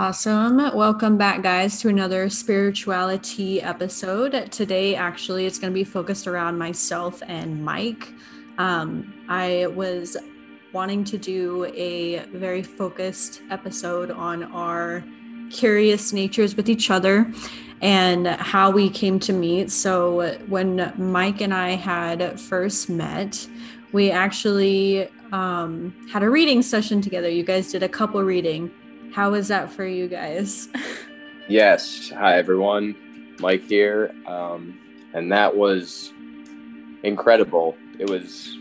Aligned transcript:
Awesome. 0.00 0.56
Welcome 0.74 1.18
back, 1.18 1.42
guys, 1.42 1.78
to 1.80 1.90
another 1.90 2.30
spirituality 2.30 3.60
episode. 3.60 4.50
Today, 4.50 4.94
actually, 4.94 5.44
it's 5.44 5.58
going 5.58 5.70
to 5.70 5.74
be 5.74 5.84
focused 5.84 6.26
around 6.26 6.56
myself 6.56 7.22
and 7.28 7.62
Mike. 7.62 8.08
Um, 8.56 9.12
I 9.28 9.66
was 9.66 10.16
wanting 10.72 11.04
to 11.04 11.18
do 11.18 11.66
a 11.76 12.20
very 12.32 12.62
focused 12.62 13.42
episode 13.50 14.10
on 14.10 14.44
our 14.44 15.04
curious 15.50 16.14
natures 16.14 16.56
with 16.56 16.70
each 16.70 16.90
other 16.90 17.30
and 17.82 18.26
how 18.26 18.70
we 18.70 18.88
came 18.88 19.20
to 19.20 19.34
meet. 19.34 19.70
So, 19.70 20.34
when 20.48 20.94
Mike 20.96 21.42
and 21.42 21.52
I 21.52 21.72
had 21.72 22.40
first 22.40 22.88
met, 22.88 23.46
we 23.92 24.10
actually 24.10 25.10
um, 25.32 25.94
had 26.10 26.22
a 26.22 26.30
reading 26.30 26.62
session 26.62 27.02
together. 27.02 27.28
You 27.28 27.42
guys 27.42 27.70
did 27.70 27.82
a 27.82 27.88
couple 27.88 28.22
reading. 28.22 28.70
How 29.12 29.30
was 29.30 29.48
that 29.48 29.72
for 29.72 29.84
you 29.84 30.06
guys? 30.06 30.68
yes. 31.48 32.10
Hi, 32.10 32.38
everyone. 32.38 32.94
Mike 33.40 33.62
here. 33.62 34.14
Um, 34.26 34.78
and 35.14 35.32
that 35.32 35.56
was 35.56 36.12
incredible. 37.02 37.76
It 37.98 38.08
was 38.08 38.56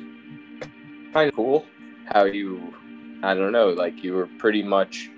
kind 1.14 1.30
of 1.30 1.36
cool 1.36 1.66
how 2.06 2.26
you, 2.26 2.74
I 3.22 3.36
don't 3.36 3.52
know, 3.52 3.70
like 3.70 4.04
you 4.04 4.14
were 4.14 4.28
pretty 4.40 4.64
much 4.64 5.12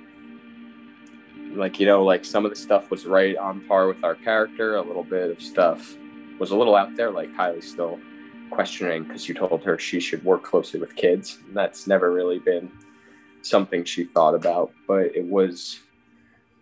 like, 1.54 1.80
you 1.80 1.86
know, 1.86 2.04
like 2.04 2.26
some 2.26 2.44
of 2.44 2.52
the 2.52 2.58
stuff 2.58 2.92
was 2.92 3.06
right 3.06 3.38
on 3.38 3.62
par 3.62 3.88
with 3.88 4.04
our 4.04 4.16
character. 4.16 4.76
A 4.76 4.82
little 4.82 5.04
bit 5.04 5.32
of 5.32 5.42
stuff 5.42 5.96
was 6.40 6.52
a 6.52 6.58
little 6.58 6.76
out 6.76 6.96
there, 6.98 7.12
like 7.12 7.32
Kylie's 7.34 7.70
still 7.70 8.00
questioning 8.50 9.04
because 9.04 9.30
you 9.30 9.36
told 9.36 9.64
her 9.64 9.80
she 9.80 10.02
should 10.02 10.24
work 10.26 10.44
closely 10.44 10.80
with 10.80 10.94
kids. 10.96 11.40
That's 11.54 11.88
never 11.88 12.12
really 12.12 12.40
been 12.40 12.70
something 13.42 13.84
she 13.84 14.04
thought 14.04 14.36
about, 14.36 14.72
but 14.88 15.16
it 15.16 15.26
was 15.26 15.80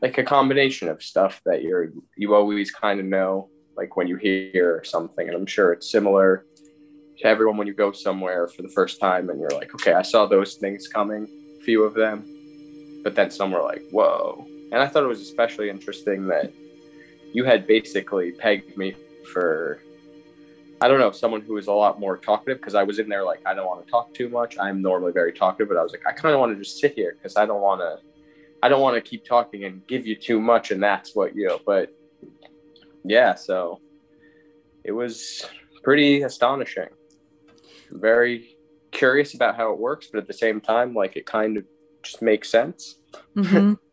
like 0.01 0.17
a 0.17 0.23
combination 0.23 0.87
of 0.87 1.03
stuff 1.03 1.41
that 1.45 1.61
you're 1.61 1.89
you 2.15 2.35
always 2.35 2.71
kind 2.71 2.99
of 2.99 3.05
know 3.05 3.49
like 3.75 3.95
when 3.95 4.07
you 4.07 4.15
hear 4.15 4.81
something 4.83 5.27
and 5.27 5.35
i'm 5.35 5.45
sure 5.45 5.71
it's 5.71 5.89
similar 5.91 6.45
to 7.17 7.25
everyone 7.25 7.57
when 7.57 7.67
you 7.67 7.73
go 7.73 7.91
somewhere 7.91 8.47
for 8.47 8.61
the 8.61 8.69
first 8.69 8.99
time 8.99 9.29
and 9.29 9.39
you're 9.39 9.49
like 9.51 9.73
okay 9.75 9.93
i 9.93 10.01
saw 10.01 10.25
those 10.25 10.55
things 10.55 10.87
coming 10.87 11.27
a 11.59 11.63
few 11.63 11.83
of 11.83 11.93
them 11.93 12.23
but 13.03 13.15
then 13.15 13.29
some 13.29 13.51
were 13.51 13.61
like 13.61 13.83
whoa 13.91 14.45
and 14.71 14.81
i 14.81 14.87
thought 14.87 15.03
it 15.03 15.07
was 15.07 15.21
especially 15.21 15.69
interesting 15.69 16.27
that 16.27 16.51
you 17.33 17.43
had 17.43 17.67
basically 17.67 18.31
pegged 18.31 18.75
me 18.77 18.95
for 19.31 19.81
I 20.81 20.87
don't 20.87 20.99
know, 20.99 21.11
someone 21.11 21.41
who 21.41 21.57
is 21.57 21.67
a 21.67 21.73
lot 21.73 21.99
more 21.99 22.17
talkative 22.17 22.57
because 22.57 22.75
I 22.75 22.83
was 22.83 22.99
in 22.99 23.09
there 23.09 23.23
like 23.23 23.41
I 23.45 23.53
don't 23.53 23.65
want 23.65 23.85
to 23.85 23.91
talk 23.91 24.13
too 24.13 24.29
much. 24.29 24.57
I'm 24.57 24.81
normally 24.81 25.11
very 25.11 25.33
talkative, 25.33 25.67
but 25.67 25.77
I 25.77 25.83
was 25.83 25.91
like 25.91 26.03
I 26.07 26.11
kind 26.13 26.33
of 26.33 26.39
want 26.39 26.55
to 26.55 26.63
just 26.63 26.79
sit 26.79 26.93
here 26.93 27.15
because 27.17 27.35
I 27.35 27.45
don't 27.45 27.61
want 27.61 27.81
to 27.81 27.99
I 28.63 28.69
don't 28.69 28.81
want 28.81 28.95
to 28.95 29.01
keep 29.01 29.25
talking 29.25 29.65
and 29.65 29.85
give 29.87 30.07
you 30.07 30.15
too 30.15 30.39
much 30.39 30.71
and 30.71 30.81
that's 30.81 31.15
what 31.15 31.35
you 31.35 31.47
know, 31.47 31.59
but 31.65 31.93
yeah, 33.03 33.35
so 33.35 33.81
it 34.83 34.91
was 34.91 35.45
pretty 35.83 36.21
astonishing. 36.21 36.89
Very 37.91 38.55
curious 38.91 39.33
about 39.33 39.55
how 39.55 39.73
it 39.73 39.79
works, 39.79 40.07
but 40.11 40.19
at 40.19 40.27
the 40.27 40.33
same 40.33 40.61
time 40.61 40.93
like 40.93 41.17
it 41.17 41.25
kind 41.25 41.57
of 41.57 41.65
just 42.03 42.21
makes 42.21 42.49
sense. 42.49 42.99
Mm-hmm. 43.35 43.73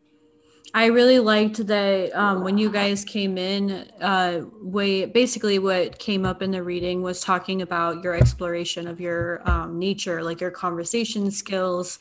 I 0.73 0.87
really 0.87 1.19
liked 1.19 1.65
that 1.67 2.13
um, 2.13 2.43
when 2.43 2.57
you 2.57 2.69
guys 2.69 3.05
came 3.05 3.37
in, 3.37 3.89
uh, 4.01 4.41
we 4.61 5.05
basically 5.05 5.59
what 5.59 5.97
came 5.97 6.25
up 6.25 6.41
in 6.41 6.51
the 6.51 6.61
reading 6.61 7.01
was 7.01 7.21
talking 7.21 7.61
about 7.61 8.03
your 8.03 8.13
exploration 8.13 8.87
of 8.87 8.99
your 8.99 9.41
um, 9.49 9.79
nature, 9.79 10.21
like 10.21 10.41
your 10.41 10.51
conversation 10.51 11.31
skills. 11.31 11.99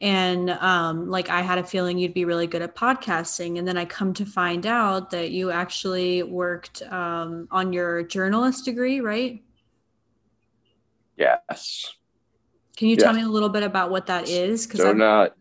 And 0.00 0.50
um, 0.50 1.08
like 1.08 1.28
I 1.28 1.42
had 1.42 1.58
a 1.58 1.64
feeling 1.64 1.98
you'd 1.98 2.14
be 2.14 2.24
really 2.24 2.46
good 2.46 2.62
at 2.62 2.74
podcasting. 2.74 3.58
And 3.58 3.66
then 3.66 3.76
I 3.76 3.84
come 3.84 4.12
to 4.14 4.26
find 4.26 4.66
out 4.66 5.10
that 5.10 5.30
you 5.30 5.50
actually 5.50 6.22
worked 6.22 6.82
um, 6.82 7.48
on 7.50 7.72
your 7.72 8.02
journalist 8.02 8.64
degree, 8.64 9.00
right? 9.00 9.42
Yes. 11.16 11.94
Can 12.76 12.88
you 12.88 12.94
yes. 12.94 13.02
tell 13.02 13.12
me 13.12 13.22
a 13.22 13.28
little 13.28 13.48
bit 13.48 13.64
about 13.64 13.90
what 13.90 14.06
that 14.06 14.28
is? 14.28 14.66
Because 14.66 14.80
so 14.80 14.90
I'm 14.90 14.98
not 14.98 15.34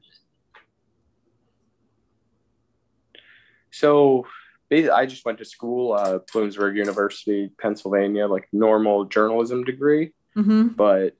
So 3.78 4.26
I 4.72 5.06
just 5.06 5.24
went 5.24 5.38
to 5.38 5.46
school, 5.46 5.94
uh, 5.94 6.20
Bloomsburg 6.34 6.76
University, 6.76 7.52
Pennsylvania, 7.62 8.28
like 8.28 8.48
normal 8.52 9.06
journalism 9.06 9.64
degree. 9.64 10.14
Mm-hmm. 10.36 10.70
But 10.70 11.16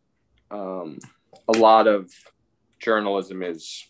um, 0.50 0.98
a 1.48 1.58
lot 1.58 1.88
of 1.88 2.12
journalism 2.80 3.44
is 3.44 3.88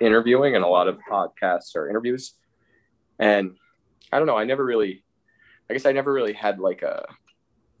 interviewing, 0.00 0.54
and 0.54 0.64
a 0.64 0.68
lot 0.68 0.88
of 0.88 0.98
podcasts 1.10 1.74
are 1.74 1.88
interviews. 1.88 2.34
And 3.18 3.56
I 4.12 4.18
don't 4.18 4.26
know, 4.26 4.36
I 4.36 4.44
never 4.44 4.64
really, 4.64 5.02
I 5.70 5.72
guess 5.72 5.86
I 5.86 5.92
never 5.92 6.12
really 6.12 6.34
had 6.34 6.58
like 6.58 6.82
a 6.82 7.06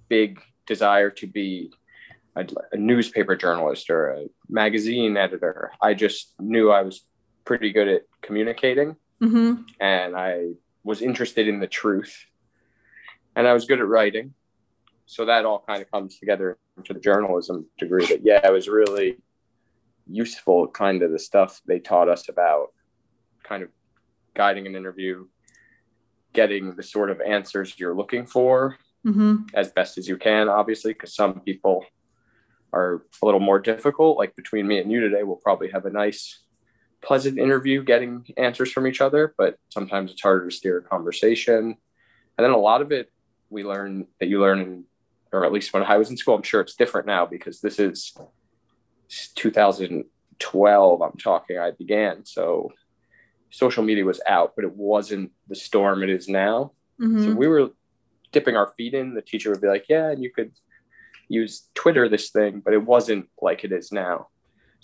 big 0.08 0.40
desire 0.66 1.10
to 1.10 1.26
be 1.26 1.72
a, 2.34 2.46
a 2.72 2.76
newspaper 2.76 3.36
journalist 3.36 3.90
or 3.90 4.12
a 4.12 4.26
magazine 4.48 5.16
editor. 5.16 5.72
I 5.82 5.92
just 5.92 6.34
knew 6.40 6.70
I 6.70 6.82
was 6.82 7.06
pretty 7.44 7.70
good 7.70 7.88
at 7.88 8.02
communicating 8.22 8.96
Mm-hmm. 9.22 9.62
And 9.80 10.16
I 10.16 10.52
was 10.84 11.02
interested 11.02 11.48
in 11.48 11.60
the 11.60 11.66
truth. 11.66 12.26
And 13.34 13.46
I 13.46 13.52
was 13.52 13.64
good 13.64 13.80
at 13.80 13.86
writing. 13.86 14.34
So 15.06 15.24
that 15.26 15.44
all 15.44 15.62
kind 15.66 15.82
of 15.82 15.90
comes 15.90 16.18
together 16.18 16.58
into 16.76 16.92
the 16.92 17.00
journalism 17.00 17.66
degree. 17.78 18.06
But 18.08 18.24
yeah, 18.24 18.40
it 18.44 18.52
was 18.52 18.68
really 18.68 19.18
useful, 20.08 20.68
kind 20.68 21.02
of 21.02 21.12
the 21.12 21.18
stuff 21.18 21.60
they 21.66 21.78
taught 21.78 22.08
us 22.08 22.28
about 22.28 22.68
kind 23.44 23.62
of 23.62 23.68
guiding 24.34 24.66
an 24.66 24.74
interview, 24.74 25.26
getting 26.32 26.74
the 26.74 26.82
sort 26.82 27.10
of 27.10 27.20
answers 27.20 27.78
you're 27.78 27.94
looking 27.94 28.26
for 28.26 28.76
mm-hmm. 29.06 29.36
as 29.54 29.70
best 29.70 29.98
as 29.98 30.08
you 30.08 30.16
can, 30.16 30.48
obviously, 30.48 30.92
because 30.92 31.14
some 31.14 31.40
people 31.40 31.84
are 32.72 33.04
a 33.22 33.24
little 33.24 33.40
more 33.40 33.58
difficult. 33.58 34.18
Like 34.18 34.34
between 34.36 34.66
me 34.66 34.78
and 34.78 34.90
you 34.90 35.00
today, 35.00 35.22
we'll 35.22 35.36
probably 35.36 35.70
have 35.70 35.86
a 35.86 35.90
nice 35.90 36.42
pleasant 37.02 37.38
interview 37.38 37.82
getting 37.82 38.26
answers 38.36 38.72
from 38.72 38.86
each 38.86 39.00
other, 39.00 39.34
but 39.38 39.56
sometimes 39.68 40.10
it's 40.10 40.22
harder 40.22 40.48
to 40.48 40.54
steer 40.54 40.78
a 40.78 40.82
conversation. 40.82 41.76
And 42.38 42.44
then 42.44 42.50
a 42.50 42.58
lot 42.58 42.82
of 42.82 42.92
it 42.92 43.10
we 43.50 43.64
learn 43.64 44.06
that 44.20 44.28
you 44.28 44.40
learn 44.40 44.60
in, 44.60 44.84
or 45.32 45.44
at 45.44 45.52
least 45.52 45.72
when 45.72 45.82
I 45.82 45.96
was 45.96 46.10
in 46.10 46.16
school, 46.16 46.34
I'm 46.34 46.42
sure 46.42 46.60
it's 46.60 46.74
different 46.74 47.06
now 47.06 47.26
because 47.26 47.60
this 47.60 47.78
is 47.78 48.16
2012. 49.36 51.02
I'm 51.02 51.18
talking, 51.18 51.58
I 51.58 51.70
began. 51.70 52.24
So 52.24 52.72
social 53.50 53.84
media 53.84 54.04
was 54.04 54.20
out, 54.26 54.54
but 54.56 54.64
it 54.64 54.74
wasn't 54.74 55.32
the 55.48 55.54
storm 55.54 56.02
it 56.02 56.10
is 56.10 56.28
now. 56.28 56.72
Mm-hmm. 57.00 57.24
So 57.24 57.34
we 57.34 57.46
were 57.46 57.70
dipping 58.32 58.56
our 58.56 58.72
feet 58.76 58.94
in. 58.94 59.14
The 59.14 59.22
teacher 59.22 59.50
would 59.50 59.60
be 59.60 59.68
like, 59.68 59.86
yeah, 59.88 60.10
and 60.10 60.22
you 60.22 60.30
could 60.32 60.52
use 61.28 61.68
Twitter 61.74 62.08
this 62.08 62.30
thing, 62.30 62.60
but 62.64 62.74
it 62.74 62.84
wasn't 62.84 63.28
like 63.40 63.64
it 63.64 63.72
is 63.72 63.92
now. 63.92 64.28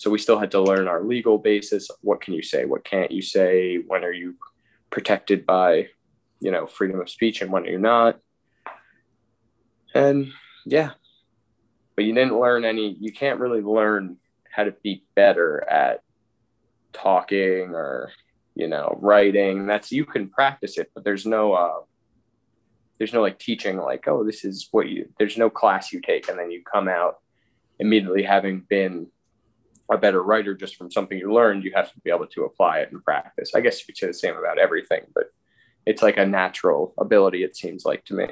So 0.02 0.10
we 0.10 0.18
still 0.18 0.40
had 0.40 0.50
to 0.50 0.60
learn 0.60 0.88
our 0.88 1.00
legal 1.04 1.38
basis. 1.38 1.88
What 2.00 2.20
can 2.20 2.34
you 2.34 2.42
say? 2.42 2.64
What 2.64 2.82
can't 2.82 3.12
you 3.12 3.22
say? 3.22 3.76
When 3.86 4.02
are 4.02 4.10
you 4.10 4.34
protected 4.90 5.46
by, 5.46 5.90
you 6.40 6.50
know, 6.50 6.66
freedom 6.66 7.00
of 7.00 7.08
speech 7.08 7.40
and 7.40 7.52
when 7.52 7.62
are 7.62 7.70
you 7.70 7.78
not? 7.78 8.18
And 9.94 10.32
yeah, 10.66 10.90
but 11.94 12.04
you 12.04 12.14
didn't 12.14 12.36
learn 12.36 12.64
any, 12.64 12.96
you 12.98 13.12
can't 13.12 13.38
really 13.38 13.60
learn 13.60 14.16
how 14.50 14.64
to 14.64 14.72
be 14.82 15.04
better 15.14 15.62
at 15.70 16.02
talking 16.92 17.70
or, 17.72 18.10
you 18.56 18.66
know, 18.66 18.98
writing. 19.00 19.68
That's, 19.68 19.92
you 19.92 20.04
can 20.04 20.28
practice 20.28 20.78
it, 20.78 20.90
but 20.96 21.04
there's 21.04 21.26
no, 21.26 21.52
uh, 21.52 21.80
there's 22.98 23.12
no 23.12 23.22
like 23.22 23.38
teaching 23.38 23.76
like, 23.76 24.08
oh, 24.08 24.24
this 24.24 24.44
is 24.44 24.66
what 24.72 24.88
you, 24.88 25.08
there's 25.20 25.38
no 25.38 25.48
class 25.48 25.92
you 25.92 26.00
take 26.00 26.28
and 26.28 26.36
then 26.36 26.50
you 26.50 26.60
come 26.64 26.88
out 26.88 27.20
immediately 27.78 28.24
having 28.24 28.62
been 28.68 29.06
a 29.90 29.98
better 29.98 30.22
writer 30.22 30.54
just 30.54 30.76
from 30.76 30.90
something 30.90 31.18
you 31.18 31.32
learned, 31.32 31.64
you 31.64 31.72
have 31.74 31.92
to 31.92 32.00
be 32.00 32.10
able 32.10 32.26
to 32.26 32.44
apply 32.44 32.78
it 32.78 32.90
in 32.92 33.00
practice. 33.00 33.54
I 33.54 33.60
guess 33.60 33.80
you 33.80 33.86
could 33.86 33.96
say 33.96 34.06
the 34.06 34.14
same 34.14 34.36
about 34.36 34.58
everything, 34.58 35.02
but 35.14 35.24
it's 35.86 36.02
like 36.02 36.16
a 36.16 36.26
natural 36.26 36.94
ability, 36.98 37.42
it 37.42 37.56
seems 37.56 37.84
like 37.84 38.04
to 38.06 38.14
me. 38.14 38.26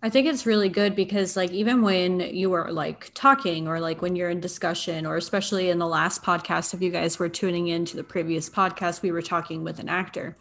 I 0.00 0.10
think 0.10 0.28
it's 0.28 0.46
really 0.46 0.68
good 0.68 0.94
because, 0.94 1.36
like, 1.36 1.50
even 1.50 1.82
when 1.82 2.20
you 2.20 2.52
are 2.52 2.70
like 2.70 3.10
talking 3.14 3.66
or 3.66 3.80
like 3.80 4.00
when 4.00 4.14
you're 4.14 4.30
in 4.30 4.38
discussion, 4.38 5.04
or 5.04 5.16
especially 5.16 5.70
in 5.70 5.80
the 5.80 5.88
last 5.88 6.22
podcast, 6.22 6.72
if 6.72 6.80
you 6.80 6.90
guys 6.90 7.18
were 7.18 7.28
tuning 7.28 7.66
in 7.66 7.84
to 7.86 7.96
the 7.96 8.04
previous 8.04 8.48
podcast, 8.48 9.02
we 9.02 9.10
were 9.10 9.22
talking 9.22 9.64
with 9.64 9.80
an 9.80 9.88
actor. 9.88 10.36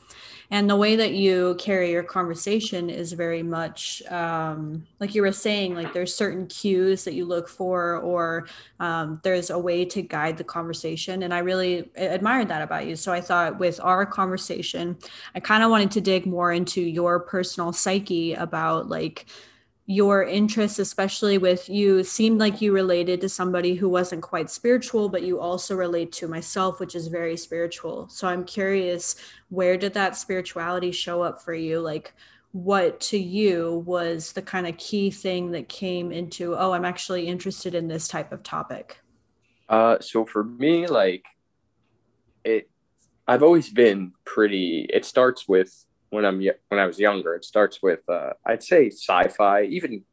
And 0.49 0.69
the 0.69 0.75
way 0.77 0.95
that 0.95 1.11
you 1.11 1.55
carry 1.59 1.91
your 1.91 2.03
conversation 2.03 2.89
is 2.89 3.11
very 3.11 3.43
much 3.43 4.01
um, 4.09 4.85
like 4.99 5.13
you 5.13 5.21
were 5.21 5.33
saying 5.33 5.75
like 5.75 5.91
there's 5.91 6.15
certain 6.15 6.47
cues 6.47 7.03
that 7.03 7.15
you 7.15 7.25
look 7.25 7.49
for 7.49 7.97
or 7.97 8.47
um, 8.79 9.19
there's 9.23 9.49
a 9.49 9.59
way 9.59 9.83
to 9.83 10.01
guide 10.01 10.37
the 10.37 10.45
conversation. 10.45 11.23
And 11.23 11.33
i 11.33 11.39
really 11.39 11.89
admired 11.97 12.47
that 12.47 12.61
about 12.61 12.85
you. 12.85 12.95
So 12.95 13.11
i 13.11 13.19
thought 13.19 13.59
with 13.59 13.79
our 13.83 14.05
conversation 14.05 14.97
i 15.35 15.39
kind 15.39 15.63
of 15.63 15.69
wanted 15.69 15.91
to 15.91 16.01
dig 16.01 16.25
more 16.25 16.53
into 16.53 16.81
your 16.81 17.19
personal 17.19 17.73
psyche 17.73 18.33
about 18.33 18.87
like 18.87 19.25
your 19.89 20.23
interests, 20.23 20.79
especially 20.79 21.37
with 21.37 21.69
you, 21.69 22.03
seemed 22.03 22.39
like 22.39 22.61
you 22.61 22.73
related 22.73 23.21
to 23.21 23.29
somebody 23.29 23.73
who 23.73 23.87
wasn't 23.87 24.21
quite 24.21 24.49
spiritual, 24.49 25.07
but 25.07 25.23
you 25.23 25.39
also 25.39 25.75
relate 25.75 26.11
to 26.11 26.27
myself, 26.27 26.81
which 26.81 26.93
is 26.93 27.07
very 27.07 27.37
spiritual. 27.37 28.05
So 28.09 28.27
I'm 28.27 28.43
curious, 28.43 29.15
where 29.47 29.77
did 29.77 29.93
that 29.93 30.17
spirituality 30.17 30.91
show 30.91 31.21
up 31.21 31.41
for 31.41 31.53
you? 31.53 31.79
Like, 31.79 32.13
what 32.51 32.99
to 32.99 33.17
you 33.17 33.83
was 33.85 34.33
the 34.33 34.41
kind 34.41 34.67
of 34.67 34.75
key 34.77 35.09
thing 35.09 35.51
that 35.51 35.69
came 35.69 36.11
into, 36.11 36.53
oh, 36.57 36.73
I'm 36.73 36.85
actually 36.85 37.25
interested 37.25 37.73
in 37.73 37.87
this 37.87 38.09
type 38.09 38.33
of 38.33 38.43
topic? 38.43 38.97
Uh, 39.69 39.99
so 40.01 40.25
for 40.25 40.43
me, 40.43 40.87
like, 40.87 41.23
it, 42.43 42.69
I've 43.25 43.43
always 43.43 43.69
been 43.69 44.11
pretty, 44.25 44.85
it 44.91 45.05
starts 45.05 45.47
with 45.47 45.85
when 46.09 46.25
I'm 46.25 46.39
when 46.69 46.79
I 46.79 46.85
was 46.85 46.99
younger. 46.99 47.35
It 47.35 47.45
starts 47.45 47.81
with 47.81 48.07
uh, 48.09 48.33
I'd 48.45 48.63
say 48.63 48.89
sci-fi, 48.89 49.63
even 49.63 50.03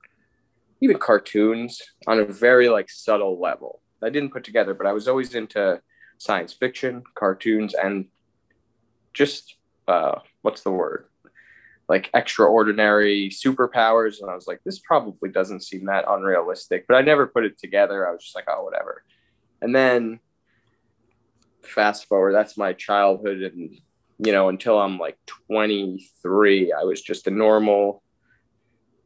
even 0.81 0.99
cartoons 0.99 1.81
on 2.07 2.19
a 2.19 2.25
very 2.25 2.69
like 2.69 2.91
subtle 2.91 3.41
level. 3.41 3.81
I 4.03 4.11
didn't 4.11 4.33
put 4.33 4.45
together, 4.45 4.75
but 4.75 4.87
I 4.87 4.93
was 4.93 5.09
always 5.09 5.35
into 5.35 5.81
science 6.19 6.53
fiction, 6.53 7.03
cartoons, 7.15 7.75
and 7.75 8.07
just 9.15 9.57
uh, 9.89 10.21
what's 10.43 10.63
the 10.63 10.71
word? 10.71 11.07
Like 11.89 12.11
extraordinary 12.15 13.31
superpowers. 13.31 14.21
And 14.21 14.31
I 14.31 14.35
was 14.35 14.47
like, 14.47 14.61
this 14.65 14.79
probably 14.79 15.31
doesn't 15.31 15.63
seem 15.63 15.87
that 15.87 16.05
unrealistic, 16.09 16.87
but 16.87 16.97
I 16.97 17.03
never 17.03 17.27
put 17.27 17.45
it 17.45 17.59
together. 17.59 18.09
I 18.09 18.13
was 18.13 18.23
just 18.23 18.35
like, 18.35 18.47
oh, 18.49 18.65
whatever. 18.65 19.05
And 19.61 19.75
then 19.75 20.21
fast 21.63 22.07
forward, 22.09 22.33
that's 22.33 22.57
my 22.57 22.73
childhood 22.73 23.41
and 23.43 23.79
you 24.25 24.33
know, 24.33 24.49
until 24.49 24.79
I'm 24.79 24.99
like 24.99 25.19
23, 25.49 26.73
I 26.73 26.83
was 26.85 27.03
just 27.03 27.27
a 27.27 27.31
normal, 27.31 28.03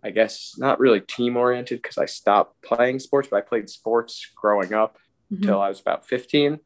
I 0.02 0.10
guess, 0.10 0.54
not 0.58 0.78
really 0.78 1.00
team 1.00 1.36
oriented 1.36 1.82
because 1.82 1.98
I 1.98 2.06
stopped 2.06 2.62
playing 2.62 3.00
sports, 3.00 3.28
but 3.30 3.38
I 3.38 3.40
played 3.40 3.68
sports 3.68 4.26
growing 4.36 4.72
up 4.72 4.98
mm-hmm. 5.32 5.42
until 5.42 5.60
I 5.60 5.68
was 5.68 5.80
about 5.80 6.06
15. 6.06 6.60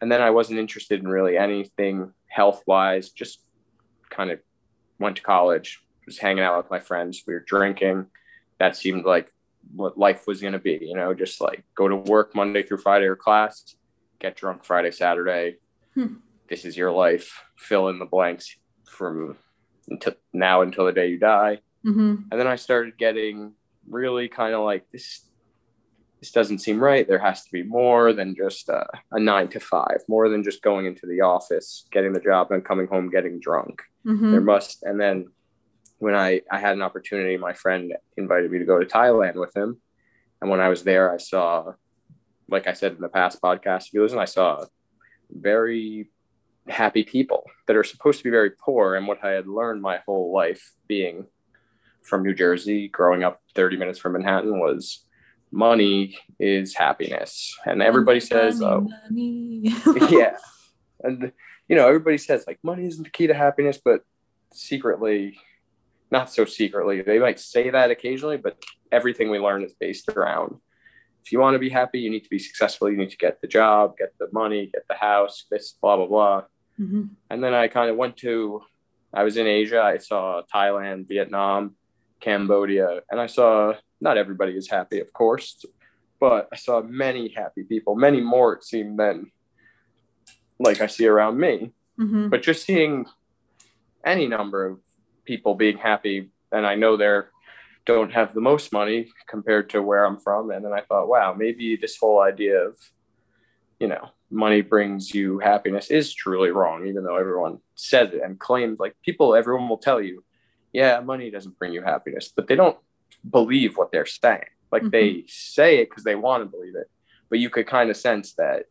And 0.00 0.12
then 0.12 0.20
I 0.20 0.30
wasn't 0.30 0.58
interested 0.58 1.00
in 1.00 1.08
really 1.08 1.38
anything 1.38 2.12
health 2.26 2.62
wise, 2.66 3.10
just 3.10 3.40
kind 4.10 4.30
of 4.30 4.40
went 4.98 5.16
to 5.16 5.22
college, 5.22 5.82
was 6.04 6.18
hanging 6.18 6.44
out 6.44 6.58
with 6.58 6.70
my 6.70 6.80
friends. 6.80 7.22
We 7.26 7.34
were 7.34 7.44
drinking. 7.46 8.06
That 8.58 8.76
seemed 8.76 9.04
like 9.04 9.32
what 9.74 9.98
life 9.98 10.26
was 10.26 10.40
going 10.40 10.52
to 10.52 10.58
be, 10.58 10.78
you 10.80 10.94
know, 10.94 11.14
just 11.14 11.40
like 11.40 11.64
go 11.74 11.88
to 11.88 11.96
work 11.96 12.34
Monday 12.34 12.62
through 12.62 12.78
Friday 12.78 13.06
or 13.06 13.16
class, 13.16 13.74
get 14.18 14.36
drunk 14.36 14.64
Friday, 14.64 14.90
Saturday, 14.90 15.56
hmm 15.94 16.14
this 16.48 16.64
is 16.64 16.76
your 16.76 16.92
life 16.92 17.42
fill 17.56 17.88
in 17.88 17.98
the 17.98 18.04
blanks 18.04 18.56
from 18.84 19.36
until 19.88 20.14
now 20.32 20.62
until 20.62 20.86
the 20.86 20.92
day 20.92 21.08
you 21.08 21.18
die 21.18 21.58
mm-hmm. 21.84 22.14
and 22.30 22.40
then 22.40 22.46
i 22.46 22.56
started 22.56 22.96
getting 22.98 23.52
really 23.88 24.28
kind 24.28 24.54
of 24.54 24.64
like 24.64 24.84
this 24.90 25.22
this 26.20 26.30
doesn't 26.30 26.58
seem 26.58 26.82
right 26.82 27.06
there 27.06 27.18
has 27.18 27.44
to 27.44 27.52
be 27.52 27.62
more 27.62 28.12
than 28.12 28.34
just 28.34 28.68
a, 28.68 28.86
a, 29.12 29.20
nine 29.20 29.48
to 29.48 29.60
five 29.60 29.98
more 30.08 30.28
than 30.28 30.42
just 30.42 30.62
going 30.62 30.86
into 30.86 31.06
the 31.06 31.20
office 31.20 31.86
getting 31.92 32.12
the 32.12 32.20
job 32.20 32.50
and 32.50 32.64
coming 32.64 32.86
home 32.86 33.10
getting 33.10 33.38
drunk 33.38 33.82
mm-hmm. 34.04 34.32
there 34.32 34.40
must 34.40 34.82
and 34.82 35.00
then 35.00 35.26
when 35.98 36.14
I, 36.14 36.42
I 36.50 36.58
had 36.58 36.74
an 36.74 36.82
opportunity 36.82 37.36
my 37.36 37.52
friend 37.52 37.94
invited 38.16 38.50
me 38.50 38.58
to 38.58 38.64
go 38.64 38.78
to 38.78 38.86
thailand 38.86 39.36
with 39.36 39.56
him 39.56 39.80
and 40.40 40.50
when 40.50 40.60
i 40.60 40.68
was 40.68 40.82
there 40.82 41.12
i 41.12 41.18
saw 41.18 41.72
like 42.48 42.66
i 42.66 42.72
said 42.72 42.92
in 42.92 43.00
the 43.00 43.08
past 43.08 43.40
podcast 43.40 43.86
if 43.88 43.94
you 43.94 44.02
listen 44.02 44.18
i 44.18 44.24
saw 44.24 44.64
very 45.30 46.10
happy 46.68 47.02
people 47.02 47.44
that 47.66 47.76
are 47.76 47.84
supposed 47.84 48.18
to 48.18 48.24
be 48.24 48.30
very 48.30 48.50
poor. 48.50 48.94
And 48.94 49.06
what 49.06 49.24
I 49.24 49.30
had 49.30 49.46
learned 49.46 49.82
my 49.82 49.98
whole 50.06 50.32
life 50.32 50.74
being 50.86 51.26
from 52.02 52.22
New 52.22 52.34
Jersey, 52.34 52.88
growing 52.88 53.24
up 53.24 53.40
30 53.54 53.76
minutes 53.76 53.98
from 53.98 54.12
Manhattan, 54.12 54.58
was 54.58 55.04
money 55.50 56.18
is 56.38 56.74
happiness. 56.74 57.56
And 57.64 57.82
everybody 57.82 58.18
money, 58.18 58.26
says, 58.26 58.62
oh, 58.62 58.88
money. 59.10 59.74
yeah. 60.10 60.36
And, 61.02 61.32
you 61.68 61.76
know, 61.76 61.86
everybody 61.86 62.18
says 62.18 62.44
like 62.46 62.58
money 62.62 62.86
isn't 62.86 63.04
the 63.04 63.10
key 63.10 63.26
to 63.26 63.34
happiness, 63.34 63.78
but 63.82 64.02
secretly, 64.52 65.38
not 66.10 66.30
so 66.30 66.44
secretly, 66.44 67.02
they 67.02 67.18
might 67.18 67.40
say 67.40 67.70
that 67.70 67.90
occasionally, 67.90 68.36
but 68.36 68.56
everything 68.92 69.30
we 69.30 69.38
learn 69.38 69.64
is 69.64 69.74
based 69.74 70.08
around 70.08 70.60
if 71.26 71.32
you 71.32 71.40
want 71.40 71.56
to 71.56 71.58
be 71.58 71.70
happy, 71.70 71.98
you 71.98 72.08
need 72.08 72.22
to 72.22 72.30
be 72.30 72.38
successful. 72.38 72.88
You 72.88 72.96
need 72.96 73.10
to 73.10 73.16
get 73.16 73.40
the 73.40 73.48
job, 73.48 73.98
get 73.98 74.14
the 74.16 74.28
money, 74.30 74.70
get 74.72 74.86
the 74.88 74.94
house, 74.94 75.46
this, 75.50 75.72
blah, 75.72 75.96
blah, 75.96 76.06
blah. 76.06 76.42
Mm-hmm. 76.80 77.04
And 77.30 77.44
then 77.44 77.54
I 77.54 77.68
kind 77.68 77.90
of 77.90 77.96
went 77.96 78.16
to, 78.18 78.62
I 79.12 79.24
was 79.24 79.36
in 79.36 79.46
Asia. 79.46 79.80
I 79.82 79.98
saw 79.98 80.42
Thailand, 80.52 81.08
Vietnam, 81.08 81.76
Cambodia, 82.20 83.00
and 83.10 83.20
I 83.20 83.26
saw 83.26 83.74
not 84.00 84.18
everybody 84.18 84.52
is 84.52 84.68
happy, 84.68 85.00
of 85.00 85.12
course, 85.12 85.64
but 86.20 86.48
I 86.52 86.56
saw 86.56 86.82
many 86.82 87.28
happy 87.28 87.62
people, 87.62 87.94
many 87.94 88.20
more 88.20 88.54
it 88.54 88.64
seemed 88.64 88.98
than 88.98 89.30
like 90.58 90.80
I 90.80 90.86
see 90.86 91.06
around 91.06 91.38
me. 91.38 91.72
Mm-hmm. 91.98 92.28
But 92.28 92.42
just 92.42 92.66
seeing 92.66 93.06
any 94.04 94.26
number 94.26 94.66
of 94.66 94.78
people 95.24 95.54
being 95.54 95.78
happy, 95.78 96.30
and 96.52 96.66
I 96.66 96.74
know 96.74 96.96
they're 96.96 97.30
don't 97.86 98.12
have 98.12 98.34
the 98.34 98.40
most 98.40 98.72
money 98.72 99.08
compared 99.28 99.70
to 99.70 99.80
where 99.80 100.04
I'm 100.04 100.18
from. 100.18 100.50
And 100.50 100.64
then 100.64 100.72
I 100.72 100.80
thought, 100.80 101.08
wow, 101.08 101.32
maybe 101.34 101.76
this 101.76 101.96
whole 101.96 102.20
idea 102.20 102.58
of, 102.58 102.76
you 103.78 103.88
know, 103.88 104.10
money 104.30 104.62
brings 104.62 105.14
you 105.14 105.38
happiness 105.38 105.90
is 105.90 106.12
truly 106.12 106.50
wrong, 106.50 106.86
even 106.86 107.04
though 107.04 107.16
everyone 107.16 107.58
says 107.74 108.12
it 108.12 108.22
and 108.22 108.38
claims 108.38 108.78
like 108.78 108.96
people, 109.04 109.34
everyone 109.34 109.68
will 109.68 109.78
tell 109.78 110.00
you, 110.00 110.24
yeah, 110.72 111.00
money 111.00 111.30
doesn't 111.30 111.58
bring 111.58 111.72
you 111.72 111.82
happiness, 111.82 112.32
but 112.34 112.46
they 112.46 112.56
don't 112.56 112.78
believe 113.30 113.76
what 113.76 113.92
they're 113.92 114.06
saying. 114.06 114.44
Like 114.72 114.82
mm-hmm. 114.82 114.90
they 114.90 115.24
say 115.28 115.78
it 115.78 115.90
because 115.90 116.04
they 116.04 116.14
want 116.14 116.42
to 116.42 116.50
believe 116.50 116.74
it, 116.74 116.90
but 117.28 117.38
you 117.38 117.50
could 117.50 117.66
kind 117.66 117.90
of 117.90 117.96
sense 117.96 118.34
that 118.34 118.64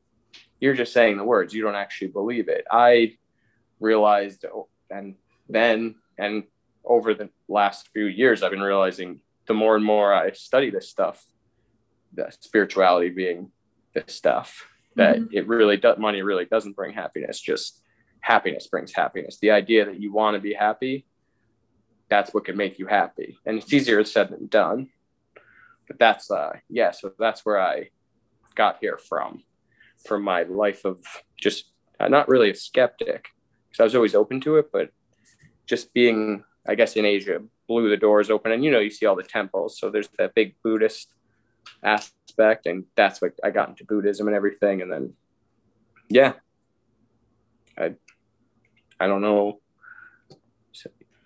you're 0.59 0.73
just 0.73 0.93
saying 0.93 1.17
the 1.17 1.23
words, 1.23 1.53
you 1.53 1.63
don't 1.63 1.75
actually 1.75 2.07
believe 2.07 2.49
it. 2.49 2.65
I 2.71 3.17
realized, 3.79 4.45
and 4.89 5.15
then, 5.49 5.95
and 6.17 6.43
over 6.83 7.13
the 7.13 7.29
last 7.47 7.89
few 7.93 8.05
years, 8.05 8.43
I've 8.43 8.51
been 8.51 8.61
realizing 8.61 9.19
the 9.47 9.53
more 9.53 9.75
and 9.75 9.85
more 9.85 10.13
I 10.13 10.31
study 10.31 10.69
this 10.69 10.89
stuff, 10.89 11.23
the 12.13 12.31
spirituality 12.39 13.09
being 13.09 13.51
this 13.93 14.13
stuff, 14.15 14.67
that 14.95 15.17
mm-hmm. 15.17 15.37
it 15.37 15.47
really 15.47 15.77
does 15.77 15.97
money 15.97 16.21
really 16.21 16.45
doesn't 16.45 16.75
bring 16.75 16.93
happiness 16.93 17.39
just 17.39 17.81
happiness 18.21 18.65
brings 18.67 18.91
happiness. 18.91 19.37
The 19.39 19.51
idea 19.51 19.85
that 19.85 19.99
you 19.99 20.11
want 20.11 20.35
to 20.35 20.39
be 20.39 20.53
happy 20.53 21.05
that's 22.07 22.33
what 22.33 22.45
can 22.45 22.55
make 22.55 22.77
you 22.77 22.85
happy. 22.85 23.39
And 23.47 23.57
it's 23.57 23.73
easier 23.73 24.03
said 24.03 24.29
than 24.29 24.47
done 24.47 24.89
but 25.87 25.99
that's 25.99 26.31
uh 26.31 26.53
yeah 26.69 26.91
so 26.91 27.11
that's 27.19 27.45
where 27.45 27.59
i 27.59 27.89
got 28.55 28.77
here 28.79 28.97
from 28.97 29.43
from 30.05 30.23
my 30.23 30.43
life 30.43 30.85
of 30.85 30.99
just 31.37 31.71
uh, 31.99 32.07
not 32.07 32.27
really 32.27 32.51
a 32.51 32.55
skeptic 32.55 33.27
because 33.69 33.79
i 33.79 33.83
was 33.83 33.95
always 33.95 34.15
open 34.15 34.39
to 34.41 34.57
it 34.57 34.69
but 34.71 34.89
just 35.65 35.93
being 35.93 36.43
i 36.67 36.75
guess 36.75 36.95
in 36.95 37.05
asia 37.05 37.41
blew 37.67 37.89
the 37.89 37.97
doors 37.97 38.29
open. 38.29 38.51
And 38.51 38.63
you 38.63 38.71
know 38.71 38.79
you 38.79 38.91
see 38.91 39.05
all 39.05 39.15
the 39.15 39.23
temples 39.23 39.79
so 39.79 39.89
there's 39.89 40.09
that 40.17 40.35
big 40.35 40.55
buddhist 40.63 41.13
aspect 41.83 42.65
and 42.65 42.85
that's 42.95 43.21
what 43.21 43.33
i 43.43 43.49
got 43.49 43.69
into 43.69 43.85
buddhism 43.85 44.27
and 44.27 44.35
everything 44.35 44.81
and 44.81 44.91
then 44.91 45.13
yeah. 46.09 46.33
I 47.77 47.93
i 48.99 49.07
don't 49.07 49.21
know 49.21 49.59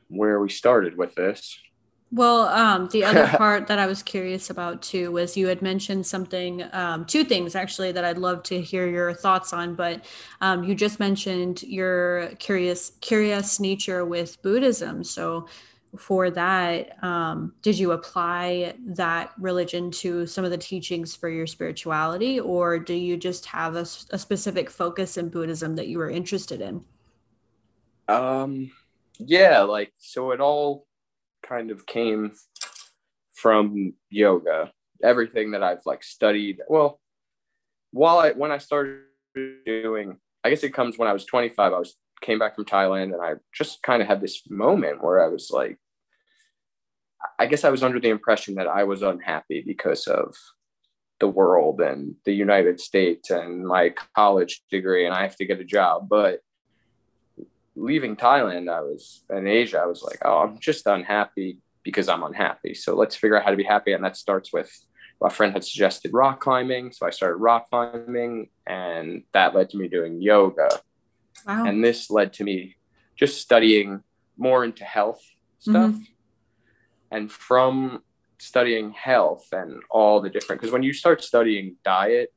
where 0.08 0.40
we 0.40 0.50
started 0.50 0.98
with 0.98 1.14
this. 1.14 1.60
Well 2.12 2.48
um, 2.48 2.90
the 2.92 3.04
other 3.04 3.28
part 3.38 3.68
that 3.68 3.78
i 3.78 3.86
was 3.86 4.02
curious 4.02 4.50
about 4.50 4.82
too 4.82 5.12
was 5.12 5.38
you 5.38 5.46
had 5.46 5.62
mentioned 5.62 6.08
something 6.08 6.64
um, 6.74 7.06
two 7.06 7.24
things 7.24 7.56
actually 7.56 7.92
that 7.92 8.04
i'd 8.04 8.18
love 8.18 8.42
to 8.44 8.60
hear 8.60 8.88
your 8.88 9.14
thoughts 9.14 9.54
on 9.54 9.76
but 9.76 10.06
um, 10.42 10.64
you 10.64 10.74
just 10.74 11.00
mentioned 11.00 11.62
your 11.62 12.32
curious 12.40 12.94
curious 13.02 13.60
nature 13.60 14.06
with 14.06 14.42
buddhism. 14.42 15.04
So 15.04 15.48
for 15.98 16.30
that 16.30 17.04
um, 17.04 17.54
did 17.62 17.78
you 17.78 17.92
apply 17.92 18.74
that 18.86 19.34
religion 19.40 19.90
to 19.90 20.28
some 20.28 20.46
of 20.46 20.52
the 20.52 20.58
teachings 20.58 21.16
for 21.16 21.30
your 21.30 21.48
spirituality 21.48 22.40
or 22.40 22.78
do 22.78 22.94
you 22.94 23.18
just 23.18 23.46
have 23.46 23.76
a, 23.76 23.86
a 24.12 24.20
specific 24.20 24.70
focus 24.70 25.18
in 25.18 25.30
buddhism 25.30 25.76
that 25.76 25.88
you 25.88 25.98
were 25.98 26.10
interested 26.10 26.62
in? 26.62 26.84
Um 28.08 28.72
yeah 29.20 29.62
like 29.62 29.92
so 29.98 30.32
it 30.32 30.40
all 30.40 30.86
kind 31.44 31.72
of 31.72 31.86
came 31.86 32.32
from 33.34 33.94
yoga. 34.10 34.72
Everything 35.02 35.52
that 35.52 35.64
i've 35.64 35.86
like 35.86 36.04
studied 36.04 36.60
well 36.68 37.00
while 37.92 38.20
i 38.20 38.32
when 38.32 38.52
i 38.52 38.58
started 38.58 39.00
doing 39.66 40.18
i 40.44 40.50
guess 40.50 40.64
it 40.64 40.74
comes 40.74 40.98
when 40.98 41.08
i 41.08 41.14
was 41.14 41.26
25 41.26 41.74
i 41.74 41.80
was 41.80 41.96
came 42.22 42.40
back 42.40 42.56
from 42.56 42.66
Thailand 42.66 43.14
and 43.14 43.22
I 43.22 43.36
just 43.54 43.82
kind 43.84 44.02
of 44.02 44.08
had 44.08 44.22
this 44.22 44.44
moment 44.50 45.04
where 45.04 45.24
I 45.24 45.28
was 45.28 45.50
like, 45.52 45.78
I 47.38 47.46
guess 47.46 47.64
I 47.64 47.70
was 47.70 47.84
under 47.84 48.00
the 48.00 48.10
impression 48.10 48.56
that 48.56 48.68
I 48.68 48.84
was 48.84 49.02
unhappy 49.02 49.62
because 49.66 50.08
of 50.08 50.36
the 51.20 51.28
world 51.28 51.82
and 51.82 52.16
the 52.26 52.34
United 52.34 52.80
States 52.80 53.30
and 53.30 53.66
my 53.66 53.94
college 54.16 54.62
degree 54.72 55.06
and 55.06 55.14
I 55.14 55.24
have 55.24 55.36
to 55.38 55.46
get 55.46 55.60
a 55.60 55.66
job. 55.66 56.08
But 56.10 56.40
leaving 57.76 58.16
Thailand, 58.16 58.72
I 58.72 58.82
was 58.82 59.24
in 59.30 59.48
Asia, 59.48 59.80
I 59.80 59.86
was 59.86 60.02
like, 60.02 60.20
oh, 60.24 60.40
I'm 60.40 60.60
just 60.60 60.88
unhappy 60.88 61.60
because 61.84 62.10
I'm 62.10 62.24
unhappy. 62.24 62.74
So 62.74 62.96
let's 62.96 63.16
figure 63.16 63.38
out 63.38 63.44
how 63.44 63.52
to 63.52 63.58
be 63.58 63.64
happy. 63.64 63.94
And 63.94 64.04
that 64.04 64.18
starts 64.18 64.54
with 64.54 64.72
a 65.22 65.30
friend 65.30 65.54
had 65.54 65.64
suggested 65.64 66.14
rock 66.14 66.40
climbing. 66.40 66.92
So 66.94 67.06
I 67.06 67.10
started 67.10 67.36
rock 67.36 67.70
climbing 67.70 68.50
and 68.66 69.24
that 69.34 69.54
led 69.54 69.70
to 69.72 69.78
me 69.78 69.88
doing 69.88 70.22
yoga. 70.22 70.70
Wow. 71.46 71.66
And 71.66 71.84
this 71.84 72.10
led 72.10 72.34
to 72.34 72.44
me 72.44 72.76
just 73.16 73.42
studying 73.42 74.04
more 74.38 74.64
into 74.64 74.84
health 74.84 75.22
stuff. 75.60 75.92
Mm-hmm. 75.92 76.04
And 77.12 77.32
from 77.32 78.04
studying 78.38 78.92
health 78.92 79.48
and 79.52 79.82
all 79.90 80.22
the 80.22 80.30
different, 80.30 80.62
because 80.62 80.72
when 80.72 80.84
you 80.84 80.94
start 80.94 81.24
studying 81.24 81.76
diet 81.84 82.34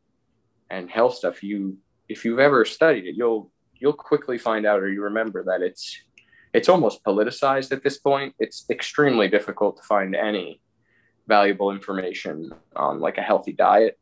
and 0.70 0.90
health 0.90 1.14
stuff, 1.14 1.42
you, 1.42 1.78
if 2.08 2.24
you've 2.24 2.38
ever 2.38 2.64
studied 2.64 3.06
it, 3.06 3.14
you'll, 3.16 3.50
you'll 3.74 3.92
quickly 3.92 4.38
find 4.38 4.66
out 4.66 4.80
or 4.80 4.90
you 4.90 5.02
remember 5.02 5.44
that 5.44 5.62
it's, 5.62 6.02
it's 6.52 6.68
almost 6.68 7.04
politicized 7.04 7.72
at 7.72 7.82
this 7.82 7.98
point. 7.98 8.34
It's 8.38 8.64
extremely 8.70 9.28
difficult 9.28 9.76
to 9.76 9.82
find 9.82 10.14
any 10.16 10.60
valuable 11.26 11.70
information 11.70 12.52
on 12.76 13.00
like 13.00 13.18
a 13.18 13.22
healthy 13.22 13.52
diet. 13.52 13.98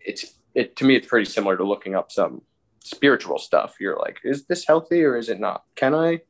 It's 0.00 0.34
it 0.54 0.76
to 0.76 0.84
me 0.84 0.96
it's 0.96 1.06
pretty 1.06 1.30
similar 1.30 1.56
to 1.56 1.64
looking 1.64 1.94
up 1.94 2.10
some 2.10 2.42
spiritual 2.80 3.38
stuff. 3.38 3.76
You're 3.80 3.98
like, 3.98 4.18
is 4.24 4.46
this 4.46 4.66
healthy 4.66 5.02
or 5.02 5.16
is 5.16 5.28
it 5.28 5.40
not? 5.40 5.64
Can 5.74 5.94
I 5.94 6.20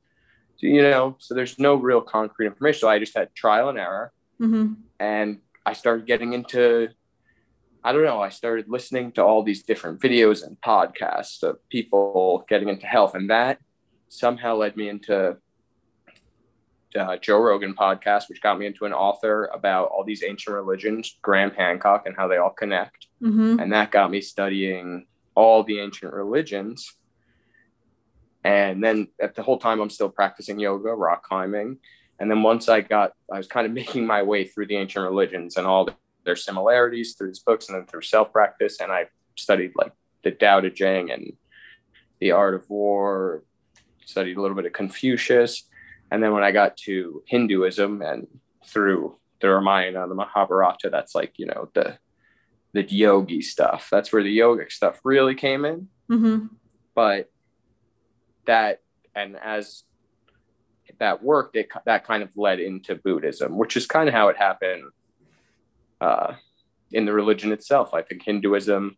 you 0.60 0.82
know, 0.82 1.16
so 1.18 1.34
there's 1.34 1.58
no 1.58 1.74
real 1.76 2.00
concrete 2.00 2.46
information. 2.46 2.80
So 2.80 2.88
I 2.88 2.98
just 2.98 3.16
had 3.16 3.34
trial 3.34 3.68
and 3.68 3.78
error. 3.78 4.12
Mm-hmm. 4.40 4.74
And 4.98 5.38
I 5.64 5.72
started 5.72 6.06
getting 6.06 6.32
into 6.32 6.88
I 7.84 7.92
don't 7.92 8.04
know, 8.04 8.20
I 8.20 8.28
started 8.28 8.68
listening 8.68 9.12
to 9.12 9.24
all 9.24 9.44
these 9.44 9.62
different 9.62 10.00
videos 10.00 10.44
and 10.44 10.60
podcasts 10.60 11.44
of 11.44 11.56
people 11.68 12.44
getting 12.48 12.68
into 12.68 12.86
health 12.86 13.14
and 13.14 13.30
that 13.30 13.60
somehow 14.08 14.56
led 14.56 14.76
me 14.76 14.88
into 14.88 15.36
uh, 16.98 17.16
Joe 17.18 17.38
Rogan 17.38 17.74
podcast, 17.74 18.28
which 18.28 18.42
got 18.42 18.58
me 18.58 18.66
into 18.66 18.84
an 18.84 18.92
author 18.92 19.46
about 19.54 19.88
all 19.88 20.02
these 20.04 20.24
ancient 20.24 20.54
religions, 20.54 21.18
Graham 21.22 21.52
Hancock, 21.52 22.06
and 22.06 22.16
how 22.16 22.26
they 22.26 22.38
all 22.38 22.50
connect. 22.50 23.06
Mm-hmm. 23.22 23.60
And 23.60 23.72
that 23.72 23.92
got 23.92 24.10
me 24.10 24.20
studying 24.20 25.06
all 25.38 25.62
the 25.62 25.78
ancient 25.80 26.12
religions. 26.12 26.94
And 28.44 28.82
then 28.82 29.08
at 29.20 29.34
the 29.34 29.42
whole 29.42 29.58
time, 29.58 29.80
I'm 29.80 29.90
still 29.90 30.08
practicing 30.08 30.58
yoga, 30.58 30.90
rock 30.90 31.22
climbing. 31.22 31.78
And 32.18 32.30
then 32.30 32.42
once 32.42 32.68
I 32.68 32.80
got, 32.80 33.12
I 33.32 33.36
was 33.36 33.46
kind 33.46 33.66
of 33.66 33.72
making 33.80 34.06
my 34.06 34.22
way 34.22 34.44
through 34.44 34.66
the 34.66 34.76
ancient 34.76 35.04
religions 35.04 35.56
and 35.56 35.66
all 35.66 35.88
their 36.24 36.36
similarities 36.36 37.14
through 37.14 37.28
these 37.28 37.38
books 37.38 37.68
and 37.68 37.76
then 37.76 37.86
through 37.86 38.02
self 38.02 38.32
practice. 38.32 38.80
And 38.80 38.90
I 38.90 39.06
studied 39.36 39.72
like 39.76 39.92
the 40.24 40.32
Tao 40.32 40.60
Te 40.60 40.70
Ching 40.70 41.10
and 41.10 41.32
the 42.20 42.32
art 42.32 42.54
of 42.54 42.68
war, 42.68 43.44
studied 44.04 44.36
a 44.36 44.42
little 44.42 44.56
bit 44.56 44.66
of 44.66 44.72
Confucius 44.72 45.68
and 46.10 46.22
then 46.22 46.32
when 46.32 46.42
I 46.42 46.52
got 46.52 46.76
to 46.78 47.22
Hinduism 47.26 48.02
and 48.02 48.26
through 48.64 49.16
the 49.40 49.50
Ramayana, 49.50 50.08
the 50.08 50.14
Mahabharata, 50.14 50.90
that's 50.90 51.14
like, 51.14 51.34
you 51.36 51.46
know, 51.46 51.68
the 51.74 51.98
the 52.72 52.82
yogi 52.82 53.42
stuff. 53.42 53.88
That's 53.90 54.12
where 54.12 54.22
the 54.22 54.38
yogic 54.38 54.72
stuff 54.72 55.00
really 55.04 55.34
came 55.34 55.64
in. 55.64 55.88
Mm-hmm. 56.10 56.46
But 56.94 57.30
that, 58.46 58.80
and 59.14 59.36
as 59.36 59.84
that 60.98 61.22
worked, 61.22 61.56
it 61.56 61.68
that 61.84 62.04
kind 62.04 62.22
of 62.22 62.36
led 62.36 62.60
into 62.60 62.94
Buddhism, 62.94 63.56
which 63.56 63.76
is 63.76 63.86
kind 63.86 64.08
of 64.08 64.14
how 64.14 64.28
it 64.28 64.36
happened 64.36 64.84
uh, 66.00 66.34
in 66.92 67.04
the 67.04 67.12
religion 67.12 67.52
itself. 67.52 67.94
I 67.94 68.02
think 68.02 68.22
Hinduism 68.24 68.96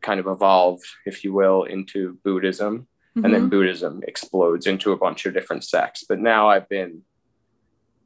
kind 0.00 0.20
of 0.20 0.26
evolved, 0.26 0.84
if 1.06 1.24
you 1.24 1.32
will, 1.32 1.64
into 1.64 2.18
Buddhism 2.24 2.88
mm-hmm. 3.18 3.24
and 3.24 3.34
then 3.34 3.42
mm-hmm. 3.42 3.50
Buddhism 3.50 4.02
explodes 4.06 4.66
into 4.66 4.92
a 4.92 4.96
bunch 4.96 5.26
of 5.26 5.34
different 5.34 5.64
sects. 5.64 6.04
But 6.08 6.20
now 6.20 6.48
I've 6.48 6.68
been, 6.68 7.02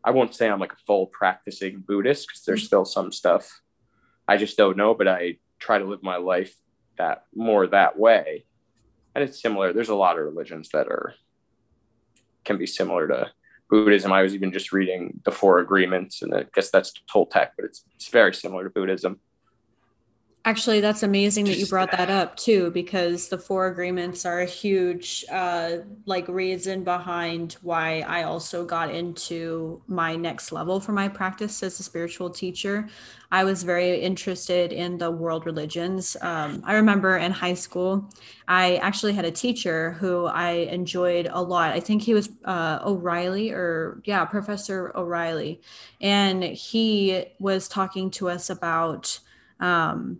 I 0.05 0.11
won't 0.11 0.35
say 0.35 0.49
I'm 0.49 0.61
like 0.61 0.73
a 0.73 0.85
full 0.87 1.07
practicing 1.07 1.81
Buddhist 1.87 2.29
because 2.29 2.43
there's 2.45 2.61
mm-hmm. 2.61 2.67
still 2.67 2.85
some 2.85 3.13
stuff 3.13 3.61
I 4.29 4.37
just 4.37 4.57
don't 4.57 4.77
know, 4.77 4.95
but 4.95 5.09
I 5.09 5.39
try 5.59 5.79
to 5.79 5.85
live 5.85 6.03
my 6.03 6.17
life 6.17 6.55
that 6.99 7.25
more 7.35 7.67
that 7.67 7.99
way. 7.99 8.45
And 9.15 9.25
it's 9.25 9.41
similar. 9.41 9.73
There's 9.73 9.89
a 9.89 9.95
lot 9.95 10.19
of 10.19 10.25
religions 10.25 10.71
that 10.73 10.89
are 10.89 11.15
can 12.45 12.59
be 12.59 12.67
similar 12.67 13.07
to 13.09 13.31
Buddhism. 13.71 14.13
I 14.13 14.23
was 14.23 14.35
even 14.35 14.53
just 14.53 14.73
reading 14.73 15.21
the 15.25 15.31
Four 15.31 15.61
Agreements, 15.61 16.23
and 16.23 16.35
I 16.35 16.45
guess 16.55 16.71
that's 16.71 16.93
Toltec, 17.13 17.51
but 17.57 17.65
it's 17.65 17.85
it's 17.95 18.09
very 18.09 18.35
similar 18.35 18.65
to 18.65 18.71
Buddhism. 18.71 19.21
Actually, 20.45 20.81
that's 20.81 21.05
amazing 21.05 21.45
that 21.45 21.57
you 21.57 21.67
brought 21.67 21.93
that 21.93 22.11
up 22.11 22.37
too, 22.37 22.73
because 22.73 23.29
the 23.29 23.39
four 23.39 23.69
agreements 23.69 24.27
are 24.27 24.41
a 24.41 24.45
huge, 24.45 25.25
uh, 25.31 25.77
like 26.05 26.27
reason 26.27 26.83
behind 26.83 27.53
why 27.63 28.01
I 28.09 28.25
also 28.25 28.65
got 28.65 28.93
into 28.93 29.81
my 29.87 30.17
next 30.17 30.51
level 30.51 30.81
for 30.81 30.91
my 30.91 31.07
practice 31.07 31.63
as 31.63 31.79
a 31.79 31.85
spiritual 31.85 32.29
teacher. 32.29 32.89
I 33.31 33.45
was 33.45 33.63
very 33.63 34.01
interested 34.01 34.73
in 34.73 34.99
the 34.99 35.13
world 35.13 35.47
religions. 35.47 36.17
Um, 36.21 36.61
I 36.67 36.75
remember 36.75 37.17
in 37.19 37.31
high 37.31 37.55
school, 37.55 38.11
I 38.49 38.79
actually 38.79 39.13
had 39.13 39.25
a 39.25 39.31
teacher 39.31 39.93
who 39.93 40.27
I 40.27 40.51
enjoyed 40.51 41.29
a 41.31 41.41
lot. 41.41 41.73
I 41.73 41.79
think 41.79 42.03
he 42.03 42.15
was 42.15 42.31
uh, 42.45 42.81
O'Reilly 42.85 43.53
or, 43.53 44.03
yeah, 44.05 44.25
Professor 44.25 44.91
O'Reilly. 44.97 45.61
And 46.01 46.43
he 46.43 47.27
was 47.39 47.69
talking 47.69 48.11
to 48.11 48.29
us 48.29 48.51
about, 48.51 49.21
um, 49.61 50.19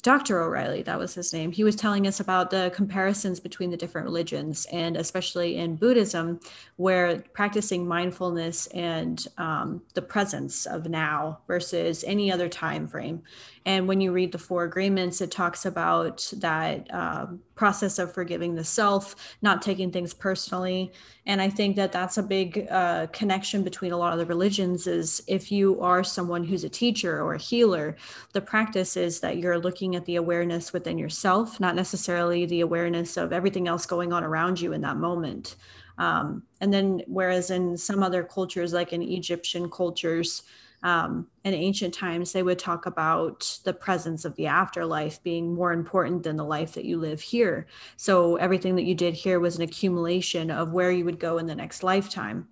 Dr. 0.00 0.40
O'Reilly, 0.40 0.82
that 0.82 0.98
was 0.98 1.14
his 1.14 1.32
name, 1.32 1.52
he 1.52 1.64
was 1.64 1.76
telling 1.76 2.06
us 2.06 2.20
about 2.20 2.50
the 2.50 2.72
comparisons 2.74 3.40
between 3.40 3.70
the 3.70 3.76
different 3.76 4.06
religions, 4.06 4.66
and 4.72 4.96
especially 4.96 5.56
in 5.56 5.76
Buddhism, 5.76 6.40
where 6.76 7.22
practicing 7.32 7.86
mindfulness 7.86 8.66
and 8.68 9.26
um, 9.38 9.82
the 9.94 10.02
presence 10.02 10.66
of 10.66 10.88
now 10.88 11.40
versus 11.46 12.04
any 12.04 12.32
other 12.32 12.48
time 12.48 12.86
frame. 12.86 13.22
And 13.66 13.86
when 13.86 14.00
you 14.00 14.10
read 14.10 14.32
the 14.32 14.38
Four 14.38 14.64
Agreements, 14.64 15.20
it 15.20 15.30
talks 15.30 15.66
about 15.66 16.32
that 16.38 16.92
um, 16.94 17.40
process 17.54 17.98
of 17.98 18.12
forgiving 18.14 18.54
the 18.54 18.64
self, 18.64 19.14
not 19.42 19.60
taking 19.60 19.92
things 19.92 20.14
personally. 20.14 20.92
And 21.26 21.42
I 21.42 21.50
think 21.50 21.76
that 21.76 21.92
that's 21.92 22.16
a 22.16 22.22
big 22.22 22.66
uh, 22.70 23.08
connection 23.08 23.62
between 23.62 23.92
a 23.92 23.98
lot 23.98 24.14
of 24.14 24.18
the 24.18 24.24
religions. 24.24 24.86
Is 24.86 25.22
if 25.26 25.52
you 25.52 25.78
are 25.82 26.02
someone 26.02 26.42
who's 26.42 26.64
a 26.64 26.70
teacher 26.70 27.22
or 27.22 27.34
a 27.34 27.38
healer, 27.38 27.96
the 28.32 28.40
practice 28.40 28.96
is 28.96 29.20
that 29.20 29.36
you're 29.36 29.58
looking 29.58 29.94
at 29.94 30.06
the 30.06 30.16
awareness 30.16 30.72
within 30.72 30.96
yourself, 30.96 31.60
not 31.60 31.76
necessarily 31.76 32.46
the 32.46 32.62
awareness 32.62 33.18
of 33.18 33.30
everything 33.32 33.68
else 33.68 33.84
going 33.84 34.10
on 34.12 34.24
around 34.24 34.58
you 34.58 34.72
in 34.72 34.80
that 34.80 34.96
moment. 34.96 35.56
Um, 35.98 36.44
and 36.62 36.72
then, 36.72 37.02
whereas 37.06 37.50
in 37.50 37.76
some 37.76 38.02
other 38.02 38.24
cultures, 38.24 38.72
like 38.72 38.94
in 38.94 39.02
Egyptian 39.02 39.68
cultures, 39.68 40.44
um, 40.82 41.26
in 41.44 41.52
ancient 41.52 41.92
times, 41.92 42.32
they 42.32 42.42
would 42.42 42.58
talk 42.58 42.86
about 42.86 43.58
the 43.64 43.72
presence 43.72 44.24
of 44.24 44.34
the 44.36 44.46
afterlife 44.46 45.22
being 45.22 45.54
more 45.54 45.72
important 45.72 46.22
than 46.22 46.36
the 46.36 46.44
life 46.44 46.72
that 46.74 46.86
you 46.86 46.98
live 46.98 47.20
here. 47.20 47.66
So 47.96 48.36
everything 48.36 48.76
that 48.76 48.84
you 48.84 48.94
did 48.94 49.14
here 49.14 49.40
was 49.40 49.56
an 49.56 49.62
accumulation 49.62 50.50
of 50.50 50.72
where 50.72 50.90
you 50.90 51.04
would 51.04 51.20
go 51.20 51.38
in 51.38 51.46
the 51.46 51.54
next 51.54 51.82
lifetime, 51.82 52.48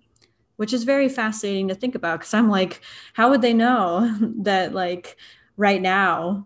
which 0.57 0.73
is 0.73 0.83
very 0.83 1.09
fascinating 1.09 1.67
to 1.69 1.75
think 1.75 1.95
about. 1.95 2.19
Because 2.19 2.33
I'm 2.33 2.49
like, 2.49 2.81
how 3.13 3.29
would 3.31 3.41
they 3.41 3.53
know 3.53 4.15
that, 4.41 4.73
like, 4.73 5.17
right 5.57 5.81
now, 5.81 6.45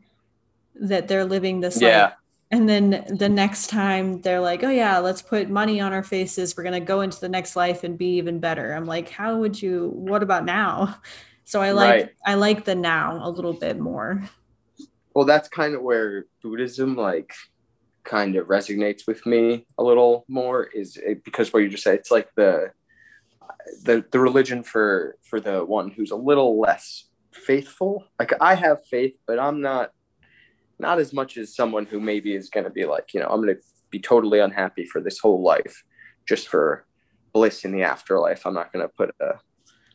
that 0.76 1.08
they're 1.08 1.26
living 1.26 1.60
this 1.60 1.82
yeah. 1.82 2.04
life? 2.04 2.14
And 2.52 2.70
then 2.70 3.04
the 3.10 3.30
next 3.30 3.72
time 3.72 4.22
they're 4.22 4.40
like, 4.40 4.64
oh, 4.64 4.70
yeah, 4.70 5.00
let's 5.00 5.24
put 5.24 5.50
money 5.50 5.82
on 5.82 5.92
our 5.92 6.04
faces. 6.04 6.56
We're 6.56 6.64
going 6.64 6.80
to 6.80 6.86
go 6.86 7.02
into 7.02 7.20
the 7.20 7.28
next 7.28 7.56
life 7.56 7.84
and 7.84 7.98
be 7.98 8.18
even 8.18 8.40
better. 8.40 8.74
I'm 8.74 8.86
like, 8.86 9.10
how 9.10 9.38
would 9.38 9.60
you, 9.60 9.90
what 9.96 10.22
about 10.22 10.46
now? 10.46 10.96
So 11.46 11.62
I 11.62 11.72
like 11.72 11.90
right. 11.90 12.10
I 12.26 12.34
like 12.36 12.66
the 12.66 12.76
now 12.76 13.20
a 13.22 13.30
little 13.30 13.54
bit 13.54 13.80
more. 13.80 14.24
Well, 15.14 15.26
that's 15.26 15.50
kind 15.50 15.76
of 15.76 15.82
where 15.82 16.26
Buddhism 16.42 16.96
like 16.96 17.34
kind 18.04 18.36
of 18.36 18.48
resonates 18.48 19.08
with 19.08 19.26
me 19.26 19.66
a 19.78 19.84
little 19.84 20.26
more 20.28 20.66
is 20.66 20.98
it, 20.98 21.24
because 21.24 21.54
what 21.54 21.60
you 21.60 21.70
just 21.70 21.84
said 21.84 21.96
it's 21.96 22.12
like 22.12 22.30
the 22.36 22.72
the 23.84 24.04
the 24.12 24.20
religion 24.20 24.64
for 24.64 25.18
for 25.24 25.40
the 25.40 25.64
one 25.64 25.90
who's 25.90 26.12
a 26.12 26.16
little 26.16 26.60
less 26.60 27.06
faithful. 27.32 28.06
Like 28.20 28.34
I 28.42 28.56
have 28.56 28.86
faith, 28.86 29.18
but 29.26 29.40
I'm 29.40 29.62
not 29.62 29.92
not 30.80 31.00
as 31.00 31.14
much 31.14 31.38
as 31.38 31.56
someone 31.56 31.86
who 31.86 32.00
maybe 32.00 32.36
is 32.36 32.50
going 32.50 32.66
to 32.66 32.70
be 32.70 32.86
like, 32.86 33.14
you 33.14 33.20
know, 33.20 33.28
I'm 33.28 33.42
going 33.42 33.56
to 33.56 33.62
be 33.90 34.00
totally 34.00 34.40
unhappy 34.40 34.86
for 34.86 35.02
this 35.02 35.20
whole 35.20 35.42
life 35.44 35.84
just 36.28 36.48
for 36.48 36.86
bliss 37.32 37.64
in 37.64 37.72
the 37.72 37.84
afterlife. 37.84 38.46
I'm 38.46 38.54
not 38.54 38.74
going 38.74 38.86
to 38.86 38.94
put 38.94 39.16
a 39.22 39.40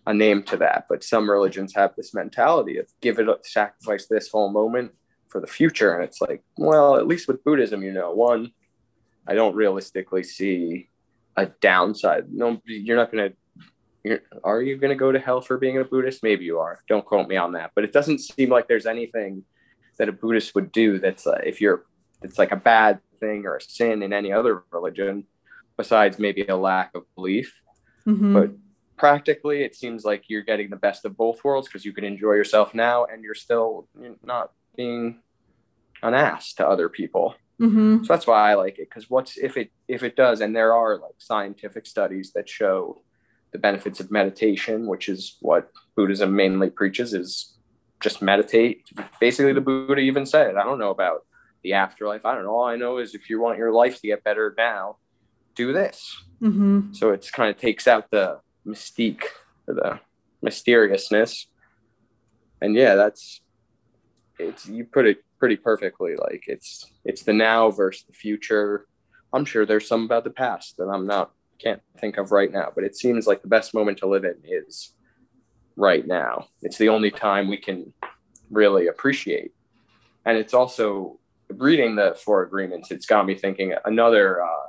a 0.09 0.15
name 0.15 0.43
to 0.43 0.57
that. 0.57 0.87
But 0.89 1.05
some 1.05 1.31
religions 1.31 1.75
have 1.75 1.95
this 1.95 2.15
mentality 2.15 2.79
of 2.79 2.87
give 3.03 3.19
it 3.19 3.29
up, 3.29 3.47
sacrifice 3.47 4.07
this 4.07 4.31
whole 4.31 4.51
moment 4.51 4.93
for 5.29 5.39
the 5.39 5.47
future. 5.47 5.95
And 5.95 6.03
it's 6.03 6.21
like, 6.23 6.43
well, 6.57 6.97
at 6.97 7.07
least 7.07 7.29
with 7.29 7.45
Buddhism, 7.45 7.83
you 7.83 7.93
know, 7.93 8.13
one, 8.13 8.53
I 9.27 9.35
don't 9.35 9.55
realistically 9.55 10.23
see 10.23 10.89
a 11.37 11.47
downside. 11.47 12.33
No, 12.33 12.61
you're 12.65 12.97
not 12.97 13.13
going 13.13 13.31
to. 13.31 13.37
Are 14.43 14.63
you 14.63 14.79
going 14.79 14.91
to 14.91 14.97
go 14.97 15.13
to 15.13 15.19
hell 15.19 15.43
for 15.43 15.59
being 15.59 15.77
a 15.77 15.85
Buddhist? 15.85 16.23
Maybe 16.23 16.47
you 16.47 16.59
are. 16.59 16.81
Don't 16.89 17.05
quote 17.05 17.29
me 17.29 17.37
on 17.37 17.53
that. 17.53 17.73
But 17.75 17.85
it 17.85 17.93
doesn't 17.93 18.21
seem 18.21 18.49
like 18.49 18.67
there's 18.67 18.87
anything 18.87 19.45
that 19.99 20.09
a 20.09 20.13
Buddhist 20.13 20.55
would 20.55 20.73
do 20.73 20.99
that's 20.99 21.27
uh, 21.27 21.41
if 21.45 21.61
you're 21.61 21.85
it's 22.23 22.39
like 22.39 22.51
a 22.51 22.57
bad 22.57 23.01
thing 23.21 23.45
or 23.45 23.57
a 23.57 23.61
sin 23.61 24.03
in 24.03 24.15
any 24.15 24.33
other 24.33 24.65
religion, 24.71 25.25
besides 25.77 26.19
maybe 26.19 26.47
a 26.47 26.57
lack 26.57 26.95
of 26.95 27.03
belief. 27.15 27.61
Mm-hmm. 28.07 28.33
But 28.33 28.51
practically 28.99 29.63
it 29.63 29.75
seems 29.75 30.05
like 30.05 30.25
you're 30.29 30.43
getting 30.43 30.71
the 30.71 30.77
best 30.77 31.05
of 31.05 31.17
both 31.17 31.43
worlds 31.45 31.69
because 31.69 31.85
you 31.85 31.93
can 31.93 32.05
enjoy 32.05 32.33
yourself 32.33 32.75
now 32.75 33.05
and 33.05 33.23
you're 33.23 33.35
still 33.35 33.89
not 34.23 34.53
being 34.77 35.21
an 36.03 36.15
ass 36.15 36.55
to 36.55 36.67
other 36.67 36.89
people. 36.89 37.35
Mm-hmm. 37.61 38.05
so 38.05 38.13
that's 38.13 38.25
why 38.25 38.53
i 38.53 38.55
like 38.55 38.79
it 38.79 38.89
because 38.89 39.11
what's 39.11 39.37
if 39.37 39.57
it 39.57 39.73
if 39.89 40.05
it 40.05 40.15
does 40.15 40.41
and 40.43 40.55
there 40.55 40.73
are 40.73 41.01
like 41.01 41.17
scientific 41.19 41.87
studies 41.87 42.31
that 42.37 42.49
show 42.49 43.03
the 43.51 43.59
benefits 43.59 43.99
of 43.99 44.13
meditation 44.13 44.87
which 44.87 45.09
is 45.09 45.39
what 45.41 45.73
buddhism 45.97 46.37
mainly 46.37 46.71
preaches 46.71 47.15
is 47.15 47.59
just 48.01 48.23
meditate. 48.23 48.85
Basically 49.19 49.53
the 49.53 49.61
buddha 49.61 49.99
even 49.99 50.25
said 50.25 50.55
i 50.55 50.63
don't 50.63 50.79
know 50.79 50.91
about 50.91 51.25
the 51.65 51.73
afterlife. 51.73 52.25
I 52.25 52.35
don't 52.35 52.45
know. 52.45 52.55
All 52.55 52.67
i 52.67 52.77
know 52.77 52.99
is 52.99 53.15
if 53.15 53.29
you 53.29 53.41
want 53.41 53.59
your 53.59 53.73
life 53.73 54.01
to 54.01 54.07
get 54.07 54.23
better 54.23 54.55
now 54.57 54.99
do 55.57 55.73
this. 55.73 56.17
Mm-hmm. 56.41 56.93
so 56.93 57.11
it's 57.11 57.33
kind 57.33 57.51
of 57.51 57.61
takes 57.61 57.89
out 57.89 58.13
the 58.13 58.39
mystique 58.69 59.25
or 59.67 59.75
the 59.75 60.01
mysteriousness. 60.43 61.47
And 62.61 62.75
yeah, 62.75 62.95
that's 62.95 63.41
it's 64.39 64.67
you 64.67 64.85
put 64.85 65.07
it 65.07 65.25
pretty 65.39 65.57
perfectly. 65.57 66.17
Like 66.17 66.45
it's 66.47 66.91
it's 67.05 67.23
the 67.23 67.33
now 67.33 67.71
versus 67.71 68.05
the 68.05 68.13
future. 68.13 68.87
I'm 69.33 69.45
sure 69.45 69.67
there's 69.67 69.89
some 69.89 70.05
about 70.05 70.25
the 70.25 70.31
past 70.31 70.77
that 70.79 70.89
I'm 70.89 71.07
not 71.07 71.33
can't 71.59 71.83
think 72.01 72.19
of 72.19 72.31
right 72.31 72.53
now, 72.53 72.71
but 72.75 72.85
it 72.85 72.97
seems 72.97 73.27
like 73.27 73.43
the 73.43 73.49
best 73.49 73.75
moment 73.75 73.99
to 73.99 74.07
live 74.07 74.25
in 74.25 74.37
is 74.45 74.95
right 75.77 76.07
now. 76.07 76.47
It's 76.63 76.79
the 76.79 76.89
only 76.89 77.11
time 77.11 77.49
we 77.49 77.57
can 77.57 77.93
really 78.51 78.87
appreciate. 78.87 79.53
And 80.25 80.37
it's 80.37 80.55
also 80.55 81.19
reading 81.49 81.97
the 81.97 82.17
four 82.25 82.43
agreements, 82.43 82.91
it's 82.91 83.07
got 83.07 83.27
me 83.27 83.35
thinking 83.35 83.75
another 83.85 84.43
uh, 84.43 84.67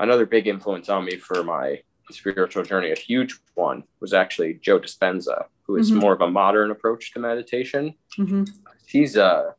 another 0.00 0.26
big 0.26 0.46
influence 0.46 0.88
on 0.88 1.04
me 1.04 1.16
for 1.16 1.42
my 1.42 1.80
spiritual 2.10 2.62
journey, 2.64 2.90
a 2.90 2.98
huge 2.98 3.38
one 3.54 3.84
was 4.00 4.12
actually 4.12 4.54
Joe 4.54 4.78
Dispenza, 4.78 5.46
who 5.62 5.76
is 5.76 5.90
mm-hmm. 5.90 6.00
more 6.00 6.12
of 6.12 6.20
a 6.20 6.30
modern 6.30 6.70
approach 6.70 7.12
to 7.12 7.20
meditation. 7.20 7.94
Mm-hmm. 8.18 8.44
He's 8.86 9.16
uh 9.16 9.52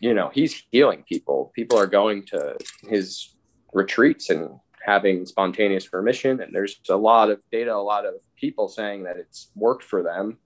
you 0.00 0.12
know, 0.12 0.30
he's 0.34 0.64
healing 0.70 1.04
people. 1.08 1.52
People 1.54 1.78
are 1.78 1.86
going 1.86 2.26
to 2.26 2.56
his 2.88 3.34
retreats 3.72 4.28
and 4.28 4.58
having 4.84 5.24
spontaneous 5.24 5.90
remission. 5.92 6.40
And 6.40 6.54
there's 6.54 6.78
a 6.90 6.96
lot 6.96 7.30
of 7.30 7.40
data, 7.50 7.74
a 7.74 7.76
lot 7.76 8.04
of 8.04 8.14
people 8.36 8.68
saying 8.68 9.04
that 9.04 9.16
it's 9.16 9.50
worked 9.54 9.82
for 9.82 10.02
them. 10.02 10.38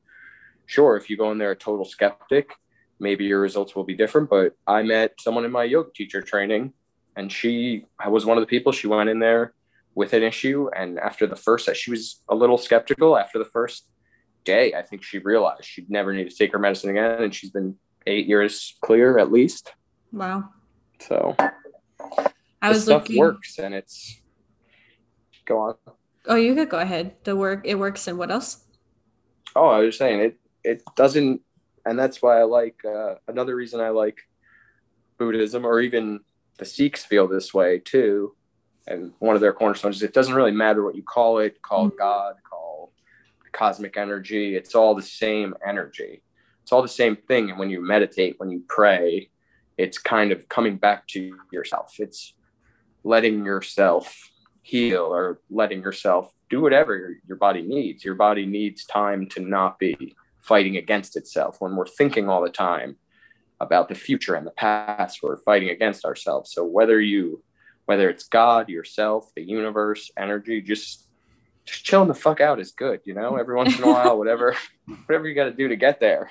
Sure, 0.67 0.97
if 0.97 1.11
you 1.11 1.17
go 1.17 1.33
in 1.33 1.39
there 1.39 1.51
a 1.53 1.57
total 1.57 1.85
skeptic, 1.85 2.53
maybe 3.01 3.25
your 3.25 3.41
results 3.41 3.75
will 3.75 3.85
be 3.85 3.95
different. 3.95 4.31
But 4.31 4.55
I 4.67 4.83
met 4.83 5.15
someone 5.19 5.45
in 5.45 5.51
my 5.51 5.65
yoga 5.65 5.91
teacher 5.93 6.23
training, 6.23 6.73
and 7.17 7.33
she 7.33 7.87
was 8.07 8.27
one 8.27 8.37
of 8.37 8.43
the 8.43 8.47
people. 8.47 8.71
She 8.71 8.87
went 8.87 9.09
in 9.09 9.19
there 9.19 9.55
with 9.99 10.13
an 10.13 10.23
issue. 10.23 10.71
And 10.77 10.97
after 11.01 11.27
the 11.27 11.35
first, 11.35 11.69
she 11.75 11.91
was 11.91 12.23
a 12.29 12.35
little 12.35 12.57
skeptical. 12.57 13.19
After 13.19 13.37
the 13.37 13.45
first 13.45 13.89
day, 14.45 14.73
I 14.73 14.81
think 14.81 15.03
she 15.03 15.19
realized 15.19 15.65
she'd 15.65 15.91
never 15.91 16.15
need 16.15 16.31
to 16.31 16.37
take 16.37 16.53
her 16.53 16.59
medicine 16.61 16.91
again. 16.91 17.25
And 17.25 17.35
she's 17.35 17.51
been 17.51 17.75
eight 18.07 18.29
years 18.29 18.79
clear 18.81 19.19
at 19.19 19.33
least. 19.33 19.73
Wow. 20.13 20.51
So 21.01 21.35
I 22.63 22.69
was 22.69 22.85
stuff 22.85 23.03
looking... 23.03 23.19
works 23.19 23.59
and 23.59 23.75
it's 23.75 24.21
go 25.45 25.59
on. 25.59 25.75
Oh, 26.27 26.37
you 26.37 26.55
could 26.55 26.71
go 26.71 26.79
ahead. 26.79 27.17
The 27.25 27.35
work 27.35 27.63
it 27.65 27.75
works 27.75 28.07
and 28.07 28.19
what 28.19 28.31
else? 28.31 28.65
Oh, 29.57 29.67
I 29.67 29.81
was 29.81 29.99
saying 29.99 30.21
it 30.21 30.39
it 30.63 30.83
doesn't 30.95 31.43
and 31.85 31.99
that's 31.99 32.23
why 32.23 32.39
I 32.39 32.45
like 32.45 32.85
uh, 32.85 33.17
another 33.27 33.57
reason 33.57 33.81
I 33.81 33.89
like 33.89 34.21
Buddhism 35.19 35.65
or 35.65 35.81
even 35.81 36.21
the 36.59 36.65
Sikhs 36.65 37.05
feel 37.05 37.27
this 37.27 37.53
way 37.53 37.81
too 37.81 38.37
and 38.89 39.13
one 39.19 39.35
of 39.35 39.41
their 39.41 39.53
cornerstones 39.53 39.97
is 39.97 40.03
it 40.03 40.15
doesn't 40.15 40.35
really 40.35 40.51
matter 40.51 40.83
what 40.83 40.97
you 40.97 41.03
call 41.03 41.39
it, 41.39 41.61
call 41.63 41.89
mm-hmm. 41.89 41.99
God, 41.99 42.37
call 42.49 42.93
cosmic 43.53 43.97
energy. 43.97 44.57
It's 44.57 44.75
all 44.75 44.95
the 44.95 45.03
same 45.03 45.55
energy. 45.67 46.23
It's 46.63 46.73
all 46.73 46.83
the 46.83 46.89
same 46.89 47.17
thing. 47.17 47.51
And 47.51 47.59
when 47.59 47.71
you 47.71 47.85
meditate, 47.85 48.35
when 48.39 48.51
you 48.51 48.63
pray, 48.69 49.31
it's 49.77 49.99
kind 49.99 50.33
of 50.33 50.49
coming 50.49 50.77
back 50.77 51.07
to 51.09 51.37
yourself. 51.53 51.97
It's 51.99 52.35
letting 53.05 53.45
yourself 53.45 54.17
heal 54.63 55.03
or 55.03 55.41
letting 55.51 55.83
yourself 55.83 56.33
do 56.51 56.61
whatever 56.61 56.97
your, 56.97 57.15
your 57.27 57.37
body 57.37 57.63
needs. 57.63 58.05
Your 58.05 58.15
body 58.15 58.47
needs 58.47 58.85
time 58.85 59.29
to 59.31 59.41
not 59.41 59.79
be 59.79 60.17
fighting 60.41 60.77
against 60.77 61.17
itself. 61.17 61.57
When 61.61 61.77
we're 61.77 61.87
thinking 61.87 62.29
all 62.29 62.43
the 62.43 62.51
time 62.51 62.97
about 63.61 63.89
the 63.89 63.95
future 63.95 64.35
and 64.35 64.47
the 64.47 64.53
past, 64.53 65.23
we're 65.23 65.37
fighting 65.37 65.71
against 65.71 66.05
ourselves. 66.05 66.53
So 66.53 66.65
whether 66.65 67.01
you 67.01 67.43
whether 67.89 68.11
it's 68.11 68.25
God, 68.25 68.69
yourself, 68.69 69.33
the 69.35 69.43
universe, 69.43 70.11
energy, 70.15 70.61
just 70.61 71.07
just 71.65 71.85
chilling 71.85 72.09
the 72.09 72.15
fuck 72.15 72.39
out 72.39 72.61
is 72.61 72.73
good, 72.73 73.01
you 73.05 73.15
know. 73.15 73.37
Every 73.37 73.57
once 73.57 73.79
in 73.79 73.83
a 73.83 73.87
while, 73.91 74.19
whatever 74.19 74.55
whatever 75.07 75.27
you 75.27 75.35
got 75.35 75.45
to 75.45 75.53
do 75.53 75.69
to 75.69 75.77
get 75.77 75.99
there. 75.99 76.31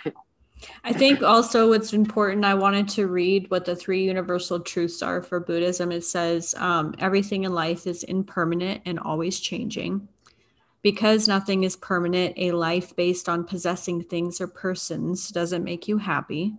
I 0.83 0.93
think 0.93 1.23
also 1.23 1.69
what's 1.69 1.93
important, 1.93 2.45
I 2.45 2.53
wanted 2.53 2.87
to 2.89 3.07
read 3.07 3.49
what 3.49 3.65
the 3.65 3.75
three 3.75 4.03
universal 4.03 4.59
truths 4.59 5.01
are 5.01 5.23
for 5.23 5.39
Buddhism. 5.39 5.91
It 5.91 6.03
says 6.03 6.53
um, 6.57 6.93
everything 6.99 7.43
in 7.43 7.53
life 7.53 7.87
is 7.87 8.03
impermanent 8.03 8.83
and 8.85 8.99
always 8.99 9.39
changing. 9.39 10.07
Because 10.83 11.27
nothing 11.27 11.63
is 11.63 11.75
permanent, 11.75 12.35
a 12.37 12.51
life 12.51 12.95
based 12.95 13.27
on 13.27 13.45
possessing 13.45 14.03
things 14.03 14.39
or 14.39 14.47
persons 14.47 15.29
doesn't 15.29 15.63
make 15.63 15.87
you 15.87 15.97
happy 15.97 16.55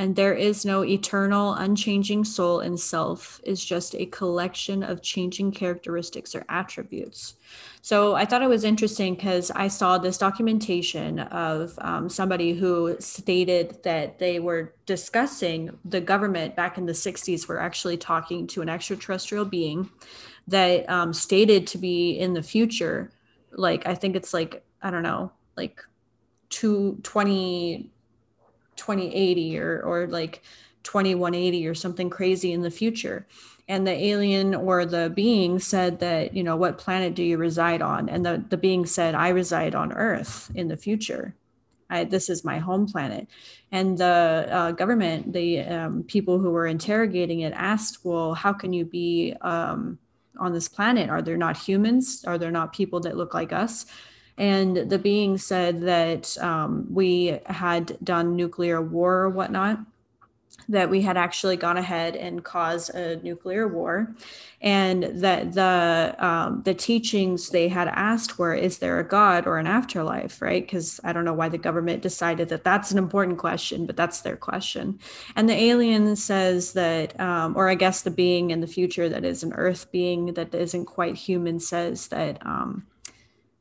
and 0.00 0.16
there 0.16 0.32
is 0.32 0.64
no 0.64 0.82
eternal, 0.82 1.52
unchanging 1.52 2.24
soul 2.24 2.60
and 2.60 2.80
self, 2.80 3.38
is 3.44 3.62
just 3.62 3.94
a 3.94 4.06
collection 4.06 4.82
of 4.82 5.02
changing 5.02 5.52
characteristics 5.52 6.34
or 6.34 6.42
attributes. 6.48 7.34
So 7.82 8.14
I 8.14 8.24
thought 8.24 8.40
it 8.40 8.48
was 8.48 8.64
interesting 8.64 9.14
because 9.14 9.50
I 9.50 9.68
saw 9.68 9.98
this 9.98 10.16
documentation 10.16 11.18
of 11.18 11.78
um, 11.82 12.08
somebody 12.08 12.54
who 12.54 12.96
stated 12.98 13.82
that 13.82 14.18
they 14.18 14.40
were 14.40 14.72
discussing 14.86 15.78
the 15.84 16.00
government 16.00 16.56
back 16.56 16.78
in 16.78 16.86
the 16.86 16.92
60s 16.92 17.46
were 17.46 17.60
actually 17.60 17.98
talking 17.98 18.46
to 18.46 18.62
an 18.62 18.70
extraterrestrial 18.70 19.44
being 19.44 19.90
that 20.48 20.88
um, 20.88 21.12
stated 21.12 21.66
to 21.66 21.76
be 21.76 22.12
in 22.12 22.32
the 22.32 22.42
future. 22.42 23.12
Like, 23.52 23.86
I 23.86 23.94
think 23.94 24.16
it's 24.16 24.32
like, 24.32 24.64
I 24.80 24.90
don't 24.90 25.02
know, 25.02 25.30
like 25.58 25.84
two, 26.48 26.98
20, 27.02 27.90
2080 28.80 29.58
or 29.58 29.80
or 29.82 30.06
like 30.06 30.42
2180 30.82 31.68
or 31.68 31.74
something 31.74 32.08
crazy 32.10 32.52
in 32.52 32.62
the 32.62 32.70
future. 32.70 33.26
And 33.68 33.86
the 33.86 33.92
alien 33.92 34.54
or 34.54 34.84
the 34.84 35.12
being 35.14 35.58
said 35.60 36.00
that 36.00 36.34
you 36.34 36.42
know 36.42 36.56
what 36.56 36.78
planet 36.78 37.14
do 37.14 37.22
you 37.22 37.36
reside 37.36 37.82
on? 37.82 38.08
And 38.08 38.24
the, 38.24 38.42
the 38.48 38.56
being 38.56 38.86
said 38.86 39.14
i 39.14 39.28
reside 39.28 39.74
on 39.74 39.92
earth 39.92 40.50
in 40.54 40.68
the 40.68 40.76
future. 40.76 41.34
I, 41.90 42.04
this 42.04 42.30
is 42.30 42.44
my 42.44 42.58
home 42.58 42.86
planet. 42.86 43.28
And 43.72 43.98
the 43.98 44.46
uh, 44.50 44.72
government 44.72 45.32
the 45.32 45.60
um, 45.60 46.02
people 46.04 46.38
who 46.38 46.50
were 46.50 46.66
interrogating 46.66 47.40
it 47.40 47.52
asked 47.54 48.04
well 48.04 48.34
how 48.34 48.52
can 48.52 48.72
you 48.72 48.84
be 48.84 49.34
um, 49.42 49.98
on 50.38 50.52
this 50.54 50.68
planet? 50.68 51.10
Are 51.10 51.22
there 51.22 51.36
not 51.36 51.56
humans? 51.56 52.24
Are 52.26 52.38
there 52.38 52.50
not 52.50 52.72
people 52.72 53.00
that 53.00 53.18
look 53.18 53.34
like 53.34 53.52
us 53.52 53.86
and 54.40 54.88
the 54.88 54.98
being 54.98 55.36
said 55.36 55.82
that 55.82 56.38
um, 56.38 56.86
we 56.90 57.38
had 57.44 57.98
done 58.02 58.36
nuclear 58.36 58.80
war 58.80 59.24
or 59.24 59.28
whatnot 59.28 59.80
that 60.70 60.88
we 60.88 61.02
had 61.02 61.16
actually 61.16 61.56
gone 61.56 61.76
ahead 61.76 62.16
and 62.16 62.44
caused 62.44 62.94
a 62.94 63.16
nuclear 63.22 63.68
war. 63.68 64.14
And 64.62 65.04
that 65.22 65.52
the 65.52 66.14
um, 66.18 66.62
the 66.64 66.74
teachings 66.74 67.50
they 67.50 67.68
had 67.68 67.88
asked 67.88 68.38
were 68.38 68.54
is 68.54 68.78
there 68.78 68.98
a 68.98 69.06
god 69.06 69.46
or 69.46 69.58
an 69.58 69.66
afterlife 69.66 70.40
right? 70.40 70.62
Because 70.62 71.00
i 71.04 71.12
don't 71.12 71.24
know 71.24 71.34
why 71.34 71.48
the 71.48 71.58
government 71.58 72.02
decided 72.02 72.48
that 72.48 72.64
that's 72.64 72.90
an 72.90 72.98
important 72.98 73.38
question 73.38 73.84
but 73.84 73.96
that's 73.96 74.22
their 74.22 74.36
question. 74.36 74.98
And 75.36 75.48
the 75.48 75.54
alien 75.54 76.16
says 76.16 76.72
that 76.72 77.18
um, 77.20 77.56
or 77.56 77.68
i 77.68 77.74
guess 77.74 78.02
the 78.02 78.10
being 78.10 78.50
in 78.50 78.60
the 78.60 78.66
future 78.66 79.08
that 79.08 79.24
is 79.24 79.42
an 79.42 79.52
earth 79.54 79.90
being 79.92 80.34
that 80.34 80.54
isn't 80.54 80.86
quite 80.86 81.16
human 81.16 81.60
says 81.60 82.08
that 82.08 82.44
um, 82.46 82.86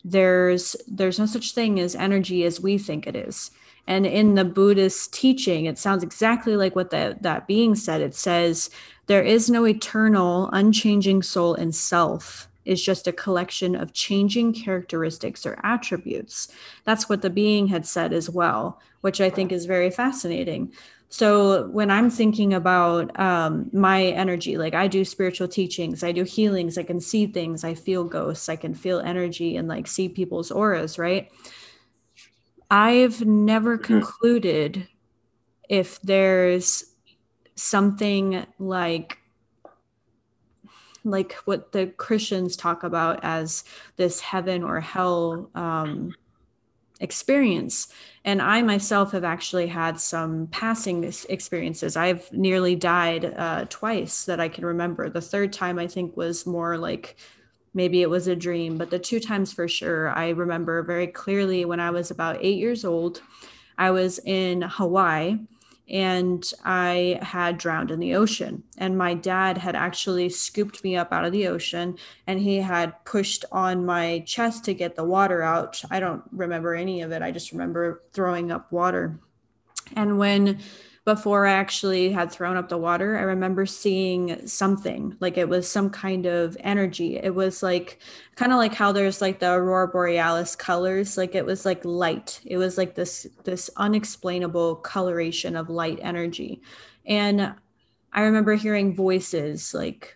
there's 0.03 0.75
there's 0.87 1.19
no 1.19 1.25
such 1.25 1.53
thing 1.53 1.79
as 1.79 1.95
energy 1.95 2.43
as 2.43 2.61
we 2.61 2.77
think 2.77 3.07
it 3.07 3.15
is. 3.15 3.51
And 3.87 4.05
in 4.05 4.35
the 4.35 4.45
buddhist 4.45 5.13
teaching 5.13 5.65
it 5.65 5.77
sounds 5.77 6.03
exactly 6.03 6.55
like 6.55 6.75
what 6.75 6.91
that 6.91 7.23
that 7.23 7.47
being 7.47 7.75
said. 7.75 8.01
It 8.01 8.15
says 8.15 8.69
there 9.07 9.23
is 9.23 9.49
no 9.49 9.65
eternal 9.65 10.49
unchanging 10.53 11.23
soul 11.23 11.55
and 11.55 11.73
self. 11.73 12.47
Is 12.65 12.83
just 12.83 13.07
a 13.07 13.11
collection 13.11 13.75
of 13.75 13.93
changing 13.93 14.53
characteristics 14.53 15.43
or 15.43 15.59
attributes. 15.63 16.49
That's 16.83 17.09
what 17.09 17.23
the 17.23 17.29
being 17.31 17.67
had 17.67 17.87
said 17.87 18.13
as 18.13 18.29
well 18.29 18.79
which 19.01 19.21
i 19.21 19.29
think 19.29 19.51
is 19.51 19.65
very 19.65 19.89
fascinating 19.89 20.71
so 21.09 21.67
when 21.69 21.89
I'm 21.89 22.11
thinking 22.11 22.53
about 22.53 23.19
um, 23.19 23.69
my 23.73 24.05
energy, 24.05 24.59
like 24.59 24.75
I 24.75 24.87
do 24.87 25.03
spiritual 25.03 25.47
teachings, 25.47 26.03
I 26.03 26.11
do 26.11 26.23
healings, 26.23 26.77
I 26.77 26.83
can 26.83 27.01
see 27.01 27.25
things, 27.25 27.63
I 27.63 27.73
feel 27.73 28.03
ghosts, 28.03 28.47
I 28.47 28.55
can 28.55 28.75
feel 28.75 28.99
energy 28.99 29.57
and 29.57 29.67
like 29.67 29.87
see 29.87 30.07
people's 30.07 30.51
auras, 30.51 30.99
right? 30.99 31.31
I've 32.69 33.25
never 33.25 33.75
mm-hmm. 33.75 33.85
concluded 33.85 34.87
if 35.67 35.99
there's 36.03 36.83
something 37.55 38.45
like 38.59 39.17
like 41.03 41.33
what 41.45 41.71
the 41.71 41.87
Christians 41.87 42.55
talk 42.55 42.83
about 42.83 43.21
as 43.23 43.63
this 43.95 44.19
heaven 44.19 44.63
or 44.63 44.79
hell 44.79 45.49
um, 45.55 46.13
experience. 46.99 47.87
And 48.25 48.41
I 48.41 48.61
myself 48.61 49.11
have 49.13 49.23
actually 49.23 49.67
had 49.67 49.99
some 49.99 50.47
passing 50.47 51.03
experiences. 51.29 51.95
I've 51.95 52.31
nearly 52.33 52.75
died 52.75 53.33
uh, 53.37 53.65
twice 53.69 54.25
that 54.25 54.39
I 54.39 54.49
can 54.49 54.65
remember. 54.65 55.09
The 55.09 55.21
third 55.21 55.53
time, 55.53 55.79
I 55.79 55.87
think, 55.87 56.17
was 56.17 56.45
more 56.45 56.77
like 56.77 57.17
maybe 57.73 58.01
it 58.01 58.09
was 58.09 58.27
a 58.27 58.35
dream, 58.35 58.77
but 58.77 58.89
the 58.89 58.99
two 58.99 59.19
times 59.19 59.53
for 59.53 59.67
sure, 59.67 60.09
I 60.09 60.29
remember 60.29 60.83
very 60.83 61.07
clearly 61.07 61.65
when 61.65 61.79
I 61.79 61.91
was 61.91 62.11
about 62.11 62.39
eight 62.41 62.57
years 62.57 62.83
old. 62.83 63.21
I 63.77 63.91
was 63.91 64.19
in 64.25 64.61
Hawaii 64.61 65.39
and 65.89 66.51
I 66.63 67.19
had 67.21 67.57
drowned 67.57 67.91
in 67.91 67.99
the 67.99 68.15
ocean. 68.15 68.63
And 68.77 68.97
my 68.97 69.13
dad 69.13 69.57
had 69.57 69.75
actually 69.75 70.29
scooped 70.29 70.83
me 70.83 70.95
up 70.95 71.11
out 71.11 71.25
of 71.25 71.31
the 71.31 71.47
ocean 71.47 71.97
and 72.27 72.39
he 72.39 72.57
had 72.57 73.03
pushed 73.05 73.45
on 73.51 73.85
my 73.85 74.23
chest 74.25 74.65
to 74.65 74.73
get 74.73 74.95
the 74.95 75.03
water 75.03 75.41
out. 75.41 75.81
I 75.89 75.99
don't 75.99 76.23
remember 76.31 76.75
any 76.75 77.01
of 77.01 77.11
it. 77.11 77.21
I 77.21 77.31
just 77.31 77.51
remember 77.51 78.03
throwing 78.13 78.51
up 78.51 78.71
water. 78.71 79.19
And 79.95 80.19
when 80.19 80.59
before 81.15 81.47
I 81.47 81.53
actually 81.53 82.11
had 82.11 82.31
thrown 82.31 82.55
up 82.55 82.69
the 82.69 82.77
water, 82.77 83.17
I 83.17 83.23
remember 83.23 83.65
seeing 83.65 84.45
something 84.45 85.17
like 85.19 85.39
it 85.39 85.49
was 85.49 85.67
some 85.67 85.89
kind 85.89 86.27
of 86.27 86.55
energy. 86.59 87.17
It 87.17 87.33
was 87.33 87.63
like 87.63 87.97
kind 88.35 88.51
of 88.51 88.59
like 88.59 88.75
how 88.75 88.91
there's 88.91 89.19
like 89.19 89.39
the 89.39 89.51
aurora 89.51 89.87
borealis 89.87 90.55
colors, 90.55 91.17
like 91.17 91.33
it 91.33 91.47
was 91.47 91.65
like 91.65 91.83
light. 91.83 92.39
It 92.45 92.57
was 92.57 92.77
like 92.77 92.93
this 92.93 93.25
this 93.43 93.71
unexplainable 93.77 94.75
coloration 94.75 95.55
of 95.55 95.71
light 95.71 95.97
energy. 95.99 96.61
And 97.07 97.55
I 98.13 98.21
remember 98.21 98.53
hearing 98.53 98.95
voices 98.95 99.73
like 99.73 100.15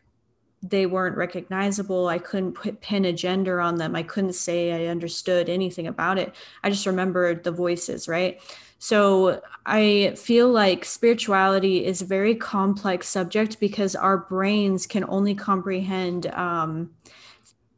they 0.61 0.85
weren't 0.85 1.17
recognizable. 1.17 2.07
I 2.07 2.19
couldn't 2.19 2.53
put 2.53 2.81
pin 2.81 3.05
a 3.05 3.13
gender 3.13 3.59
on 3.59 3.77
them. 3.77 3.95
I 3.95 4.03
couldn't 4.03 4.33
say 4.33 4.71
I 4.71 4.91
understood 4.91 5.49
anything 5.49 5.87
about 5.87 6.19
it. 6.19 6.35
I 6.63 6.69
just 6.69 6.85
remembered 6.85 7.43
the 7.43 7.51
voices, 7.51 8.07
right? 8.07 8.39
So 8.83 9.41
I 9.65 10.13
feel 10.17 10.49
like 10.49 10.83
spirituality 10.83 11.85
is 11.85 12.01
a 12.01 12.05
very 12.05 12.35
complex 12.35 13.07
subject 13.07 13.61
because 13.61 13.95
our 13.95 14.17
brains 14.17 14.87
can 14.87 15.05
only 15.07 15.35
comprehend 15.35 16.27
um, 16.27 16.91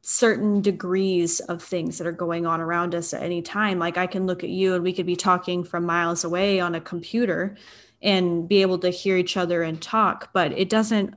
certain 0.01 0.63
degrees 0.63 1.41
of 1.41 1.61
things 1.61 1.99
that 1.99 2.07
are 2.07 2.11
going 2.11 2.47
on 2.47 2.59
around 2.59 2.95
us 2.95 3.13
at 3.13 3.21
any 3.21 3.43
time. 3.43 3.77
Like 3.77 3.99
I 3.99 4.07
can 4.07 4.25
look 4.25 4.43
at 4.43 4.49
you 4.49 4.73
and 4.73 4.83
we 4.83 4.93
could 4.93 5.05
be 5.05 5.15
talking 5.15 5.63
from 5.63 5.85
miles 5.85 6.23
away 6.23 6.59
on 6.59 6.73
a 6.73 6.81
computer 6.81 7.55
and 8.01 8.49
be 8.49 8.63
able 8.63 8.79
to 8.79 8.89
hear 8.89 9.15
each 9.15 9.37
other 9.37 9.61
and 9.61 9.79
talk, 9.79 10.31
but 10.33 10.53
it 10.53 10.69
doesn't 10.69 11.13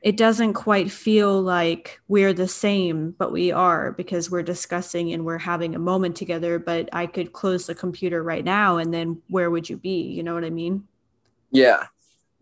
it 0.00 0.16
doesn't 0.16 0.54
quite 0.54 0.90
feel 0.90 1.40
like 1.42 2.00
we're 2.06 2.32
the 2.32 2.46
same, 2.46 3.10
but 3.18 3.32
we 3.32 3.50
are 3.50 3.92
because 3.92 4.30
we're 4.30 4.42
discussing 4.42 5.12
and 5.12 5.24
we're 5.24 5.38
having 5.38 5.74
a 5.74 5.78
moment 5.80 6.16
together. 6.16 6.58
But 6.58 6.88
I 6.92 7.06
could 7.06 7.32
close 7.32 7.66
the 7.66 7.74
computer 7.74 8.22
right 8.22 8.44
now, 8.44 8.76
and 8.76 8.94
then 8.94 9.20
where 9.28 9.50
would 9.50 9.68
you 9.68 9.76
be? 9.76 10.02
You 10.02 10.22
know 10.22 10.34
what 10.34 10.44
I 10.44 10.50
mean? 10.50 10.86
Yeah. 11.50 11.86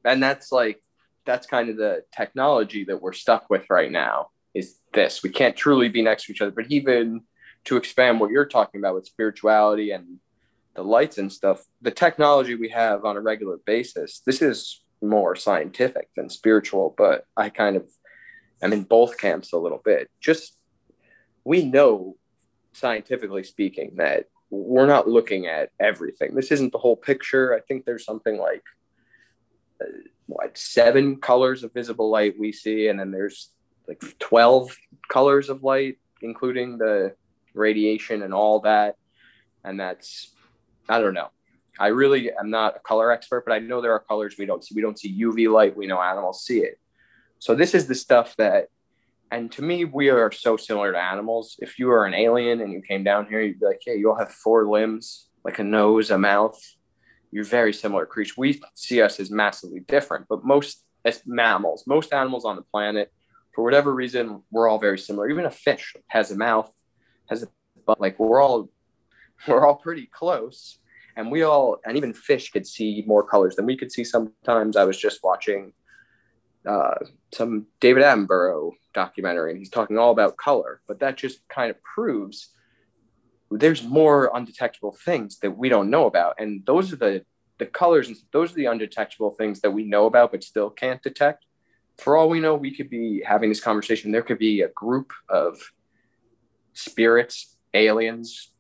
And 0.05 0.23
that's 0.23 0.53
like, 0.53 0.83
that's 1.25 1.47
kind 1.47 1.71
of 1.71 1.77
the 1.77 2.05
technology 2.15 2.85
that 2.85 3.01
we're 3.01 3.13
stuck 3.13 3.49
with 3.49 3.65
right 3.71 3.91
now 3.91 4.29
is 4.55 4.77
this. 4.93 5.23
We 5.23 5.31
can't 5.31 5.57
truly 5.57 5.89
be 5.89 6.03
next 6.03 6.27
to 6.27 6.33
each 6.33 6.43
other. 6.43 6.53
But 6.53 6.67
even 6.69 7.23
to 7.65 7.77
expand 7.77 8.21
what 8.21 8.31
you're 8.31 8.47
talking 8.47 8.81
about 8.81 8.95
with 8.95 9.07
spirituality 9.07 9.91
and 9.91 10.19
the 10.75 10.83
lights 10.83 11.19
and 11.19 11.33
stuff, 11.33 11.65
the 11.81 11.91
technology 11.91 12.55
we 12.55 12.69
have 12.69 13.05
on 13.05 13.17
a 13.17 13.21
regular 13.21 13.57
basis, 13.65 14.21
this 14.27 14.43
is 14.43 14.83
more 15.09 15.37
scientific 15.37 16.09
than 16.17 16.29
spiritual, 16.29 16.95
but 16.97 17.25
I 17.37 17.49
kind 17.49 17.77
of 17.77 17.91
am 18.63 18.73
in 18.73 18.85
both 18.85 19.19
camps 19.19 19.53
a 19.53 19.59
little 19.59 19.81
bit. 19.85 20.11
Just 20.21 20.57
we 21.45 21.65
know, 21.65 22.17
scientifically 22.73 23.45
speaking, 23.45 23.95
that 23.97 24.27
we're 24.51 24.87
not 24.87 25.09
looking 25.09 25.47
at 25.47 25.71
everything. 25.81 26.35
This 26.35 26.53
isn't 26.53 26.73
the 26.73 26.79
whole 26.79 26.97
picture. 26.97 27.55
I 27.55 27.61
think 27.61 27.85
there's 27.85 28.05
something 28.05 28.39
like 28.39 28.63
uh, 29.81 29.87
what 30.27 30.57
seven 30.57 31.17
colors 31.17 31.65
of 31.65 31.73
visible 31.73 32.11
light 32.11 32.35
we 32.39 32.53
see, 32.53 32.89
and 32.89 32.99
then 32.99 33.11
there's 33.11 33.51
like 33.89 34.03
12 34.19 34.77
colors 35.09 35.49
of 35.49 35.63
light, 35.63 35.99
including 36.23 36.79
the 36.79 37.15
radiation 37.55 38.23
and 38.23 38.35
all 38.35 38.61
that. 38.61 38.97
And 39.65 39.79
that's, 39.79 40.33
I 40.89 41.01
don't 41.01 41.15
know. 41.15 41.31
I 41.79 41.89
really 41.89 42.31
am 42.33 42.51
not 42.51 42.77
a 42.77 42.81
color 42.81 43.11
expert, 43.11 43.45
but 43.47 43.53
I 43.53 43.59
know 43.59 43.81
there 43.81 43.93
are 43.93 44.01
colors 44.01 44.37
we 44.39 44.47
don't 44.47 44.65
see. 44.65 44.75
We 44.75 44.83
don't 44.83 44.99
see 44.99 45.23
UV 45.23 45.51
light. 45.51 45.77
We 45.77 45.87
know 45.87 46.01
animals 46.01 46.45
see 46.45 46.61
it. 46.61 46.79
So 47.39 47.55
this 47.55 47.75
is 47.75 47.87
the 47.87 47.95
stuff 47.95 48.35
that, 48.37 48.69
and 49.31 49.51
to 49.53 49.63
me, 49.63 49.85
we 49.85 50.09
are 50.09 50.33
so 50.33 50.57
similar 50.57 50.93
to 50.93 50.99
animals. 50.99 51.57
If 51.59 51.79
you 51.79 51.91
are 51.91 52.07
an 52.07 52.15
alien 52.15 52.61
and 52.61 52.73
you 52.73 52.81
came 52.81 53.05
down 53.05 53.27
here, 53.27 53.41
you'd 53.41 53.61
be 53.61 53.67
like, 53.67 53.81
"Hey, 53.85 53.97
you 53.97 54.11
all 54.11 54.19
have 54.19 54.33
four 54.33 54.67
limbs, 54.67 55.29
like 55.45 55.59
a 55.59 55.65
nose, 55.65 56.11
a 56.11 56.19
mouth. 56.19 56.59
You're 57.31 57.45
very 57.45 57.73
similar 57.73 58.07
creatures. 58.07 58.37
We 58.37 58.63
see 58.75 59.03
us 59.03 59.21
as 59.21 59.31
massively 59.31 59.81
different, 59.81 60.27
but 60.29 60.45
most 60.45 60.85
as 61.05 61.23
mammals, 61.27 61.87
most 61.87 62.13
animals 62.13 62.45
on 62.45 62.57
the 62.57 62.63
planet, 62.63 63.13
for 63.55 63.63
whatever 63.63 63.95
reason, 63.95 64.43
we're 64.51 64.69
all 64.69 64.79
very 64.79 64.99
similar. 64.99 65.29
Even 65.29 65.47
a 65.47 65.51
fish 65.51 65.95
has 66.09 66.31
a 66.31 66.37
mouth, 66.37 66.71
has 67.29 67.43
a 67.43 67.49
butt. 67.87 68.01
Like 68.01 68.19
we're 68.19 68.41
all, 68.41 68.71
we're 69.49 69.67
all 69.67 69.77
pretty 69.77 70.07
close 70.07 70.79
and 71.17 71.31
we 71.31 71.43
all 71.43 71.79
and 71.85 71.97
even 71.97 72.13
fish 72.13 72.51
could 72.51 72.67
see 72.67 73.03
more 73.07 73.23
colors 73.23 73.57
than 73.57 73.67
we 73.67 73.77
could 73.77 73.93
see 73.93 74.05
sometimes. 74.05 74.77
I 74.77 74.85
was 74.85 74.99
just 74.99 75.23
watching 75.23 75.73
uh, 76.67 76.95
some 77.33 77.67
david 77.81 78.03
attenborough 78.03 78.73
documentary 78.93 79.51
and 79.51 79.59
he's 79.59 79.71
talking 79.71 79.99
all 79.99 80.11
about 80.11 80.37
color 80.37 80.81
but 80.89 80.99
that 80.99 81.17
just 81.17 81.47
kind 81.49 81.71
of 81.71 81.77
proves 81.83 82.49
there's 83.51 83.83
more 83.83 84.31
undetectable 84.35 84.93
things 84.93 85.39
that 85.39 85.57
we 85.57 85.69
don't 85.69 85.91
know 85.91 86.07
about. 86.07 86.35
And 86.39 86.65
those 86.67 86.93
are 86.93 86.97
the 86.97 87.25
the 87.59 87.67
colors 87.67 88.09
and 88.09 88.17
those 88.33 88.53
are 88.53 88.57
the 88.57 88.67
undetectable 88.67 89.31
things 89.31 89.61
that 89.61 89.71
we 89.71 89.83
know 89.85 90.05
about 90.05 90.31
but 90.33 90.45
still 90.45 90.69
can't 90.69 91.03
detect. 91.03 91.47
For 91.99 92.17
all 92.17 92.29
we 92.29 92.41
know 92.41 92.55
we 92.55 92.75
could 92.75 92.91
be 92.91 93.23
having 93.27 93.49
this 93.49 93.63
conversation. 93.63 94.13
There 94.13 94.23
could 94.23 94.39
be 94.39 94.61
a 94.61 94.69
group 94.69 95.13
of 95.31 95.59
spirits 96.75 97.57
aliens 97.73 98.51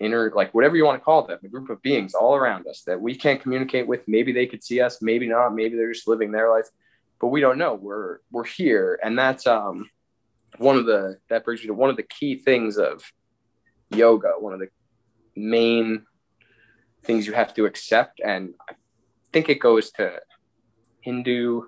inner 0.00 0.30
like 0.34 0.54
whatever 0.54 0.76
you 0.76 0.84
want 0.84 1.00
to 1.00 1.04
call 1.04 1.26
them 1.26 1.38
a 1.42 1.48
group 1.48 1.70
of 1.70 1.82
beings 1.82 2.14
all 2.14 2.36
around 2.36 2.66
us 2.66 2.82
that 2.86 3.00
we 3.00 3.14
can't 3.14 3.42
communicate 3.42 3.86
with. 3.86 4.06
Maybe 4.06 4.32
they 4.32 4.46
could 4.46 4.62
see 4.62 4.80
us 4.80 5.02
maybe 5.02 5.26
not. 5.26 5.54
Maybe 5.54 5.76
they're 5.76 5.92
just 5.92 6.08
living 6.08 6.30
their 6.30 6.50
life. 6.50 6.66
But 7.20 7.28
we 7.28 7.40
don't 7.40 7.58
know. 7.58 7.74
We're 7.74 8.18
we're 8.30 8.44
here. 8.44 8.98
And 9.02 9.18
that's 9.18 9.46
um 9.46 9.90
one 10.58 10.76
of 10.76 10.86
the 10.86 11.18
that 11.28 11.44
brings 11.44 11.60
me 11.60 11.66
to 11.66 11.74
one 11.74 11.90
of 11.90 11.96
the 11.96 12.04
key 12.04 12.38
things 12.38 12.78
of 12.78 13.02
yoga 13.90 14.32
one 14.38 14.52
of 14.52 14.60
the 14.60 14.68
main 15.34 16.04
things 17.04 17.26
you 17.26 17.32
have 17.32 17.54
to 17.54 17.66
accept. 17.66 18.20
And 18.24 18.54
i 18.68 18.74
think 19.32 19.48
it 19.48 19.60
goes 19.60 19.90
to 19.92 20.20
hindu 21.00 21.62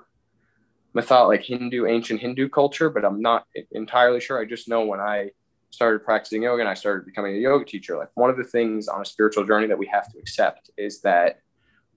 mythology 0.94 1.38
like 1.38 1.46
hindu 1.46 1.86
ancient 1.86 2.20
hindu 2.20 2.48
culture 2.48 2.90
but 2.90 3.04
i'm 3.04 3.20
not 3.20 3.46
entirely 3.70 4.20
sure. 4.20 4.40
I 4.40 4.44
just 4.44 4.68
know 4.68 4.84
when 4.84 4.98
i 4.98 5.30
started 5.70 6.04
practicing 6.04 6.42
yoga 6.42 6.60
and 6.60 6.68
I 6.68 6.74
started 6.74 7.06
becoming 7.06 7.36
a 7.36 7.38
yoga 7.38 7.64
teacher, 7.64 7.96
like 7.96 8.10
one 8.14 8.30
of 8.30 8.36
the 8.36 8.44
things 8.44 8.88
on 8.88 9.00
a 9.00 9.04
spiritual 9.04 9.44
journey 9.44 9.68
that 9.68 9.78
we 9.78 9.86
have 9.86 10.10
to 10.12 10.18
accept 10.18 10.70
is 10.76 11.00
that 11.02 11.40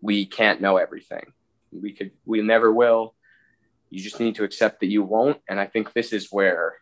we 0.02 0.26
can't 0.26 0.62
know 0.62 0.78
everything. 0.78 1.34
We 1.72 1.92
could, 1.92 2.12
we 2.26 2.42
never 2.42 2.72
will. 2.72 3.16
You 3.90 4.02
just 4.02 4.20
need 4.20 4.36
to 4.36 4.44
accept 4.44 4.80
that 4.80 4.88
you 4.88 5.04
won't. 5.04 5.40
And 5.50 5.60
I 5.60 5.66
think 5.66 5.94
this 5.94 6.14
is 6.14 6.30
where 6.32 6.76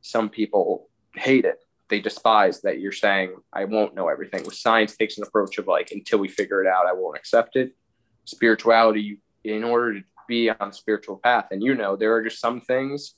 some 0.00 0.28
people 0.28 0.88
hate 1.14 1.44
it. 1.44 1.58
They 1.88 2.00
despise 2.00 2.62
that 2.62 2.80
you're 2.80 2.92
saying, 2.92 3.36
I 3.52 3.64
won't 3.66 3.94
know 3.94 4.08
everything. 4.08 4.44
With 4.44 4.54
science 4.54 4.96
takes 4.96 5.18
an 5.18 5.24
approach 5.24 5.58
of 5.58 5.66
like, 5.66 5.90
until 5.92 6.18
we 6.18 6.28
figure 6.28 6.62
it 6.62 6.66
out, 6.66 6.86
I 6.86 6.92
won't 6.92 7.18
accept 7.18 7.56
it. 7.56 7.76
Spirituality, 8.24 9.18
in 9.44 9.64
order 9.64 9.98
to 9.98 10.04
be 10.28 10.48
on 10.48 10.68
a 10.70 10.72
spiritual 10.72 11.20
path, 11.22 11.48
and 11.50 11.62
you 11.62 11.74
know, 11.74 11.96
there 11.96 12.14
are 12.14 12.22
just 12.22 12.40
some 12.40 12.60
things, 12.60 13.14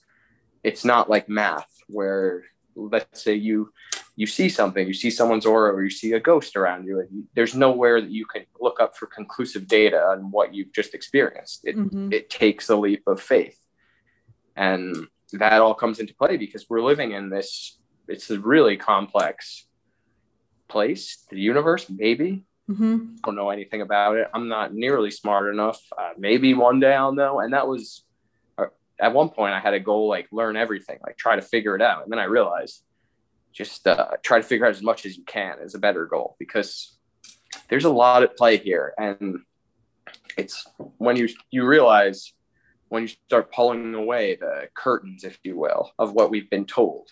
it's 0.64 0.84
not 0.84 1.10
like 1.10 1.28
math 1.28 1.68
where 1.88 2.44
let's 2.76 3.22
say 3.22 3.34
you 3.34 3.72
you 4.16 4.26
see 4.26 4.48
something, 4.48 4.86
you 4.86 4.94
see 4.94 5.10
someone's 5.10 5.46
aura, 5.46 5.72
or 5.74 5.82
you 5.82 5.90
see 5.90 6.12
a 6.12 6.20
ghost 6.20 6.56
around 6.56 6.86
you, 6.86 7.00
and 7.00 7.24
there's 7.34 7.54
nowhere 7.54 8.00
that 8.00 8.10
you 8.10 8.26
can 8.26 8.44
look 8.60 8.80
up 8.80 8.96
for 8.96 9.06
conclusive 9.06 9.66
data 9.66 10.00
on 10.00 10.30
what 10.30 10.54
you've 10.54 10.72
just 10.72 10.94
experienced. 10.94 11.62
It 11.64 11.76
mm-hmm. 11.76 12.12
it 12.12 12.30
takes 12.30 12.68
a 12.68 12.76
leap 12.76 13.02
of 13.06 13.20
faith, 13.20 13.58
and 14.56 15.08
that 15.32 15.60
all 15.60 15.74
comes 15.74 15.98
into 15.98 16.14
play 16.14 16.36
because 16.36 16.66
we're 16.68 16.82
living 16.82 17.12
in 17.12 17.28
this. 17.28 17.78
It's 18.06 18.30
a 18.30 18.38
really 18.38 18.76
complex 18.76 19.66
place, 20.68 21.24
the 21.30 21.40
universe. 21.40 21.86
Maybe 21.88 22.44
mm-hmm. 22.70 23.16
I 23.16 23.26
don't 23.26 23.36
know 23.36 23.50
anything 23.50 23.80
about 23.80 24.16
it. 24.16 24.28
I'm 24.32 24.48
not 24.48 24.74
nearly 24.74 25.10
smart 25.10 25.52
enough. 25.52 25.80
Uh, 25.96 26.10
maybe 26.18 26.54
one 26.54 26.78
day 26.80 26.94
I'll 26.94 27.14
know. 27.14 27.40
And 27.40 27.52
that 27.52 27.66
was 27.66 28.03
at 29.04 29.12
one 29.12 29.28
point 29.28 29.52
I 29.52 29.60
had 29.60 29.74
a 29.74 29.80
goal 29.80 30.08
like 30.08 30.28
learn 30.32 30.56
everything, 30.56 30.98
like 31.06 31.18
try 31.18 31.36
to 31.36 31.42
figure 31.42 31.76
it 31.76 31.82
out. 31.82 32.04
And 32.04 32.10
then 32.10 32.18
I 32.18 32.24
realized 32.24 32.82
just 33.52 33.86
uh, 33.86 34.12
try 34.22 34.38
to 34.38 34.42
figure 34.42 34.64
out 34.64 34.70
as 34.70 34.82
much 34.82 35.04
as 35.04 35.14
you 35.14 35.24
can 35.24 35.58
is 35.60 35.74
a 35.74 35.78
better 35.78 36.06
goal 36.06 36.36
because 36.38 36.96
there's 37.68 37.84
a 37.84 37.90
lot 37.90 38.22
at 38.22 38.34
play 38.38 38.56
here. 38.56 38.94
And 38.96 39.40
it's 40.38 40.66
when 40.96 41.16
you 41.16 41.28
you 41.50 41.66
realize 41.66 42.32
when 42.88 43.02
you 43.02 43.08
start 43.08 43.52
pulling 43.52 43.94
away 43.94 44.36
the 44.36 44.68
curtains, 44.74 45.22
if 45.22 45.38
you 45.44 45.58
will, 45.58 45.92
of 45.98 46.14
what 46.14 46.30
we've 46.30 46.48
been 46.48 46.64
told. 46.64 47.10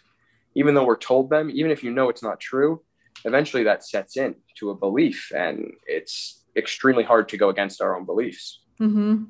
Even 0.55 0.75
though 0.75 0.85
we're 0.87 0.97
told 0.97 1.29
them, 1.29 1.51
even 1.53 1.71
if 1.71 1.85
you 1.85 1.91
know 1.91 2.09
it's 2.09 2.23
not 2.23 2.41
true, 2.41 2.83
eventually 3.27 3.65
that 3.65 3.85
sets 3.85 4.17
in 4.17 4.35
to 4.57 4.71
a 4.71 4.75
belief 4.75 5.31
and 5.35 5.73
it's 5.87 6.43
extremely 6.57 7.05
hard 7.05 7.29
to 7.29 7.37
go 7.37 7.51
against 7.51 7.83
our 7.83 7.97
own 7.97 8.07
beliefs. 8.07 8.61
Mm-hmm. 8.81 9.25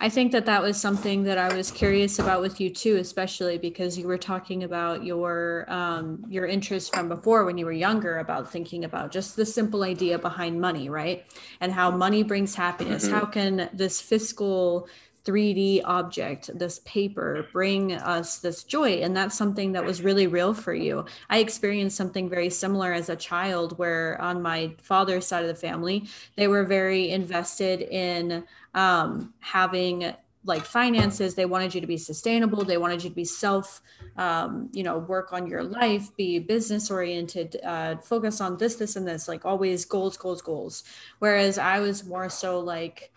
I 0.00 0.08
think 0.08 0.30
that 0.30 0.46
that 0.46 0.62
was 0.62 0.80
something 0.80 1.24
that 1.24 1.38
I 1.38 1.52
was 1.52 1.72
curious 1.72 2.20
about 2.20 2.40
with 2.40 2.60
you 2.60 2.70
too, 2.70 2.96
especially 2.96 3.58
because 3.58 3.98
you 3.98 4.06
were 4.06 4.18
talking 4.18 4.62
about 4.62 5.04
your 5.04 5.64
um, 5.68 6.24
your 6.28 6.46
interest 6.46 6.94
from 6.94 7.08
before 7.08 7.44
when 7.44 7.58
you 7.58 7.66
were 7.66 7.72
younger 7.72 8.18
about 8.18 8.50
thinking 8.50 8.84
about 8.84 9.10
just 9.10 9.34
the 9.34 9.44
simple 9.44 9.82
idea 9.82 10.16
behind 10.16 10.60
money, 10.60 10.88
right? 10.88 11.26
And 11.60 11.72
how 11.72 11.90
money 11.90 12.22
brings 12.22 12.54
happiness. 12.54 13.06
Mm-hmm. 13.06 13.14
How 13.14 13.24
can 13.24 13.70
this 13.72 14.00
fiscal 14.00 14.88
3D 15.28 15.82
object, 15.84 16.50
this 16.58 16.78
paper, 16.86 17.46
bring 17.52 17.92
us 17.92 18.38
this 18.38 18.64
joy. 18.64 19.02
And 19.02 19.14
that's 19.14 19.36
something 19.36 19.72
that 19.72 19.84
was 19.84 20.00
really 20.00 20.26
real 20.26 20.54
for 20.54 20.72
you. 20.72 21.04
I 21.28 21.38
experienced 21.38 21.98
something 21.98 22.30
very 22.30 22.48
similar 22.48 22.94
as 22.94 23.10
a 23.10 23.16
child, 23.16 23.78
where 23.78 24.18
on 24.22 24.40
my 24.40 24.74
father's 24.80 25.26
side 25.26 25.42
of 25.42 25.48
the 25.48 25.54
family, 25.54 26.08
they 26.36 26.48
were 26.48 26.64
very 26.64 27.10
invested 27.10 27.82
in 27.82 28.44
um, 28.74 29.34
having 29.40 30.14
like 30.44 30.64
finances 30.64 31.34
they 31.34 31.44
wanted 31.44 31.74
you 31.74 31.80
to 31.80 31.86
be 31.86 31.98
sustainable 31.98 32.64
they 32.64 32.78
wanted 32.78 33.02
you 33.02 33.10
to 33.10 33.16
be 33.16 33.24
self 33.24 33.82
um, 34.16 34.70
you 34.72 34.84
know 34.84 34.96
work 34.96 35.32
on 35.32 35.48
your 35.48 35.64
life 35.64 36.16
be 36.16 36.38
business 36.38 36.90
oriented 36.90 37.56
uh, 37.64 37.96
focus 37.96 38.40
on 38.40 38.56
this 38.56 38.76
this 38.76 38.94
and 38.94 39.06
this 39.06 39.26
like 39.26 39.44
always 39.44 39.84
goals 39.84 40.16
goals 40.16 40.40
goals 40.40 40.84
whereas 41.18 41.58
i 41.58 41.80
was 41.80 42.04
more 42.06 42.30
so 42.30 42.60
like 42.60 43.10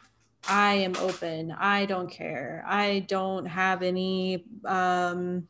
I 0.48 0.76
am 0.76 0.96
open. 0.98 1.52
I 1.52 1.86
don't 1.86 2.10
care. 2.10 2.64
I 2.68 3.00
don't 3.08 3.46
have 3.46 3.82
any 3.84 4.46
um, 4.66 5.48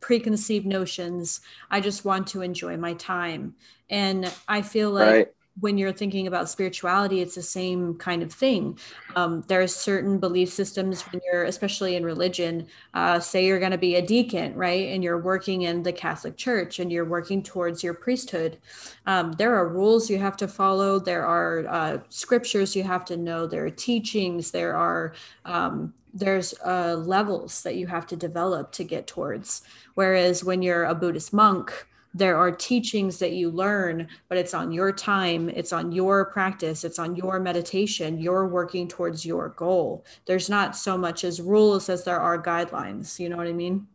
preconceived 0.00 0.66
notions. 0.66 1.40
I 1.70 1.80
just 1.80 2.04
want 2.04 2.28
to 2.28 2.42
enjoy 2.42 2.76
my 2.76 2.94
time. 2.94 3.54
And 3.88 4.32
I 4.48 4.62
feel 4.62 4.90
like 4.90 5.08
right 5.08 5.28
when 5.60 5.78
you're 5.78 5.92
thinking 5.92 6.26
about 6.26 6.50
spirituality, 6.50 7.20
it's 7.20 7.34
the 7.34 7.42
same 7.42 7.94
kind 7.94 8.22
of 8.22 8.32
thing. 8.32 8.78
Um, 9.14 9.42
there 9.48 9.62
are 9.62 9.66
certain 9.66 10.18
belief 10.18 10.50
systems 10.50 11.02
when 11.02 11.22
you're, 11.24 11.44
especially 11.44 11.96
in 11.96 12.04
religion, 12.04 12.66
uh, 12.92 13.20
say 13.20 13.46
you're 13.46 13.58
going 13.58 13.70
to 13.70 13.78
be 13.78 13.96
a 13.96 14.06
deacon, 14.06 14.54
right? 14.54 14.88
And 14.88 15.02
you're 15.02 15.20
working 15.20 15.62
in 15.62 15.82
the 15.82 15.92
Catholic 15.92 16.36
Church 16.36 16.78
and 16.78 16.92
you're 16.92 17.06
working 17.06 17.42
towards 17.42 17.82
your 17.82 17.94
priesthood. 17.94 18.58
Um, 19.06 19.32
there 19.32 19.54
are 19.54 19.68
rules 19.68 20.10
you 20.10 20.18
have 20.18 20.36
to 20.38 20.48
follow. 20.48 20.98
There 20.98 21.24
are 21.24 21.66
uh, 21.68 21.98
scriptures 22.10 22.76
you 22.76 22.82
have 22.82 23.06
to 23.06 23.16
know. 23.16 23.46
There 23.46 23.64
are 23.64 23.70
teachings. 23.70 24.50
There 24.50 24.76
are 24.76 25.14
um, 25.46 25.94
there's 26.12 26.54
uh, 26.64 26.96
levels 26.96 27.62
that 27.62 27.76
you 27.76 27.86
have 27.86 28.06
to 28.06 28.16
develop 28.16 28.72
to 28.72 28.84
get 28.84 29.06
towards. 29.06 29.62
Whereas 29.94 30.42
when 30.42 30.62
you're 30.62 30.84
a 30.84 30.94
Buddhist 30.94 31.32
monk, 31.32 31.86
there 32.16 32.38
are 32.38 32.50
teachings 32.50 33.18
that 33.18 33.32
you 33.32 33.50
learn, 33.50 34.08
but 34.28 34.38
it's 34.38 34.54
on 34.54 34.72
your 34.72 34.90
time, 34.90 35.50
it's 35.50 35.72
on 35.72 35.92
your 35.92 36.24
practice, 36.24 36.82
it's 36.82 36.98
on 36.98 37.14
your 37.14 37.38
meditation. 37.38 38.18
You're 38.18 38.48
working 38.48 38.88
towards 38.88 39.26
your 39.26 39.50
goal. 39.50 40.04
There's 40.24 40.48
not 40.48 40.74
so 40.74 40.96
much 40.96 41.24
as 41.24 41.42
rules 41.42 41.90
as 41.90 42.04
there 42.04 42.18
are 42.18 42.42
guidelines. 42.42 43.18
You 43.18 43.28
know 43.28 43.36
what 43.36 43.46
I 43.46 43.52
mean? 43.52 43.86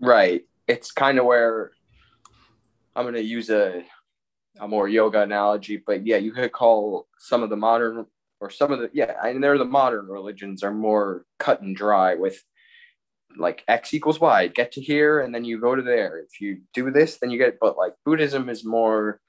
Right. 0.00 0.44
It's 0.68 0.92
kind 0.92 1.18
of 1.18 1.24
where 1.24 1.72
I'm 2.94 3.04
going 3.04 3.14
to 3.14 3.22
use 3.22 3.50
a, 3.50 3.84
a 4.60 4.68
more 4.68 4.88
yoga 4.88 5.22
analogy, 5.22 5.82
but 5.84 6.06
yeah, 6.06 6.18
you 6.18 6.30
could 6.30 6.52
call 6.52 7.08
some 7.18 7.42
of 7.42 7.50
the 7.50 7.56
modern 7.56 8.06
or 8.40 8.50
some 8.50 8.70
of 8.70 8.78
the, 8.78 8.90
yeah, 8.92 9.14
and 9.24 9.42
they're 9.42 9.58
the 9.58 9.64
modern 9.64 10.06
religions 10.06 10.62
are 10.62 10.72
more 10.72 11.24
cut 11.38 11.60
and 11.60 11.74
dry 11.74 12.14
with 12.14 12.44
like 13.36 13.64
x 13.68 13.94
equals 13.94 14.20
y 14.20 14.46
get 14.46 14.72
to 14.72 14.80
here 14.80 15.20
and 15.20 15.34
then 15.34 15.44
you 15.44 15.60
go 15.60 15.74
to 15.74 15.82
there. 15.82 16.18
If 16.18 16.40
you 16.40 16.60
do 16.72 16.90
this 16.90 17.18
then 17.18 17.30
you 17.30 17.38
get 17.38 17.58
but 17.60 17.76
like 17.76 17.94
buddhism 18.04 18.48
is 18.48 18.64
more 18.64 19.20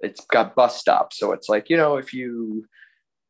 it's 0.00 0.24
got 0.26 0.54
bus 0.54 0.78
stops. 0.78 1.18
So 1.18 1.32
it's 1.32 1.48
like 1.48 1.70
you 1.70 1.76
know 1.76 1.96
if 1.96 2.12
you 2.12 2.66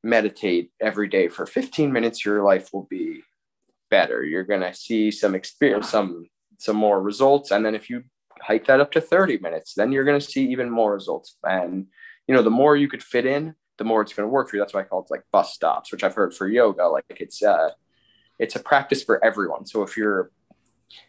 meditate 0.05 0.71
every 0.81 1.09
day 1.09 1.29
for 1.29 1.47
15 1.47 1.93
minutes 1.93 2.25
your 2.25 2.43
life 2.43 2.71
will 2.73 2.87
be 2.91 3.23
better. 3.91 4.25
You're 4.25 4.43
going 4.43 4.63
to 4.63 4.75
see 4.75 5.11
some 5.11 5.35
experience 5.35 5.91
some 5.91 6.27
some 6.59 6.77
more 6.77 7.03
results. 7.03 7.51
And 7.51 7.65
then 7.65 7.75
if 7.75 7.91
you 7.91 8.05
hike 8.41 8.67
that 8.67 8.81
up 8.81 8.91
to 8.93 9.01
30 9.01 9.39
minutes 9.39 9.75
then 9.75 9.93
you're 9.93 10.05
going 10.05 10.21
to 10.21 10.27
see 10.27 10.51
even 10.51 10.71
more 10.71 10.93
results. 10.93 11.37
And 11.45 11.87
you 12.27 12.35
know 12.35 12.43
the 12.43 12.51
more 12.51 12.77
you 12.77 12.89
could 12.89 13.03
fit 13.03 13.27
in 13.27 13.55
the 13.79 13.85
more 13.85 14.03
it's 14.03 14.13
going 14.13 14.27
to 14.27 14.33
work 14.33 14.49
for 14.49 14.57
you. 14.57 14.63
That's 14.63 14.75
why 14.75 14.81
i 14.81 14.85
call 14.85 15.01
it 15.01 15.11
like 15.11 15.25
bus 15.33 15.55
stops 15.55 15.91
which 15.91 16.05
i've 16.05 16.15
heard 16.15 16.35
for 16.35 16.47
yoga 16.49 16.87
like 16.87 17.05
it's 17.09 17.43
uh 17.43 17.71
it's 18.43 18.57
a 18.57 18.61
practice 18.61 19.05
for 19.05 19.25
everyone. 19.25 19.65
So 19.65 19.83
if 19.83 19.97
you're 19.97 20.33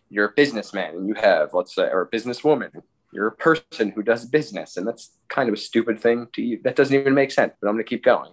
you're 0.10 0.28
a 0.28 0.34
businessman 0.34 0.96
and 0.96 1.08
you 1.08 1.16
have, 1.16 1.54
let's 1.54 1.74
say, 1.74 1.90
or 1.90 2.02
a 2.02 2.10
businesswoman, 2.10 2.70
you're 3.12 3.28
a 3.28 3.36
person 3.36 3.90
who 3.90 4.04
does 4.04 4.26
business, 4.26 4.78
and 4.78 4.88
that's 4.88 5.18
kind 5.28 5.50
of 5.50 5.56
a 5.56 5.58
stupid 5.58 6.00
thing 6.00 6.28
to 6.34 6.44
you. 6.44 6.60
That 6.64 6.76
doesn't 6.76 6.96
even 6.96 7.16
make 7.16 7.32
sense, 7.32 7.54
but 7.60 7.68
I'm 7.68 7.74
going 7.74 7.84
to 7.84 7.90
keep 7.90 8.04
going. 8.04 8.32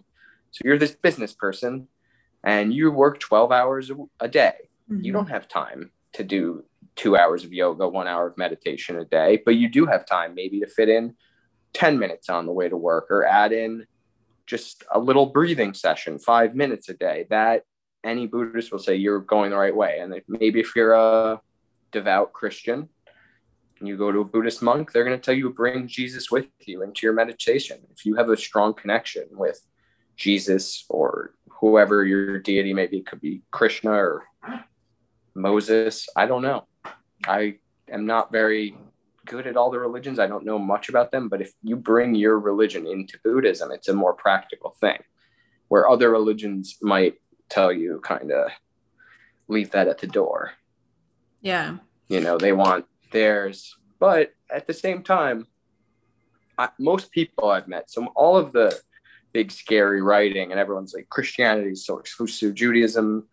So 0.50 0.60
you're 0.64 0.78
this 0.78 0.94
business 0.94 1.32
person, 1.32 1.88
and 2.44 2.74
you 2.74 2.90
work 2.90 3.18
12 3.18 3.50
hours 3.50 3.90
a 4.20 4.28
day. 4.28 4.68
Mm-hmm. 4.90 5.04
You 5.04 5.12
don't 5.12 5.30
have 5.30 5.48
time 5.48 5.90
to 6.12 6.22
do 6.22 6.64
two 6.96 7.16
hours 7.16 7.44
of 7.44 7.52
yoga, 7.54 7.88
one 7.88 8.06
hour 8.06 8.26
of 8.26 8.36
meditation 8.36 8.98
a 8.98 9.04
day, 9.06 9.40
but 9.44 9.56
you 9.56 9.68
do 9.70 9.86
have 9.86 10.04
time 10.04 10.34
maybe 10.34 10.60
to 10.60 10.66
fit 10.66 10.90
in 10.90 11.14
10 11.72 11.98
minutes 11.98 12.28
on 12.28 12.44
the 12.44 12.52
way 12.52 12.68
to 12.68 12.76
work 12.76 13.06
or 13.10 13.24
add 13.24 13.52
in 13.52 13.86
just 14.46 14.84
a 14.92 14.98
little 14.98 15.26
breathing 15.26 15.72
session, 15.72 16.18
five 16.18 16.54
minutes 16.54 16.88
a 16.90 16.94
day. 16.94 17.26
That 17.30 17.64
any 18.04 18.26
Buddhist 18.26 18.72
will 18.72 18.78
say 18.78 18.96
you're 18.96 19.20
going 19.20 19.50
the 19.50 19.56
right 19.56 19.74
way. 19.74 19.98
And 20.00 20.20
maybe 20.28 20.60
if 20.60 20.74
you're 20.74 20.94
a 20.94 21.40
devout 21.92 22.32
Christian 22.32 22.88
and 23.78 23.88
you 23.88 23.96
go 23.96 24.12
to 24.12 24.20
a 24.20 24.24
Buddhist 24.24 24.62
monk, 24.62 24.92
they're 24.92 25.04
going 25.04 25.18
to 25.18 25.22
tell 25.22 25.34
you 25.34 25.50
bring 25.50 25.86
Jesus 25.86 26.30
with 26.30 26.48
you 26.66 26.82
into 26.82 27.06
your 27.06 27.12
meditation. 27.12 27.78
If 27.90 28.06
you 28.06 28.14
have 28.16 28.30
a 28.30 28.36
strong 28.36 28.74
connection 28.74 29.24
with 29.32 29.60
Jesus 30.16 30.84
or 30.88 31.34
whoever 31.48 32.04
your 32.04 32.38
deity 32.38 32.72
maybe, 32.72 32.98
it 32.98 33.06
could 33.06 33.20
be 33.20 33.42
Krishna 33.50 33.92
or 33.92 34.24
Moses. 35.34 36.08
I 36.16 36.26
don't 36.26 36.42
know. 36.42 36.66
I 37.26 37.56
am 37.90 38.06
not 38.06 38.32
very 38.32 38.76
good 39.26 39.46
at 39.46 39.56
all 39.56 39.70
the 39.70 39.78
religions. 39.78 40.18
I 40.18 40.26
don't 40.26 40.44
know 40.44 40.58
much 40.58 40.88
about 40.88 41.12
them, 41.12 41.28
but 41.28 41.40
if 41.40 41.52
you 41.62 41.76
bring 41.76 42.14
your 42.14 42.38
religion 42.38 42.86
into 42.86 43.18
Buddhism, 43.22 43.70
it's 43.70 43.88
a 43.88 43.94
more 43.94 44.14
practical 44.14 44.74
thing. 44.80 44.98
Where 45.68 45.88
other 45.88 46.10
religions 46.10 46.78
might 46.82 47.14
tell 47.50 47.72
you 47.72 48.00
kind 48.02 48.30
of 48.32 48.50
leave 49.48 49.70
that 49.72 49.88
at 49.88 49.98
the 49.98 50.06
door. 50.06 50.52
Yeah. 51.42 51.78
You 52.08 52.20
know, 52.20 52.38
they 52.38 52.52
want 52.52 52.86
theirs. 53.12 53.76
But 53.98 54.32
at 54.50 54.66
the 54.66 54.74
same 54.74 55.02
time, 55.02 55.46
I, 56.58 56.68
most 56.78 57.10
people 57.10 57.50
I've 57.50 57.68
met, 57.68 57.90
so 57.90 58.06
all 58.14 58.36
of 58.36 58.52
the 58.52 58.78
big 59.32 59.50
scary 59.50 60.02
writing, 60.02 60.50
and 60.50 60.60
everyone's 60.60 60.94
like, 60.94 61.08
Christianity 61.08 61.70
is 61.70 61.84
so 61.84 61.98
exclusive, 61.98 62.54
Judaism, 62.54 63.26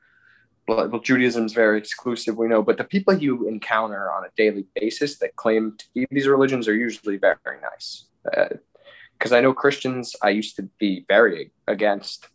well, 0.67 0.99
Judaism's 0.99 1.53
very 1.53 1.77
exclusive, 1.77 2.37
we 2.37 2.47
know, 2.47 2.61
but 2.61 2.77
the 2.77 2.83
people 2.83 3.13
you 3.13 3.47
encounter 3.47 4.11
on 4.11 4.25
a 4.25 4.29
daily 4.35 4.65
basis 4.75 5.17
that 5.19 5.35
claim 5.35 5.75
to 5.77 5.85
be 5.93 6.05
these 6.11 6.27
religions 6.27 6.67
are 6.67 6.75
usually 6.75 7.17
very, 7.17 7.37
nice. 7.61 8.05
Because 8.23 9.31
uh, 9.31 9.37
I 9.37 9.41
know 9.41 9.53
Christians, 9.53 10.15
I 10.21 10.29
used 10.29 10.57
to 10.57 10.63
be 10.77 11.05
very 11.07 11.51
against 11.67 12.27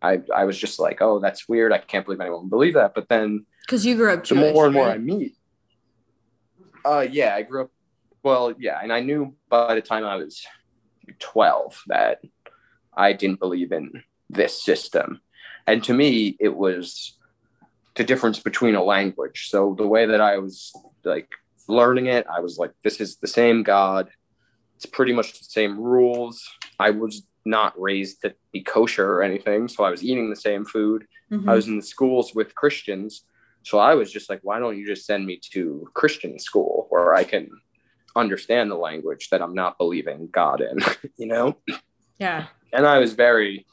I 0.00 0.20
I 0.34 0.44
was 0.44 0.58
just 0.58 0.78
like, 0.78 1.00
oh, 1.00 1.18
that's 1.18 1.48
weird. 1.48 1.72
I 1.72 1.78
can't 1.78 2.04
believe 2.04 2.20
anyone 2.20 2.42
would 2.42 2.50
believe 2.50 2.74
that. 2.74 2.94
But 2.94 3.08
then, 3.08 3.46
because 3.66 3.84
you 3.84 3.96
grew 3.96 4.12
up 4.12 4.24
Jewish, 4.24 4.40
the 4.40 4.52
more 4.52 4.66
and 4.66 4.74
more 4.74 4.86
right? 4.86 4.94
I 4.94 4.98
meet, 4.98 5.36
uh, 6.84 7.06
yeah, 7.10 7.34
I 7.34 7.42
grew 7.42 7.62
up. 7.62 7.70
Well, 8.22 8.54
yeah, 8.58 8.78
and 8.82 8.92
I 8.92 9.00
knew 9.00 9.34
by 9.48 9.74
the 9.74 9.82
time 9.82 10.04
I 10.04 10.16
was 10.16 10.44
twelve 11.18 11.82
that 11.88 12.20
I 12.96 13.12
didn't 13.12 13.40
believe 13.40 13.72
in 13.72 14.04
this 14.30 14.62
system, 14.62 15.20
and 15.66 15.82
to 15.84 15.94
me, 15.94 16.36
it 16.38 16.54
was 16.56 17.18
the 17.94 18.04
difference 18.04 18.38
between 18.38 18.74
a 18.74 18.82
language. 18.82 19.48
So 19.48 19.74
the 19.76 19.86
way 19.86 20.06
that 20.06 20.20
I 20.20 20.38
was 20.38 20.72
like 21.04 21.28
learning 21.68 22.06
it, 22.06 22.26
I 22.32 22.40
was 22.40 22.58
like, 22.58 22.72
this 22.82 23.00
is 23.00 23.16
the 23.16 23.26
same 23.26 23.62
God. 23.62 24.08
It's 24.76 24.86
pretty 24.86 25.12
much 25.12 25.38
the 25.38 25.44
same 25.44 25.78
rules. 25.78 26.48
I 26.78 26.90
was 26.90 27.26
not 27.44 27.78
raised 27.80 28.22
to 28.22 28.34
be 28.52 28.62
kosher 28.62 29.10
or 29.12 29.22
anything. 29.22 29.68
So 29.68 29.84
I 29.84 29.90
was 29.90 30.04
eating 30.04 30.30
the 30.30 30.36
same 30.36 30.64
food. 30.64 31.06
Mm-hmm. 31.30 31.48
I 31.48 31.54
was 31.54 31.68
in 31.68 31.76
the 31.76 31.82
schools 31.82 32.34
with 32.34 32.54
Christians. 32.54 33.24
So 33.62 33.78
I 33.78 33.94
was 33.94 34.12
just 34.12 34.28
like, 34.28 34.40
why 34.42 34.58
don't 34.58 34.78
you 34.78 34.86
just 34.86 35.06
send 35.06 35.26
me 35.26 35.40
to 35.52 35.88
Christian 35.94 36.38
school 36.38 36.86
where 36.90 37.14
I 37.14 37.24
can 37.24 37.48
understand 38.14 38.70
the 38.70 38.76
language 38.76 39.28
that 39.30 39.40
I'm 39.40 39.54
not 39.54 39.78
believing 39.78 40.28
God 40.30 40.60
in, 40.60 40.78
you 41.16 41.26
know? 41.26 41.56
Yeah. 42.18 42.46
And 42.72 42.86
I 42.86 42.98
was 42.98 43.14
very, 43.14 43.66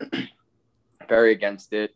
very 1.08 1.32
against 1.32 1.72
it, 1.72 1.94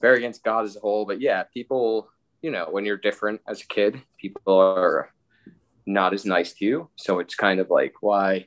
very 0.00 0.18
against 0.18 0.42
God 0.44 0.64
as 0.64 0.76
a 0.76 0.80
whole. 0.80 1.04
But 1.04 1.20
yeah, 1.20 1.44
people, 1.54 2.08
you 2.42 2.50
know, 2.50 2.68
when 2.70 2.84
you're 2.84 2.96
different 2.96 3.40
as 3.46 3.62
a 3.62 3.66
kid, 3.66 4.00
people 4.18 4.58
are 4.58 5.12
not 5.86 6.14
as 6.14 6.24
nice 6.24 6.52
to 6.54 6.64
you. 6.64 6.90
So 6.96 7.18
it's 7.18 7.34
kind 7.34 7.60
of 7.60 7.70
like, 7.70 7.94
why? 8.00 8.46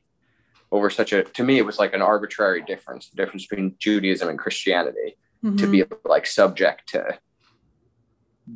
Over 0.74 0.90
such 0.90 1.14
a 1.14 1.24
to 1.24 1.44
me 1.44 1.58
it 1.58 1.66
was 1.66 1.80
like 1.80 1.94
an 1.94 2.02
arbitrary 2.02 2.62
difference 2.64 3.10
the 3.10 3.16
difference 3.16 3.46
between 3.46 3.76
judaism 3.80 4.28
and 4.28 4.38
christianity 4.38 5.16
mm-hmm. 5.44 5.56
to 5.56 5.68
be 5.68 5.84
like 6.04 6.26
subject 6.26 6.90
to 6.90 7.18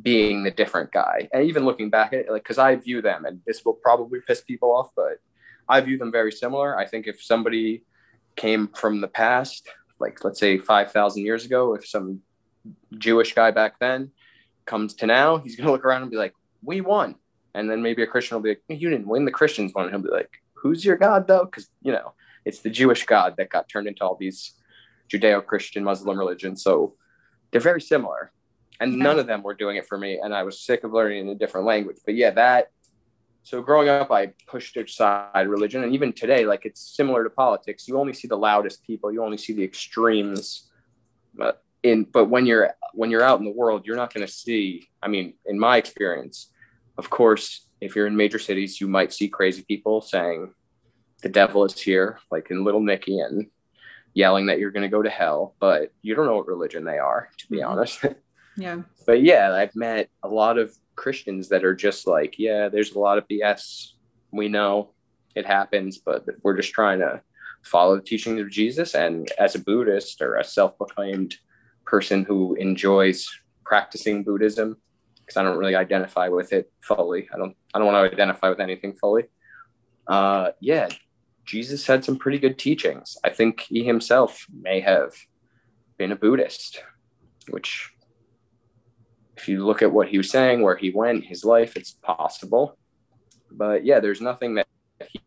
being 0.02 0.42
the 0.42 0.50
different 0.50 0.92
guy. 0.92 1.28
And 1.32 1.44
even 1.44 1.64
looking 1.64 1.90
back 1.90 2.12
at 2.12 2.20
it, 2.20 2.30
like, 2.30 2.42
because 2.42 2.58
I 2.58 2.76
view 2.76 3.02
them, 3.02 3.24
and 3.24 3.40
this 3.46 3.64
will 3.64 3.74
probably 3.74 4.20
piss 4.20 4.42
people 4.42 4.70
off, 4.70 4.90
but 4.94 5.18
I 5.68 5.80
view 5.80 5.98
them 5.98 6.12
very 6.12 6.32
similar. 6.32 6.78
I 6.78 6.86
think 6.86 7.06
if 7.06 7.22
somebody 7.22 7.84
came 8.36 8.68
from 8.68 9.00
the 9.00 9.08
past, 9.08 9.68
like 9.98 10.24
let's 10.24 10.40
say 10.40 10.58
5,000 10.58 11.24
years 11.24 11.44
ago, 11.44 11.74
if 11.74 11.86
some 11.86 12.20
Jewish 12.96 13.34
guy 13.34 13.50
back 13.50 13.78
then 13.78 14.10
comes 14.66 14.94
to 14.94 15.06
now, 15.06 15.38
he's 15.38 15.56
going 15.56 15.66
to 15.66 15.72
look 15.72 15.84
around 15.84 16.02
and 16.02 16.10
be 16.10 16.16
like, 16.16 16.34
we 16.62 16.80
won. 16.80 17.16
And 17.54 17.70
then 17.70 17.82
maybe 17.82 18.02
a 18.02 18.06
Christian 18.06 18.36
will 18.36 18.42
be 18.42 18.50
like, 18.50 18.62
you 18.68 18.90
didn't 18.90 19.08
win, 19.08 19.24
the 19.24 19.30
Christians 19.30 19.72
won. 19.74 19.86
And 19.86 19.92
he'll 19.92 20.02
be 20.02 20.10
like, 20.10 20.30
who's 20.62 20.84
your 20.84 20.96
God 20.96 21.26
though? 21.26 21.44
Because, 21.44 21.68
you 21.82 21.92
know, 21.92 22.12
it's 22.44 22.60
the 22.60 22.70
Jewish 22.70 23.04
God 23.04 23.34
that 23.38 23.50
got 23.50 23.68
turned 23.68 23.88
into 23.88 24.04
all 24.04 24.16
these 24.18 24.54
Judeo 25.12 25.44
Christian 25.44 25.84
Muslim 25.84 26.18
religions. 26.18 26.62
So 26.62 26.94
they're 27.50 27.60
very 27.60 27.80
similar. 27.80 28.32
And 28.80 28.92
yeah. 28.92 29.02
none 29.02 29.18
of 29.18 29.26
them 29.26 29.42
were 29.42 29.54
doing 29.54 29.76
it 29.76 29.86
for 29.86 29.98
me. 29.98 30.18
And 30.22 30.34
I 30.34 30.42
was 30.42 30.60
sick 30.60 30.84
of 30.84 30.92
learning 30.92 31.20
in 31.20 31.28
a 31.28 31.34
different 31.34 31.66
language. 31.66 31.96
But 32.04 32.14
yeah, 32.14 32.30
that. 32.30 32.70
So 33.42 33.62
growing 33.62 33.88
up, 33.88 34.10
I 34.10 34.32
pushed 34.46 34.76
aside 34.76 35.48
religion. 35.48 35.82
And 35.82 35.94
even 35.94 36.12
today, 36.12 36.44
like 36.44 36.64
it's 36.64 36.80
similar 36.80 37.24
to 37.24 37.30
politics. 37.30 37.88
You 37.88 37.98
only 37.98 38.12
see 38.12 38.28
the 38.28 38.36
loudest 38.36 38.84
people, 38.84 39.12
you 39.12 39.22
only 39.24 39.38
see 39.38 39.52
the 39.52 39.64
extremes. 39.64 40.68
But 41.34 41.62
in 41.82 42.04
but 42.04 42.26
when 42.26 42.46
you're 42.46 42.74
when 42.94 43.10
you're 43.10 43.22
out 43.22 43.38
in 43.38 43.44
the 43.44 43.52
world, 43.52 43.86
you're 43.86 43.96
not 43.96 44.12
going 44.12 44.26
to 44.26 44.32
see. 44.32 44.88
I 45.02 45.08
mean, 45.08 45.34
in 45.46 45.58
my 45.58 45.76
experience, 45.76 46.50
of 46.98 47.10
course, 47.10 47.66
if 47.80 47.94
you're 47.94 48.06
in 48.06 48.16
major 48.16 48.38
cities, 48.38 48.80
you 48.80 48.88
might 48.88 49.12
see 49.12 49.28
crazy 49.28 49.62
people 49.62 50.00
saying, 50.00 50.52
"The 51.22 51.28
devil 51.28 51.64
is 51.64 51.80
here," 51.80 52.18
like 52.30 52.50
in 52.50 52.64
Little 52.64 52.82
Nicky, 52.82 53.18
and 53.20 53.50
yelling 54.14 54.46
that 54.46 54.58
you're 54.58 54.72
going 54.72 54.82
to 54.82 54.96
go 54.96 55.02
to 55.02 55.10
hell. 55.10 55.54
But 55.60 55.92
you 56.02 56.14
don't 56.14 56.26
know 56.26 56.36
what 56.36 56.48
religion 56.48 56.84
they 56.84 56.98
are, 56.98 57.30
to 57.38 57.46
be 57.48 57.58
mm-hmm. 57.58 57.70
honest. 57.70 58.04
Yeah. 58.58 58.82
But 59.06 59.22
yeah, 59.22 59.52
I've 59.52 59.76
met 59.76 60.10
a 60.24 60.28
lot 60.28 60.58
of 60.58 60.76
Christians 60.96 61.48
that 61.50 61.64
are 61.64 61.76
just 61.76 62.08
like, 62.08 62.40
yeah, 62.40 62.68
there's 62.68 62.92
a 62.92 62.98
lot 62.98 63.16
of 63.16 63.28
BS. 63.28 63.92
We 64.32 64.48
know 64.48 64.90
it 65.36 65.46
happens, 65.46 65.98
but 65.98 66.26
we're 66.42 66.56
just 66.56 66.72
trying 66.72 66.98
to 66.98 67.22
follow 67.62 67.94
the 67.94 68.02
teachings 68.02 68.40
of 68.40 68.50
Jesus. 68.50 68.96
And 68.96 69.30
as 69.38 69.54
a 69.54 69.60
Buddhist 69.60 70.20
or 70.20 70.36
a 70.36 70.44
self 70.44 70.76
proclaimed 70.76 71.36
person 71.86 72.24
who 72.24 72.54
enjoys 72.56 73.28
practicing 73.64 74.24
Buddhism, 74.24 74.76
because 75.28 75.36
I 75.36 75.42
don't 75.42 75.58
really 75.58 75.76
identify 75.76 76.28
with 76.28 76.54
it 76.54 76.72
fully. 76.80 77.28
I 77.32 77.36
don't 77.36 77.54
I 77.74 77.78
don't 77.78 77.86
want 77.86 78.10
to 78.10 78.14
identify 78.14 78.48
with 78.48 78.60
anything 78.60 78.94
fully. 78.94 79.24
Uh, 80.06 80.52
yeah, 80.60 80.88
Jesus 81.44 81.86
had 81.86 82.02
some 82.02 82.16
pretty 82.16 82.38
good 82.38 82.58
teachings. 82.58 83.18
I 83.22 83.28
think 83.28 83.60
he 83.60 83.84
himself 83.84 84.46
may 84.50 84.80
have 84.80 85.12
been 85.98 86.12
a 86.12 86.16
Buddhist, 86.16 86.82
which 87.50 87.90
if 89.36 89.50
you 89.50 89.66
look 89.66 89.82
at 89.82 89.92
what 89.92 90.08
he 90.08 90.16
was 90.16 90.30
saying, 90.30 90.62
where 90.62 90.76
he 90.76 90.90
went, 90.90 91.26
his 91.26 91.44
life, 91.44 91.76
it's 91.76 91.92
possible. 91.92 92.78
But 93.50 93.84
yeah, 93.84 94.00
there's 94.00 94.22
nothing 94.22 94.54
that 94.54 94.66
he, 95.10 95.20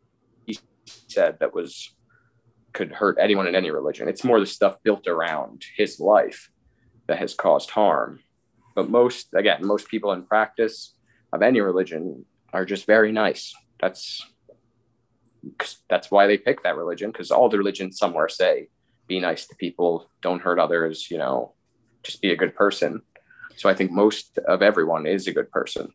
he 0.48 0.58
said 1.08 1.38
that 1.40 1.54
was 1.54 1.94
could 2.74 2.92
hurt 2.92 3.18
anyone 3.20 3.46
in 3.46 3.56
any 3.56 3.70
religion. 3.70 4.08
It's 4.08 4.24
more 4.24 4.40
the 4.40 4.48
stuff 4.48 4.82
built 4.82 5.06
around 5.06 5.64
his 5.78 6.00
life 6.00 6.50
that 7.08 7.20
has 7.20 7.36
caused 7.36 7.70
harm. 7.70 8.22
But 8.76 8.90
most, 8.90 9.34
again, 9.34 9.66
most 9.66 9.88
people 9.90 10.12
in 10.14 10.24
practice 10.24 10.94
of 11.34 11.42
any 11.42 11.62
religion 11.62 12.26
are 12.54 12.66
just 12.66 12.86
very 12.86 13.12
nice. 13.12 13.54
That's 13.80 14.26
that's 15.90 16.12
why 16.12 16.28
they 16.28 16.38
pick 16.38 16.62
that 16.62 16.78
religion 16.78 17.12
because 17.12 17.32
all 17.32 17.50
the 17.50 17.58
religions 17.58 17.98
somewhere 17.98 18.30
say 18.30 18.68
be 19.08 19.20
nice 19.20 19.48
to 19.48 19.56
people, 19.56 20.10
don't 20.22 20.42
hurt 20.42 20.60
others, 20.60 21.10
you 21.10 21.18
know, 21.18 21.54
just 22.04 22.22
be 22.22 22.32
a 22.32 22.36
good 22.36 22.56
person. 22.56 23.02
So 23.56 23.68
I 23.68 23.74
think 23.74 23.92
most 23.92 24.38
of 24.48 24.62
everyone 24.62 25.08
is 25.08 25.28
a 25.28 25.34
good 25.34 25.52
person. 25.52 25.92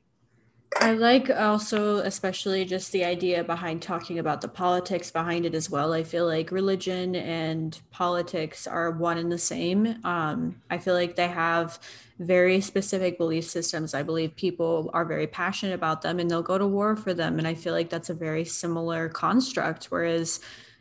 I 0.75 0.93
like 0.93 1.31
also, 1.31 1.99
especially 1.99 2.65
just 2.65 2.93
the 2.93 3.05
idea 3.05 3.43
behind 3.45 3.83
talking 3.83 4.19
about 4.19 4.41
the 4.41 4.49
politics 4.49 5.11
behind 5.11 5.47
it 5.47 5.55
as 5.55 5.71
well. 5.71 5.93
I 5.93 6.03
feel 6.03 6.27
like 6.27 6.51
religion 6.51 7.17
and 7.17 7.81
politics 7.91 8.67
are 8.67 8.91
one 8.91 9.17
and 9.17 9.33
the 9.33 9.39
same. 9.39 9.99
Um, 10.05 10.61
I 10.69 10.79
feel 10.79 10.95
like 10.95 11.17
they 11.17 11.29
have 11.29 11.79
very 12.19 12.61
specific 12.61 13.17
belief 13.17 13.45
systems. 13.45 13.95
I 13.95 14.03
believe 14.03 14.37
people 14.37 14.91
are 14.93 15.05
very 15.05 15.27
passionate 15.27 15.75
about 15.75 16.03
them 16.03 16.19
and 16.19 16.31
they'll 16.31 16.43
go 16.43 16.59
to 16.59 16.67
war 16.67 16.95
for 16.97 17.15
them. 17.15 17.39
And 17.39 17.49
I 17.49 17.55
feel 17.55 17.73
like 17.73 17.89
that's 17.89 18.11
a 18.11 18.15
very 18.15 18.45
similar 18.45 19.09
construct. 19.09 19.87
Whereas 19.87 20.41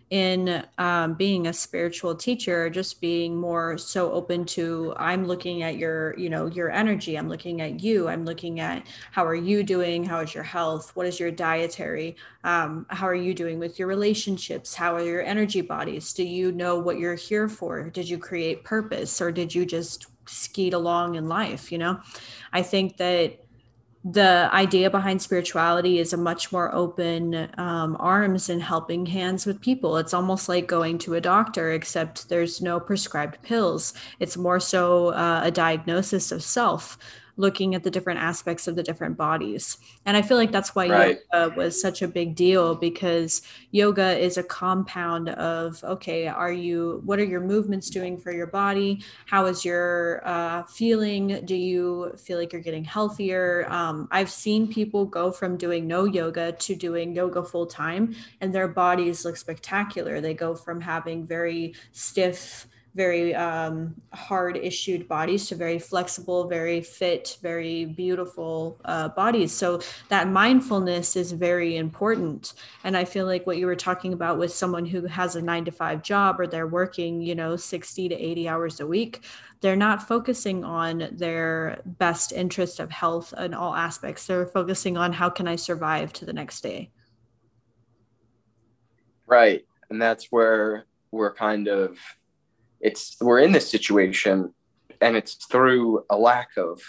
in 0.10 0.64
um, 0.78 1.14
being 1.16 1.48
a 1.48 1.54
spiritual 1.54 2.16
teacher 2.16 2.70
just 2.70 3.02
being 3.02 3.36
more 3.36 3.78
so 3.78 4.12
open 4.12 4.46
to 4.46 4.94
i'm 4.98 5.26
looking 5.26 5.64
at 5.64 5.78
your 5.78 6.18
you 6.18 6.30
know 6.30 6.46
your 6.48 6.72
energy 6.72 7.18
i'm 7.18 7.28
looking 7.28 7.62
at 7.62 7.82
you 7.82 8.08
i'm 8.08 8.24
looking 8.24 8.60
at 8.60 8.86
how 9.12 9.26
are 9.26 9.36
you 9.36 9.64
doing 9.64 10.04
how 10.04 10.20
is 10.20 10.34
your 10.34 10.44
health 10.44 10.96
what 10.96 11.08
is 11.08 11.20
your 11.20 11.32
dietary 11.32 12.16
um, 12.44 12.86
how 12.90 13.08
are 13.08 13.16
you 13.16 13.34
doing 13.34 13.58
with 13.58 13.80
your 13.80 13.88
relationships 13.88 14.76
how 14.76 14.94
are 14.94 15.04
your 15.04 15.24
energy 15.24 15.62
bodies 15.62 16.14
do 16.14 16.24
you 16.24 16.52
know 16.52 16.78
what 16.80 17.00
you're 17.00 17.16
here 17.16 17.50
for? 17.50 17.90
Did 17.90 18.10
you 18.10 18.18
create 18.18 18.64
purpose 18.64 19.22
or 19.22 19.32
did 19.32 19.54
you 19.54 19.66
just 19.66 20.08
skeet 20.28 20.74
along 20.74 21.16
in 21.16 21.28
life 21.28 21.72
you 21.72 21.78
know? 21.78 22.00
I 22.54 22.62
think 22.62 22.98
that 22.98 23.45
the 24.08 24.48
idea 24.54 24.92
behind 24.92 25.20
spirituality 25.20 25.98
is 25.98 26.14
a 26.14 26.18
much 26.18 26.52
more 26.52 26.74
open 26.76 27.50
um, 27.58 27.98
arms 28.00 28.50
and 28.50 28.62
helping 28.62 29.08
hands 29.08 29.48
with 29.48 29.60
people. 29.60 29.98
It's 29.98 30.14
almost 30.14 30.48
like 30.48 30.68
going 30.68 31.00
to 31.00 31.16
a 31.16 31.22
doctor, 31.22 31.72
except 31.72 32.30
there's 32.30 32.62
no 32.62 32.80
prescribed 32.80 33.42
pills. 33.42 33.96
It's 34.20 34.38
more 34.38 34.60
so 34.60 35.08
uh, 35.08 35.42
a 35.44 35.50
diagnosis 35.50 36.32
of 36.32 36.44
self 36.44 37.00
looking 37.38 37.76
at 37.76 37.84
the 37.84 37.92
different 37.92 38.20
aspects 38.20 38.68
of 38.68 38.76
the 38.76 38.84
different 38.84 39.18
bodies. 39.18 39.78
And 40.06 40.16
I 40.16 40.22
feel 40.22 40.38
like 40.38 40.52
that's 40.52 40.76
why 40.76 40.88
right. 40.88 41.20
yoga 41.34 41.56
was 41.56 41.80
such 41.80 42.02
a 42.02 42.08
big 42.08 42.36
deal 42.36 42.76
because 42.76 43.42
yoga 43.72 44.18
is 44.18 44.38
a 44.38 44.44
compound 44.44 45.30
of 45.30 45.84
okay, 45.84 46.28
are 46.28 46.52
you 46.52 47.02
what 47.06 47.20
are 47.20 47.26
your 47.26 47.42
movements 47.42 47.90
doing 47.90 48.18
for 48.18 48.32
your 48.32 48.48
body? 48.48 49.04
How 49.26 49.46
is 49.46 49.66
your 49.66 50.22
uh, 50.28 50.64
feeling? 50.64 51.46
Do 51.46 51.56
you 51.56 52.14
feel 52.18 52.38
like 52.38 52.54
you're 52.54 52.62
getting 52.62 52.86
healthier? 52.86 53.66
Um, 53.70 54.08
I've 54.12 54.32
seen 54.32 54.72
people 54.72 55.06
go 55.06 55.32
from 55.32 55.58
doing 55.58 55.88
no 55.88 56.06
yoga 56.06 56.54
to 56.54 56.76
doing 56.76 57.16
yoga 57.16 57.44
full 57.44 57.66
time, 57.66 58.16
and 58.42 58.54
their 58.54 58.68
bodies 58.68 59.26
look 59.26 59.38
spectacular. 59.38 60.22
They 60.22 60.34
go 60.34 60.56
from 60.56 60.82
having 60.82 61.28
very 61.28 61.76
stiff 61.92 62.68
very 62.96 63.36
um, 63.36 63.94
hard 64.14 64.56
issued 64.56 65.08
bodies 65.08 65.48
to 65.50 65.56
very 65.56 65.78
flexible, 65.78 66.48
very 66.48 66.80
fit, 66.80 67.38
very 67.42 67.84
beautiful 67.84 68.80
uh, 68.86 69.10
bodies. 69.10 69.52
So 69.52 69.82
that 70.08 70.30
mindfulness 70.30 71.18
is 71.18 71.34
very 71.34 71.76
important. 71.76 72.54
And 72.86 72.96
I 72.96 73.04
feel 73.04 73.26
like 73.26 73.46
what 73.46 73.58
you 73.58 73.66
were 73.66 73.76
talking 73.76 74.14
about 74.14 74.38
with 74.38 74.54
someone 74.54 74.86
who 74.86 75.06
has 75.08 75.36
a 75.36 75.42
nine 75.42 75.66
to 75.66 75.72
five 75.72 76.04
job 76.04 76.40
or 76.40 76.48
they're 76.48 76.68
working, 76.68 77.22
you 77.22 77.36
know, 77.36 77.58
60 77.58 78.10
to 78.10 78.16
80 78.16 78.48
hours 78.48 78.80
a 78.80 78.88
week, 78.88 79.26
they're 79.60 79.76
not 79.76 80.08
focusing 80.08 80.64
on 80.64 81.10
their 81.12 81.82
best 81.86 82.32
interest 82.32 82.80
of 82.80 82.92
health 82.92 83.34
in 83.38 83.54
all 83.54 83.76
aspects. 83.76 84.26
They're 84.26 84.46
focusing 84.46 84.96
on 84.96 85.12
how 85.12 85.30
can 85.30 85.50
I 85.50 85.58
survive 85.58 86.14
to 86.14 86.26
the 86.26 86.34
next 86.34 86.62
day. 86.62 86.92
Right. 89.28 89.66
And 89.90 90.02
that's 90.02 90.32
where 90.32 90.86
we're 91.12 91.34
kind 91.34 91.68
of 91.68 91.98
it's 92.86 93.18
we're 93.20 93.40
in 93.40 93.52
this 93.52 93.68
situation 93.68 94.54
and 95.02 95.18
it's 95.18 95.34
through 95.48 96.06
a 96.12 96.16
lack 96.16 96.50
of 96.56 96.80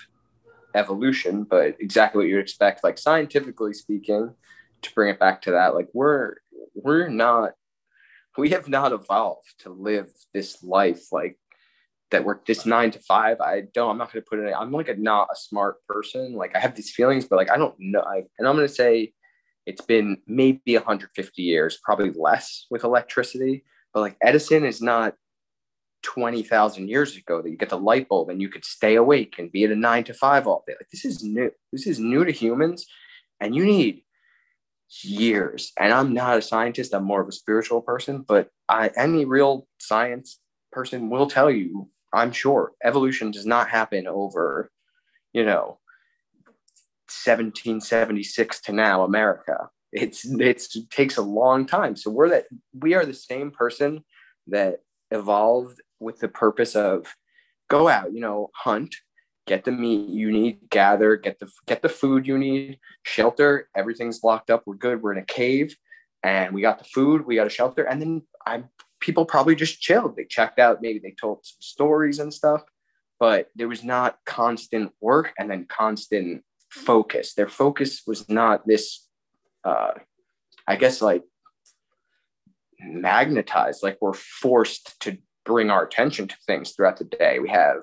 evolution 0.75 1.43
but 1.43 1.75
exactly 1.81 2.19
what 2.19 2.29
you'd 2.29 2.39
expect 2.39 2.85
like 2.85 2.99
scientifically 2.99 3.73
speaking 3.73 4.35
to 4.83 4.95
bring 4.95 5.09
it 5.09 5.19
back 5.19 5.41
to 5.41 5.53
that 5.53 5.75
like 5.75 5.89
we're 5.95 6.35
we're 6.75 7.09
not 7.09 7.53
we 8.37 8.51
have 8.51 8.69
not 8.69 8.93
evolved 8.93 9.55
to 9.59 9.71
live 9.71 10.11
this 10.35 10.63
life 10.63 11.11
like 11.13 11.39
that 12.11 12.25
we're 12.25 12.39
this 12.47 12.67
nine 12.67 12.91
to 12.91 12.99
five. 12.99 13.41
I 13.41 13.63
don't 13.73 13.93
i'm 13.93 13.99
not 13.99 14.13
going 14.13 14.23
to 14.23 14.29
put 14.29 14.39
it 14.39 14.53
i'm 14.53 14.73
like 14.73 14.89
a 14.89 14.97
not 14.97 15.29
a 15.33 15.37
smart 15.37 15.77
person. 15.89 16.35
Like 16.35 16.55
i 16.55 16.59
have 16.59 16.77
these 16.77 16.91
feelings 16.91 17.25
but 17.25 17.37
like 17.37 17.51
i 17.51 17.57
don't 17.57 17.75
know 17.79 18.03
I, 18.03 18.25
and 18.39 18.47
i'm 18.47 18.55
going 18.55 18.69
to 18.69 18.75
say 18.83 19.15
it's 19.65 19.81
been 19.81 20.19
maybe 20.27 20.75
150 20.75 21.43
years 21.43 21.79
probably 21.83 22.11
less 22.11 22.67
with 22.71 22.85
electricity 22.85 23.65
but 23.95 24.01
like 24.01 24.17
edison 24.21 24.67
is 24.67 24.83
not 24.83 25.15
20,000 26.03 26.89
years 26.89 27.17
ago 27.17 27.43
that 27.43 27.51
you 27.51 27.57
get 27.57 27.71
the 27.71 27.79
light 27.79 28.09
bulb 28.09 28.29
and 28.29 28.41
you 28.41 28.49
could 28.49 28.65
stay 28.65 28.95
awake 28.95 29.37
and 29.39 29.53
be 29.53 29.65
at 29.65 29.71
a 29.71 29.77
nine 29.77 30.05
to 30.05 30.15
five 30.15 30.47
all 30.47 30.65
day. 30.67 30.75
Like 30.79 30.89
this 30.91 31.05
is 31.05 31.23
new. 31.23 31.51
This 31.73 31.87
is 31.87 31.99
new 31.99 32.25
to 32.25 32.33
humans 32.33 32.87
and 33.41 33.55
you 33.55 33.65
need 33.65 34.03
years. 35.03 35.73
And 35.79 35.93
I'm 35.93 36.15
not 36.15 36.39
a 36.39 36.43
scientist. 36.43 36.95
I'm 36.95 37.05
more 37.05 37.21
of 37.21 37.29
a 37.29 37.33
spiritual 37.33 37.83
person, 37.83 38.25
but 38.27 38.51
I, 38.69 38.91
any 38.97 39.25
real 39.25 39.67
science 39.79 40.39
person 40.73 41.11
will 41.11 41.27
tell 41.27 41.51
you, 41.51 41.89
I'm 42.13 42.33
sure 42.33 42.73
evolution 42.85 43.31
does 43.31 43.47
not 43.47 43.69
happen 43.69 44.07
over, 44.07 44.71
you 45.33 45.45
know, 45.45 45.79
1776 47.25 48.61
to 48.63 48.73
now 48.73 49.05
America. 49.05 49.71
It's, 49.93 50.25
it's 50.25 50.75
it 50.77 50.91
takes 50.91 51.17
a 51.17 51.23
long 51.23 51.67
time. 51.67 51.97
So 51.97 52.11
we're 52.11 52.29
that 52.31 52.47
we 52.75 52.95
are 52.95 53.07
the 53.07 53.15
same 53.15 53.51
person 53.51 54.05
that 54.49 54.81
evolved 55.11 55.81
with 56.01 56.19
the 56.19 56.29
purpose 56.29 56.77
of 56.77 57.07
go 57.69 57.89
out, 57.89 58.13
you 58.13 58.21
know, 58.21 58.51
hunt, 58.55 58.95
get 59.47 59.65
the 59.65 59.73
meat 59.73 60.09
you 60.09 60.31
need, 60.31 60.59
gather, 60.71 61.17
get 61.17 61.39
the 61.39 61.51
get 61.67 61.83
the 61.83 61.89
food 61.89 62.27
you 62.27 62.39
need, 62.39 62.79
shelter, 63.03 63.69
everything's 63.77 64.23
locked 64.23 64.51
up, 64.51 64.63
we're 64.67 64.75
good, 64.75 65.03
we're 65.03 65.13
in 65.13 65.19
a 65.19 65.25
cave 65.25 65.77
and 66.23 66.55
we 66.55 66.61
got 66.61 66.79
the 66.79 66.85
food, 66.85 67.27
we 67.27 67.37
got 67.37 67.47
a 67.47 67.51
shelter 67.51 67.85
and 67.85 68.01
then 68.01 68.23
I 68.47 68.65
people 69.01 69.25
probably 69.25 69.55
just 69.55 69.81
chilled. 69.81 70.17
They 70.17 70.25
checked 70.25 70.59
out, 70.59 70.83
maybe 70.83 70.99
they 70.99 71.15
told 71.21 71.45
some 71.45 71.59
stories 71.61 72.19
and 72.19 72.33
stuff, 72.33 72.63
but 73.21 73.49
there 73.55 73.69
was 73.69 73.85
not 73.85 74.19
constant 74.25 74.93
work 75.01 75.33
and 75.39 75.51
then 75.51 75.67
constant 75.69 76.43
focus. 76.71 77.35
Their 77.35 77.49
focus 77.49 78.03
was 78.07 78.29
not 78.29 78.67
this 78.67 79.09
uh 79.65 79.93
I 80.67 80.77
guess 80.77 81.01
like 81.01 81.23
magnetized, 82.81 83.83
like 83.83 83.99
we're 84.01 84.13
forced 84.13 85.01
to 85.01 85.19
bring 85.47 85.71
our 85.71 85.85
attention 85.85 86.29
to 86.29 86.37
things 86.47 86.73
throughout 86.73 86.99
the 86.99 87.05
day. 87.05 87.39
We 87.39 87.49
have 87.49 87.83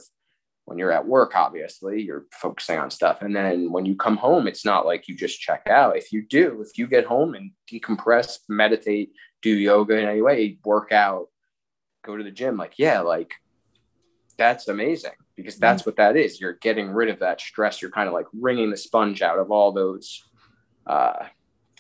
when 0.66 0.78
you're 0.78 0.91
at 0.91 1.07
work, 1.07 1.36
obviously, 1.36 2.01
you're 2.01 2.26
focusing 2.32 2.80
on 2.80 2.89
stuff. 2.89 3.22
And 3.22 3.36
then 3.36 3.72
when 3.72 3.86
you 3.86 3.95
come 3.95 4.16
home, 4.16 4.47
it's 4.47 4.64
not 4.64 4.86
like 4.86 5.07
you 5.07 5.16
just 5.16 5.41
check 5.41 5.68
out. 5.68 5.97
If 5.97 6.14
you 6.14 6.26
do, 6.26 6.61
if 6.61 6.78
you 6.78 6.88
get 6.88 7.05
home 7.05 7.36
and 7.36 7.51
decompress, 7.72 8.39
meditate, 8.47 9.11
do 9.41 9.49
yoga 9.49 9.97
in 9.97 10.07
any 10.07 10.22
way, 10.22 10.57
work 10.64 10.91
out, 10.91 11.28
go 12.05 12.16
to 12.16 12.24
the 12.24 12.32
gym, 12.32 12.55
like, 12.55 12.76
yeah, 12.78 13.01
like 13.01 13.34
that's 14.38 14.68
amazing 14.68 15.11
because 15.36 15.57
that's 15.57 15.82
mm-hmm. 15.82 15.89
what 15.89 15.97
that 15.97 16.16
is. 16.16 16.39
You're 16.39 16.53
getting 16.53 16.91
rid 16.91 17.09
of 17.09 17.20
that 17.20 17.41
stress. 17.41 17.82
You're 17.82 17.91
kind 17.91 18.07
of 18.07 18.14
like 18.14 18.28
wringing 18.34 18.70
the 18.70 18.78
sponge 18.78 19.22
out 19.22 19.39
of 19.39 19.51
all 19.51 19.74
those 19.74 20.24
uh, 20.88 21.26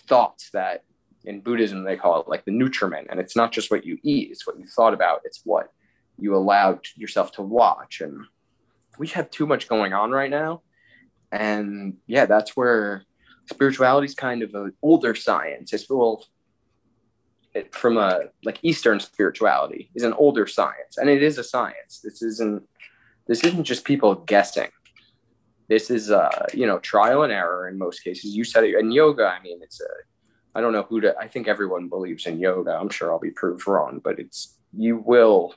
thoughts 0.07 0.49
that 0.51 0.83
in 1.25 1.41
Buddhism 1.41 1.83
they 1.83 1.95
call 1.95 2.21
it 2.21 2.27
like 2.27 2.45
the 2.45 2.51
nutriment. 2.51 3.07
And 3.09 3.19
it's 3.19 3.35
not 3.35 3.51
just 3.51 3.71
what 3.71 3.85
you 3.85 3.97
eat, 4.03 4.31
it's 4.31 4.45
what 4.45 4.57
you 4.57 4.65
thought 4.65 4.93
about, 4.93 5.21
it's 5.25 5.41
what 5.43 5.71
you 6.17 6.35
allowed 6.35 6.85
yourself 6.95 7.31
to 7.33 7.41
watch. 7.41 8.01
And 8.01 8.25
we 8.97 9.07
have 9.09 9.29
too 9.29 9.45
much 9.45 9.67
going 9.67 9.93
on 9.93 10.11
right 10.11 10.29
now. 10.29 10.61
And 11.31 11.97
yeah, 12.05 12.25
that's 12.25 12.55
where 12.55 13.05
spirituality 13.49 14.05
is 14.05 14.15
kind 14.15 14.43
of 14.43 14.53
an 14.53 14.73
older 14.81 15.15
science. 15.15 15.73
It's 15.73 15.89
well, 15.89 16.23
it, 17.53 17.73
from 17.73 17.97
a 17.97 18.25
like 18.43 18.59
Eastern 18.61 18.99
spirituality 18.99 19.89
is 19.95 20.03
an 20.03 20.13
older 20.13 20.47
science, 20.47 20.97
and 20.97 21.09
it 21.09 21.23
is 21.23 21.37
a 21.37 21.43
science. 21.43 21.99
This 22.03 22.21
isn't 22.21 22.63
this 23.27 23.43
isn't 23.43 23.63
just 23.63 23.83
people 23.83 24.15
guessing. 24.15 24.69
This 25.69 25.89
is 25.89 26.11
uh 26.11 26.47
you 26.53 26.67
know 26.67 26.79
trial 26.79 27.23
and 27.23 27.33
error 27.33 27.67
in 27.67 27.77
most 27.77 28.03
cases. 28.03 28.35
You 28.35 28.43
said 28.43 28.63
it 28.63 28.75
in 28.75 28.91
yoga. 28.91 29.25
I 29.25 29.41
mean, 29.41 29.59
it's 29.61 29.81
a 29.81 30.12
I 30.55 30.61
don't 30.61 30.73
know 30.73 30.83
who 30.83 31.01
to, 31.01 31.15
I 31.17 31.27
think 31.27 31.47
everyone 31.47 31.89
believes 31.89 32.25
in 32.25 32.39
yoga. 32.39 32.71
I'm 32.71 32.89
sure 32.89 33.11
I'll 33.11 33.19
be 33.19 33.31
proved 33.31 33.67
wrong, 33.67 33.99
but 34.03 34.19
it's, 34.19 34.57
you 34.75 34.97
will 34.97 35.55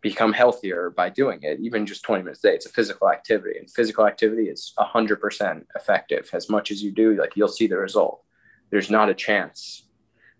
become 0.00 0.32
healthier 0.32 0.90
by 0.90 1.10
doing 1.10 1.40
it, 1.42 1.58
even 1.60 1.86
just 1.86 2.02
20 2.02 2.22
minutes 2.22 2.44
a 2.44 2.48
day. 2.48 2.54
It's 2.54 2.66
a 2.66 2.70
physical 2.70 3.10
activity, 3.10 3.58
and 3.58 3.70
physical 3.70 4.06
activity 4.06 4.48
is 4.48 4.72
100% 4.78 5.64
effective. 5.74 6.30
As 6.32 6.48
much 6.48 6.70
as 6.70 6.82
you 6.82 6.92
do, 6.92 7.14
like 7.14 7.36
you'll 7.36 7.48
see 7.48 7.66
the 7.66 7.78
result. 7.78 8.22
There's 8.70 8.90
not 8.90 9.08
a 9.08 9.14
chance 9.14 9.86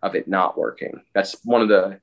of 0.03 0.15
it 0.15 0.29
not 0.29 0.57
working. 0.57 1.03
That's 1.15 1.37
one 1.45 1.63
of 1.63 1.69
the 1.69 2.01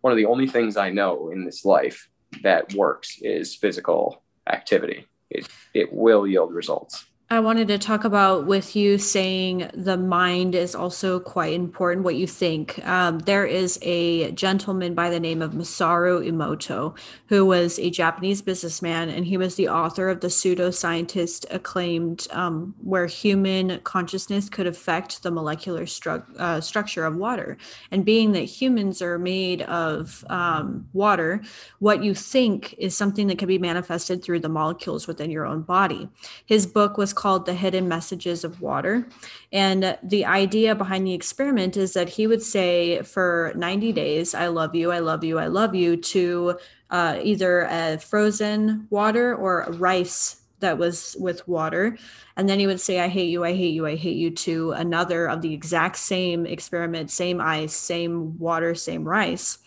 one 0.00 0.12
of 0.12 0.16
the 0.16 0.26
only 0.26 0.46
things 0.46 0.76
I 0.76 0.90
know 0.90 1.30
in 1.30 1.44
this 1.44 1.64
life 1.64 2.08
that 2.42 2.72
works 2.74 3.18
is 3.20 3.54
physical 3.54 4.22
activity. 4.48 5.06
It 5.30 5.48
it 5.74 5.92
will 5.92 6.26
yield 6.26 6.54
results. 6.54 7.07
I 7.30 7.40
wanted 7.40 7.68
to 7.68 7.76
talk 7.76 8.04
about 8.04 8.46
with 8.46 8.74
you 8.74 8.96
saying 8.96 9.70
the 9.74 9.98
mind 9.98 10.54
is 10.54 10.74
also 10.74 11.20
quite 11.20 11.52
important, 11.52 12.02
what 12.02 12.14
you 12.14 12.26
think. 12.26 12.82
Um, 12.86 13.18
there 13.18 13.44
is 13.44 13.78
a 13.82 14.32
gentleman 14.32 14.94
by 14.94 15.10
the 15.10 15.20
name 15.20 15.42
of 15.42 15.52
Masaru 15.52 16.26
Emoto, 16.26 16.96
who 17.26 17.44
was 17.44 17.78
a 17.78 17.90
Japanese 17.90 18.40
businessman, 18.40 19.10
and 19.10 19.26
he 19.26 19.36
was 19.36 19.56
the 19.56 19.68
author 19.68 20.08
of 20.08 20.20
the 20.20 20.28
pseudoscientist 20.28 21.44
acclaimed 21.50 22.26
um, 22.30 22.74
Where 22.82 23.04
Human 23.04 23.78
Consciousness 23.80 24.48
Could 24.48 24.66
Affect 24.66 25.22
the 25.22 25.30
Molecular 25.30 25.84
stru- 25.84 26.24
uh, 26.38 26.62
Structure 26.62 27.04
of 27.04 27.16
Water. 27.16 27.58
And 27.90 28.06
being 28.06 28.32
that 28.32 28.44
humans 28.44 29.02
are 29.02 29.18
made 29.18 29.60
of 29.62 30.24
um, 30.30 30.88
water, 30.94 31.42
what 31.78 32.02
you 32.02 32.14
think 32.14 32.74
is 32.78 32.96
something 32.96 33.26
that 33.26 33.36
can 33.36 33.48
be 33.48 33.58
manifested 33.58 34.24
through 34.24 34.40
the 34.40 34.48
molecules 34.48 35.06
within 35.06 35.30
your 35.30 35.44
own 35.44 35.60
body. 35.60 36.08
His 36.46 36.66
book 36.66 36.96
was 36.96 37.17
called 37.18 37.46
The 37.46 37.54
Hidden 37.54 37.88
Messages 37.88 38.44
of 38.44 38.60
Water. 38.60 39.04
And 39.52 39.98
the 40.04 40.24
idea 40.24 40.76
behind 40.76 41.04
the 41.04 41.14
experiment 41.14 41.76
is 41.76 41.92
that 41.94 42.08
he 42.08 42.28
would 42.28 42.42
say 42.42 43.02
for 43.02 43.52
90 43.56 43.92
days, 43.92 44.36
I 44.36 44.46
love 44.46 44.76
you, 44.76 44.92
I 44.92 45.00
love 45.00 45.24
you, 45.24 45.40
I 45.40 45.48
love 45.48 45.74
you, 45.74 45.96
to 45.96 46.58
uh, 46.90 47.18
either 47.20 47.62
a 47.62 47.98
frozen 47.98 48.86
water 48.90 49.34
or 49.34 49.66
rice 49.78 50.42
that 50.60 50.78
was 50.78 51.16
with 51.18 51.46
water. 51.48 51.98
And 52.36 52.48
then 52.48 52.60
he 52.60 52.68
would 52.68 52.80
say, 52.80 53.00
I 53.00 53.08
hate 53.08 53.30
you, 53.30 53.44
I 53.44 53.52
hate 53.52 53.74
you, 53.74 53.84
I 53.84 53.96
hate 53.96 54.16
you 54.16 54.30
to 54.46 54.70
another 54.72 55.26
of 55.26 55.42
the 55.42 55.52
exact 55.52 55.96
same 55.96 56.46
experiment, 56.46 57.10
same 57.10 57.40
ice, 57.40 57.74
same 57.74 58.38
water, 58.38 58.76
same 58.76 59.02
rice 59.02 59.58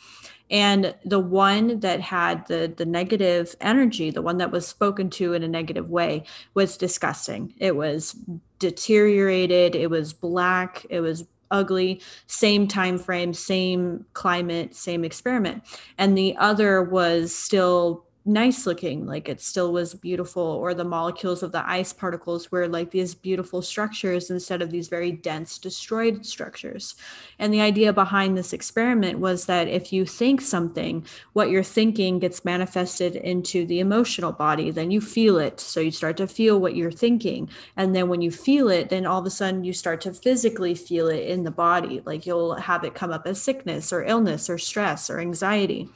and 0.52 0.94
the 1.06 1.20
one 1.20 1.80
that 1.80 2.02
had 2.02 2.46
the 2.48 2.72
the 2.76 2.86
negative 2.86 3.56
energy 3.62 4.12
the 4.12 4.22
one 4.22 4.38
that 4.38 4.52
was 4.52 4.68
spoken 4.68 5.10
to 5.10 5.34
in 5.34 5.42
a 5.42 5.48
negative 5.48 5.90
way 5.90 6.24
was 6.54 6.78
disgusting. 6.78 7.54
It 7.58 7.76
was 7.76 8.16
deteriorated. 8.60 9.76
It 9.76 9.90
was 9.90 10.14
black. 10.14 10.86
It 10.90 11.00
was 11.00 11.26
ugly. 11.50 12.02
Same 12.28 12.68
time 12.68 13.00
frame 13.00 13.34
same 13.34 14.06
climate 14.14 14.76
same 14.76 15.04
experiment. 15.04 15.64
And 15.98 16.18
the 16.18 16.36
other 16.38 16.84
was 16.84 17.34
still 17.34 18.06
nice 18.26 18.68
looking 18.68 19.08
like 19.08 19.28
it 19.28 19.42
still 19.42 19.74
was 19.74 19.96
beautiful 19.96 20.44
or 20.44 20.74
the 20.74 20.84
molecules 20.84 21.42
of 21.42 21.52
the 21.52 21.68
ice 21.68 21.92
particles 21.92 22.52
were 22.52 22.68
like 22.68 22.92
these 22.92 23.16
beautiful 23.16 23.64
structures 23.64 24.30
instead 24.30 24.62
of 24.62 24.70
these 24.70 24.88
very 24.88 25.12
dense 25.12 25.58
destroyed 25.58 26.24
structures. 26.24 26.96
And 27.40 27.52
the 27.52 27.62
idea 27.62 27.92
behind 27.92 28.38
this 28.38 28.54
experiment 28.54 29.18
was 29.18 29.48
that 29.48 29.68
if 29.68 29.92
you 29.92 30.06
think 30.06 30.40
something 30.42 31.06
what 31.34 31.50
you're 31.50 31.64
thinking 31.64 32.20
gets 32.20 32.46
manifested 32.46 33.16
into 33.16 33.66
the 33.66 33.80
emotional 33.80 34.32
body. 34.32 34.70
Then 34.70 34.92
you 34.92 35.02
feel 35.02 35.40
it. 35.40 35.60
So 35.60 35.80
you 35.80 35.92
start 35.92 36.18
to 36.18 36.28
feel 36.28 36.60
what 36.60 36.76
you're 36.76 36.92
thinking. 36.92 37.50
And 37.76 37.96
then 37.96 38.08
when 38.08 38.22
you 38.22 38.30
feel 38.30 38.70
it 38.70 38.90
then 38.90 39.08
all 39.08 39.20
of 39.20 39.26
a 39.26 39.32
sudden 39.32 39.64
you 39.64 39.74
start 39.74 40.00
to 40.02 40.14
physically 40.14 40.76
feel 40.76 41.08
it 41.08 41.28
in 41.28 41.44
the 41.44 41.52
body. 41.52 42.04
Like 42.06 42.28
you'll 42.28 42.56
have 42.56 42.84
it 42.84 42.94
come 42.94 43.12
up 43.12 43.26
as 43.26 43.42
sickness 43.42 43.92
or 43.92 44.04
illness 44.04 44.48
or 44.48 44.60
stress 44.60 45.10
or 45.10 45.20
anxiety 45.20 45.90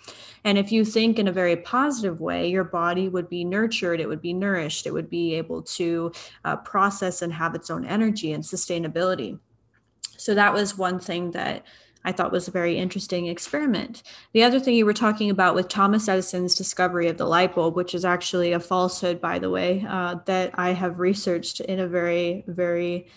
and 0.46 0.60
if 0.60 0.72
you 0.72 0.86
think 0.86 1.18
in 1.18 1.28
a 1.28 1.32
very 1.32 1.58
positive 1.58 2.22
way, 2.22 2.48
your 2.48 2.64
body 2.64 3.10
would 3.10 3.28
be 3.28 3.44
nurtured, 3.44 4.00
it 4.00 4.08
would 4.08 4.22
be 4.22 4.32
nourished, 4.32 4.86
it 4.86 4.94
would 4.94 5.10
be 5.10 5.34
able 5.34 5.64
to 5.64 6.12
uh, 6.46 6.56
process 6.58 7.24
and 7.24 7.34
have 7.34 7.56
its 7.56 7.72
own 7.72 7.84
energy 7.84 8.32
and 8.32 8.44
sustainability. 8.44 9.40
So 10.18 10.36
that 10.36 10.54
was 10.54 10.78
one 10.78 11.00
thing 11.00 11.32
that 11.32 11.66
I 12.06 12.12
thought 12.12 12.32
was 12.32 12.48
a 12.48 12.52
very 12.52 12.78
interesting 12.78 13.26
experiment. 13.26 14.04
The 14.34 14.44
other 14.44 14.60
thing 14.60 14.76
you 14.76 14.86
were 14.86 14.94
talking 14.94 15.32
about 15.32 15.56
with 15.56 15.68
Thomas 15.68 16.08
Edison's 16.08 16.54
discovery 16.54 17.08
of 17.08 17.18
the 17.18 17.26
light 17.26 17.56
bulb, 17.56 17.76
which 17.76 17.96
is 17.96 18.06
actually 18.06 18.52
a 18.52 18.60
falsehood, 18.60 19.20
by 19.20 19.40
the 19.40 19.50
way, 19.50 19.84
uh, 19.90 20.18
that 20.26 20.52
I 20.54 20.74
have 20.74 21.00
researched 21.00 21.60
in 21.62 21.80
a 21.80 21.88
very, 21.88 22.44
very 22.46 23.08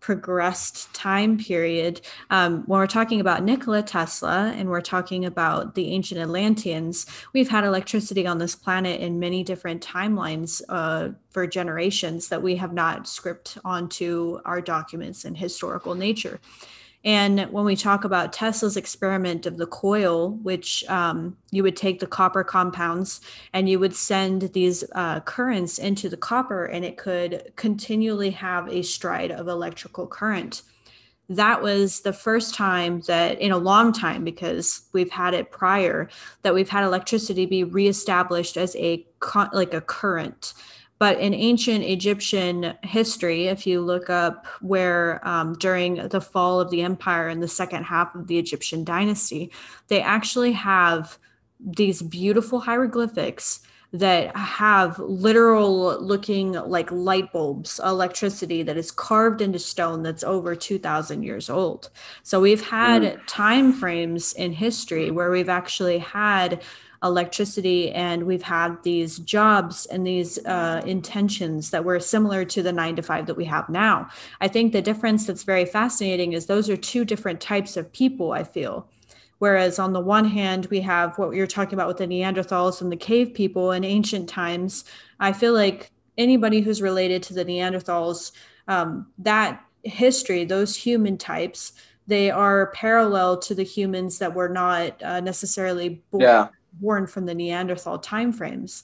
progressed 0.00 0.92
time 0.94 1.38
period. 1.38 2.00
Um, 2.30 2.64
when 2.66 2.80
we're 2.80 2.86
talking 2.86 3.20
about 3.20 3.44
Nikola 3.44 3.82
Tesla 3.82 4.52
and 4.56 4.68
we're 4.68 4.80
talking 4.80 5.24
about 5.24 5.74
the 5.74 5.92
ancient 5.92 6.20
Atlanteans, 6.20 7.06
we've 7.32 7.48
had 7.48 7.64
electricity 7.64 8.26
on 8.26 8.38
this 8.38 8.56
planet 8.56 9.00
in 9.00 9.20
many 9.20 9.44
different 9.44 9.84
timelines 9.86 10.62
uh, 10.68 11.10
for 11.30 11.46
generations 11.46 12.28
that 12.28 12.42
we 12.42 12.56
have 12.56 12.72
not 12.72 13.06
script 13.06 13.58
onto 13.64 14.40
our 14.44 14.60
documents 14.60 15.24
in 15.24 15.34
historical 15.34 15.94
nature. 15.94 16.40
And 17.02 17.50
when 17.50 17.64
we 17.64 17.76
talk 17.76 18.04
about 18.04 18.32
Tesla's 18.32 18.76
experiment 18.76 19.46
of 19.46 19.56
the 19.56 19.66
coil, 19.66 20.32
which 20.42 20.84
um, 20.88 21.36
you 21.50 21.62
would 21.62 21.76
take 21.76 21.98
the 21.98 22.06
copper 22.06 22.44
compounds 22.44 23.22
and 23.54 23.70
you 23.70 23.78
would 23.78 23.94
send 23.94 24.42
these 24.52 24.84
uh, 24.94 25.20
currents 25.20 25.78
into 25.78 26.10
the 26.10 26.18
copper, 26.18 26.66
and 26.66 26.84
it 26.84 26.98
could 26.98 27.52
continually 27.56 28.30
have 28.30 28.68
a 28.68 28.82
stride 28.82 29.30
of 29.30 29.48
electrical 29.48 30.06
current. 30.06 30.62
That 31.30 31.62
was 31.62 32.00
the 32.00 32.12
first 32.12 32.54
time 32.54 33.00
that, 33.06 33.40
in 33.40 33.52
a 33.52 33.56
long 33.56 33.92
time, 33.92 34.24
because 34.24 34.82
we've 34.92 35.12
had 35.12 35.32
it 35.32 35.52
prior, 35.52 36.10
that 36.42 36.52
we've 36.52 36.68
had 36.68 36.84
electricity 36.84 37.46
be 37.46 37.64
reestablished 37.64 38.56
as 38.56 38.76
a 38.76 39.06
like 39.52 39.72
a 39.72 39.80
current 39.80 40.54
but 41.00 41.18
in 41.18 41.32
ancient 41.32 41.82
Egyptian 41.82 42.74
history, 42.82 43.46
if 43.46 43.66
you 43.66 43.80
look 43.80 44.10
up 44.10 44.46
where 44.60 45.26
um, 45.26 45.54
during 45.54 45.94
the 46.08 46.20
fall 46.20 46.60
of 46.60 46.70
the 46.70 46.82
empire 46.82 47.30
in 47.30 47.40
the 47.40 47.48
second 47.48 47.84
half 47.84 48.14
of 48.14 48.26
the 48.26 48.38
Egyptian 48.38 48.84
dynasty, 48.84 49.50
they 49.88 50.02
actually 50.02 50.52
have 50.52 51.18
these 51.58 52.02
beautiful 52.02 52.60
hieroglyphics 52.60 53.60
that 53.94 54.36
have 54.36 54.98
literal 54.98 55.98
looking 56.00 56.52
like 56.52 56.92
light 56.92 57.32
bulbs 57.32 57.80
electricity 57.82 58.62
that 58.62 58.76
is 58.76 58.92
carved 58.92 59.40
into 59.40 59.58
stone 59.58 60.02
that's 60.02 60.22
over 60.22 60.54
2000 60.54 61.24
years 61.24 61.50
old 61.50 61.90
so 62.22 62.40
we've 62.40 62.64
had 62.64 63.02
mm. 63.02 63.20
time 63.26 63.72
frames 63.72 64.32
in 64.34 64.52
history 64.52 65.10
where 65.10 65.32
we've 65.32 65.48
actually 65.48 65.98
had 65.98 66.62
electricity 67.02 67.90
and 67.92 68.24
we've 68.24 68.42
had 68.42 68.82
these 68.82 69.18
jobs 69.20 69.86
and 69.86 70.06
these 70.06 70.38
uh, 70.44 70.82
intentions 70.84 71.70
that 71.70 71.84
were 71.84 71.98
similar 71.98 72.44
to 72.44 72.62
the 72.62 72.72
nine 72.72 72.94
to 72.96 73.02
five 73.02 73.26
that 73.26 73.36
we 73.36 73.44
have 73.46 73.68
now. 73.68 74.08
I 74.40 74.48
think 74.48 74.72
the 74.72 74.82
difference 74.82 75.26
that's 75.26 75.42
very 75.42 75.64
fascinating 75.64 76.34
is 76.34 76.46
those 76.46 76.68
are 76.68 76.76
two 76.76 77.04
different 77.04 77.40
types 77.40 77.76
of 77.76 77.90
people, 77.92 78.32
I 78.32 78.44
feel. 78.44 78.88
Whereas 79.38 79.78
on 79.78 79.94
the 79.94 80.00
one 80.00 80.26
hand, 80.26 80.66
we 80.66 80.82
have 80.82 81.16
what 81.16 81.34
you're 81.34 81.46
talking 81.46 81.72
about 81.74 81.88
with 81.88 81.96
the 81.96 82.06
Neanderthals 82.06 82.82
and 82.82 82.92
the 82.92 82.96
cave 82.96 83.32
people 83.32 83.72
in 83.72 83.84
ancient 83.84 84.28
times. 84.28 84.84
I 85.18 85.32
feel 85.32 85.54
like 85.54 85.90
anybody 86.18 86.60
who's 86.60 86.82
related 86.82 87.22
to 87.24 87.34
the 87.34 87.46
Neanderthals, 87.46 88.32
um, 88.68 89.06
that 89.18 89.64
history, 89.82 90.44
those 90.44 90.76
human 90.76 91.16
types, 91.16 91.72
they 92.06 92.30
are 92.30 92.72
parallel 92.72 93.38
to 93.38 93.54
the 93.54 93.62
humans 93.62 94.18
that 94.18 94.34
were 94.34 94.48
not 94.48 95.02
uh, 95.02 95.20
necessarily 95.20 96.02
born, 96.10 96.22
yeah. 96.22 96.48
Born 96.74 97.06
from 97.06 97.26
the 97.26 97.34
Neanderthal 97.34 97.98
timeframes. 97.98 98.82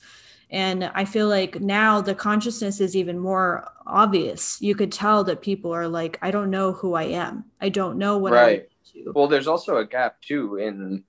And 0.51 0.85
I 0.95 1.05
feel 1.05 1.29
like 1.29 1.61
now 1.61 2.01
the 2.01 2.15
consciousness 2.15 2.81
is 2.81 2.95
even 2.95 3.19
more 3.19 3.69
obvious. 3.87 4.61
You 4.61 4.75
could 4.75 4.93
tell 4.93 5.25
that 5.25 5.43
people 5.43 5.73
are 5.73 5.89
like, 5.89 6.19
I 6.23 6.31
don't 6.31 6.51
know 6.51 6.73
who 6.73 6.95
I 6.95 7.05
am. 7.05 7.45
I 7.61 7.69
don't 7.69 7.99
know 7.99 8.19
what 8.19 8.33
right. 8.33 8.69
I 8.97 9.01
Well, 9.13 9.27
there's 9.27 9.49
also 9.49 9.79
a 9.79 9.87
gap 9.87 10.21
too 10.21 10.57
in 10.57 11.03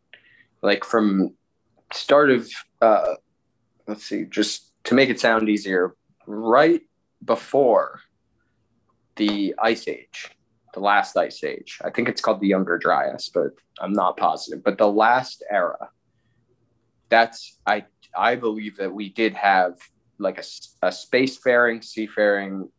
like 0.63 0.83
from 0.83 1.35
start 1.93 2.31
of 2.31 2.49
uh 2.81 3.15
let's 3.87 4.03
see, 4.03 4.25
just 4.25 4.73
to 4.85 4.95
make 4.95 5.09
it 5.09 5.19
sound 5.19 5.47
easier, 5.47 5.95
right 6.25 6.81
before 7.23 8.01
the 9.15 9.53
ice 9.59 9.87
age 9.87 10.31
the 10.77 10.83
last 10.83 11.17
ice 11.17 11.43
age. 11.43 11.79
I 11.83 11.89
think 11.89 12.07
it's 12.07 12.21
called 12.21 12.39
the 12.39 12.47
Younger 12.47 12.77
Dryas, 12.77 13.31
but 13.33 13.47
I'm 13.81 13.93
not 13.93 14.15
positive. 14.15 14.63
But 14.63 14.77
the 14.77 14.91
last 14.91 15.43
era, 15.49 15.89
that's 17.09 17.57
I 17.65 17.85
I 18.15 18.35
believe 18.35 18.77
that 18.77 18.93
we 18.93 19.09
did 19.09 19.33
have 19.33 19.77
like 20.19 20.37
a, 20.37 20.87
a 20.87 20.89
spacefaring, 20.89 21.83
seafaring 21.83 22.69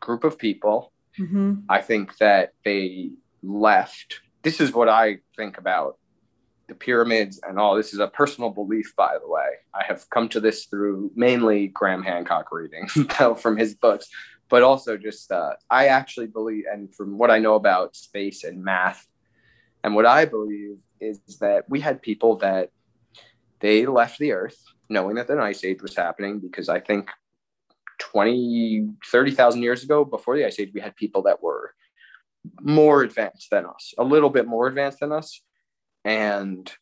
group 0.00 0.24
of 0.24 0.38
people. 0.38 0.92
Mm-hmm. 1.18 1.54
I 1.68 1.80
think 1.80 2.16
that 2.18 2.52
they 2.64 3.10
left. 3.42 4.20
This 4.42 4.60
is 4.60 4.72
what 4.72 4.88
I 4.88 5.18
think 5.36 5.58
about 5.58 5.98
the 6.68 6.74
pyramids 6.74 7.40
and 7.46 7.58
all. 7.58 7.74
This 7.74 7.92
is 7.92 7.98
a 7.98 8.06
personal 8.06 8.50
belief, 8.50 8.94
by 8.96 9.18
the 9.20 9.28
way. 9.28 9.48
I 9.74 9.84
have 9.84 10.08
come 10.10 10.28
to 10.30 10.40
this 10.40 10.66
through 10.66 11.10
mainly 11.16 11.68
Graham 11.68 12.02
Hancock 12.02 12.52
reading 12.52 12.86
from 13.36 13.56
his 13.56 13.74
books, 13.74 14.08
but 14.48 14.62
also 14.62 14.96
just 14.96 15.32
uh, 15.32 15.54
I 15.70 15.88
actually 15.88 16.28
believe, 16.28 16.64
and 16.70 16.94
from 16.94 17.18
what 17.18 17.30
I 17.30 17.38
know 17.38 17.54
about 17.54 17.96
space 17.96 18.44
and 18.44 18.62
math, 18.62 19.06
and 19.82 19.94
what 19.94 20.06
I 20.06 20.24
believe 20.24 20.78
is 21.00 21.20
that 21.40 21.68
we 21.68 21.80
had 21.80 22.02
people 22.02 22.36
that 22.36 22.70
they 23.60 23.86
left 23.86 24.18
the 24.18 24.32
Earth 24.32 24.62
knowing 24.88 25.16
that 25.16 25.30
an 25.30 25.38
ice 25.38 25.64
age 25.64 25.82
was 25.82 25.94
happening 25.94 26.40
because 26.40 26.68
I 26.68 26.80
think 26.80 27.10
20, 27.98 28.88
30,000 29.10 29.62
years 29.62 29.82
ago, 29.82 30.04
before 30.04 30.36
the 30.36 30.46
ice 30.46 30.58
age, 30.58 30.70
we 30.72 30.80
had 30.80 30.96
people 30.96 31.22
that 31.22 31.42
were 31.42 31.74
more 32.60 33.02
advanced 33.02 33.50
than 33.50 33.66
us, 33.66 33.92
a 33.98 34.04
little 34.04 34.30
bit 34.30 34.46
more 34.46 34.66
advanced 34.66 35.00
than 35.00 35.12
us, 35.12 35.42
and 36.04 36.72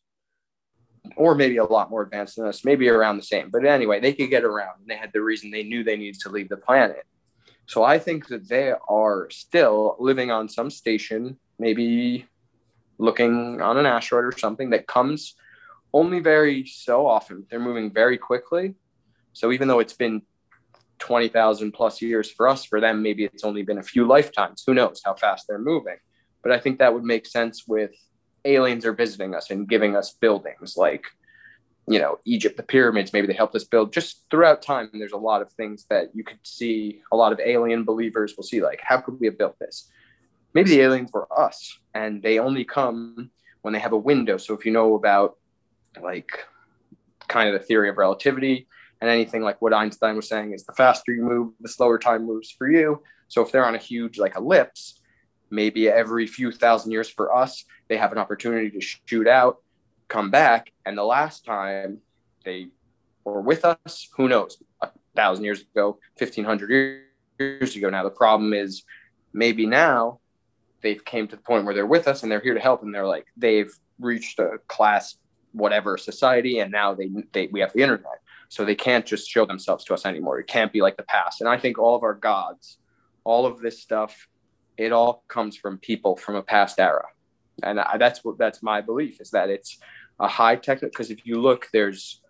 or 1.15 1.35
maybe 1.35 1.57
a 1.57 1.63
lot 1.63 1.89
more 1.89 2.01
advanced 2.01 2.35
than 2.35 2.45
us, 2.45 2.65
maybe 2.65 2.89
around 2.89 3.17
the 3.17 3.23
same. 3.23 3.49
But 3.49 3.65
anyway, 3.65 3.99
they 3.99 4.13
could 4.13 4.29
get 4.29 4.43
around 4.43 4.81
and 4.81 4.89
they 4.89 4.97
had 4.97 5.11
the 5.13 5.21
reason 5.21 5.51
they 5.51 5.63
knew 5.63 5.83
they 5.83 5.95
needed 5.95 6.19
to 6.21 6.29
leave 6.29 6.49
the 6.49 6.57
planet. 6.57 7.03
So 7.65 7.83
I 7.83 7.97
think 7.97 8.27
that 8.27 8.47
they 8.47 8.73
are 8.89 9.29
still 9.29 9.95
living 9.99 10.31
on 10.31 10.49
some 10.49 10.69
station, 10.69 11.37
maybe 11.59 12.25
looking 12.97 13.61
on 13.61 13.77
an 13.77 13.85
asteroid 13.85 14.25
or 14.25 14.37
something 14.37 14.71
that 14.71 14.87
comes 14.87 15.35
only 15.93 16.19
very 16.19 16.65
so 16.65 17.07
often. 17.07 17.45
They're 17.49 17.59
moving 17.59 17.91
very 17.91 18.17
quickly. 18.17 18.75
So 19.33 19.51
even 19.51 19.67
though 19.67 19.79
it's 19.79 19.93
been 19.93 20.21
20,000 20.99 21.71
plus 21.71 22.01
years 22.01 22.31
for 22.31 22.47
us, 22.47 22.65
for 22.65 22.81
them, 22.81 23.01
maybe 23.01 23.23
it's 23.23 23.43
only 23.43 23.63
been 23.63 23.77
a 23.77 23.83
few 23.83 24.05
lifetimes. 24.05 24.63
Who 24.65 24.73
knows 24.73 25.01
how 25.03 25.13
fast 25.13 25.45
they're 25.47 25.59
moving? 25.59 25.97
But 26.43 26.51
I 26.51 26.59
think 26.59 26.79
that 26.79 26.93
would 26.93 27.03
make 27.03 27.25
sense 27.25 27.67
with 27.67 27.93
aliens 28.45 28.85
are 28.85 28.93
visiting 28.93 29.35
us 29.35 29.49
and 29.49 29.67
giving 29.67 29.95
us 29.95 30.13
buildings 30.13 30.75
like 30.77 31.05
you 31.87 31.99
know 31.99 32.19
egypt 32.25 32.57
the 32.57 32.63
pyramids 32.63 33.13
maybe 33.13 33.27
they 33.27 33.33
helped 33.33 33.55
us 33.55 33.63
build 33.63 33.91
just 33.91 34.25
throughout 34.29 34.61
time 34.61 34.89
there's 34.93 35.11
a 35.11 35.17
lot 35.17 35.41
of 35.41 35.51
things 35.51 35.85
that 35.89 36.09
you 36.13 36.23
could 36.23 36.39
see 36.43 37.01
a 37.11 37.15
lot 37.15 37.31
of 37.31 37.39
alien 37.39 37.83
believers 37.83 38.35
will 38.35 38.43
see 38.43 38.61
like 38.61 38.79
how 38.81 38.99
could 38.99 39.19
we 39.19 39.27
have 39.27 39.37
built 39.37 39.57
this 39.59 39.89
maybe 40.53 40.69
the 40.69 40.81
aliens 40.81 41.11
were 41.13 41.27
us 41.37 41.77
and 41.93 42.21
they 42.21 42.39
only 42.39 42.63
come 42.63 43.29
when 43.61 43.73
they 43.73 43.79
have 43.79 43.93
a 43.93 43.97
window 43.97 44.37
so 44.37 44.53
if 44.53 44.65
you 44.65 44.71
know 44.71 44.95
about 44.95 45.37
like 46.01 46.45
kind 47.27 47.49
of 47.49 47.59
the 47.59 47.65
theory 47.65 47.89
of 47.89 47.97
relativity 47.97 48.67
and 49.01 49.09
anything 49.09 49.41
like 49.41 49.61
what 49.61 49.73
einstein 49.73 50.15
was 50.15 50.27
saying 50.27 50.53
is 50.53 50.65
the 50.65 50.73
faster 50.73 51.11
you 51.11 51.23
move 51.23 51.53
the 51.61 51.69
slower 51.69 51.99
time 51.99 52.25
moves 52.25 52.49
for 52.51 52.69
you 52.69 53.01
so 53.27 53.41
if 53.41 53.51
they're 53.51 53.65
on 53.65 53.75
a 53.75 53.79
huge 53.79 54.17
like 54.17 54.35
ellipse 54.35 55.01
maybe 55.49 55.89
every 55.89 56.25
few 56.25 56.51
thousand 56.51 56.91
years 56.91 57.09
for 57.09 57.35
us 57.35 57.65
they 57.89 57.97
have 57.97 58.11
an 58.11 58.17
opportunity 58.17 58.69
to 58.69 58.81
shoot 58.81 59.27
out 59.27 59.57
come 60.07 60.31
back. 60.31 60.71
And 60.85 60.97
the 60.97 61.03
last 61.03 61.45
time 61.45 61.99
they 62.45 62.67
were 63.23 63.41
with 63.41 63.65
us, 63.65 64.07
who 64.15 64.27
knows, 64.27 64.61
a 64.81 64.89
thousand 65.15 65.45
years 65.45 65.61
ago, 65.61 65.99
1500 66.17 67.01
years 67.39 67.75
ago. 67.75 67.89
Now, 67.89 68.03
the 68.03 68.09
problem 68.09 68.53
is 68.53 68.83
maybe 69.33 69.65
now 69.65 70.19
they've 70.81 71.03
came 71.03 71.27
to 71.27 71.35
the 71.35 71.41
point 71.41 71.65
where 71.65 71.73
they're 71.73 71.85
with 71.85 72.07
us 72.07 72.23
and 72.23 72.31
they're 72.31 72.39
here 72.39 72.53
to 72.53 72.59
help. 72.59 72.83
And 72.83 72.93
they're 72.93 73.07
like, 73.07 73.25
they've 73.35 73.71
reached 73.99 74.39
a 74.39 74.59
class, 74.67 75.17
whatever 75.57 75.97
society. 75.97 76.59
And 76.59 76.71
now 76.71 76.93
they, 76.93 77.09
they, 77.33 77.47
we 77.47 77.59
have 77.59 77.73
the 77.73 77.81
internet. 77.81 78.21
So 78.49 78.63
they 78.63 78.75
can't 78.75 79.05
just 79.05 79.29
show 79.29 79.45
themselves 79.45 79.83
to 79.85 79.93
us 79.93 80.05
anymore. 80.05 80.39
It 80.39 80.47
can't 80.47 80.71
be 80.71 80.81
like 80.81 80.97
the 80.97 81.03
past. 81.03 81.41
And 81.41 81.49
I 81.49 81.57
think 81.57 81.77
all 81.77 81.95
of 81.95 82.03
our 82.03 82.13
gods, 82.13 82.77
all 83.23 83.45
of 83.45 83.59
this 83.59 83.81
stuff, 83.81 84.27
it 84.77 84.91
all 84.91 85.23
comes 85.27 85.57
from 85.57 85.77
people 85.79 86.15
from 86.15 86.35
a 86.35 86.43
past 86.43 86.79
era 86.79 87.05
and 87.63 87.79
I, 87.79 87.97
that's 87.97 88.23
what 88.23 88.37
that's 88.37 88.61
my 88.61 88.81
belief 88.81 89.19
is 89.21 89.31
that 89.31 89.49
it's 89.49 89.79
a 90.19 90.27
high 90.27 90.55
tech 90.55 90.81
because 90.81 91.11
if 91.11 91.25
you 91.25 91.41
look 91.41 91.67
there's 91.73 92.21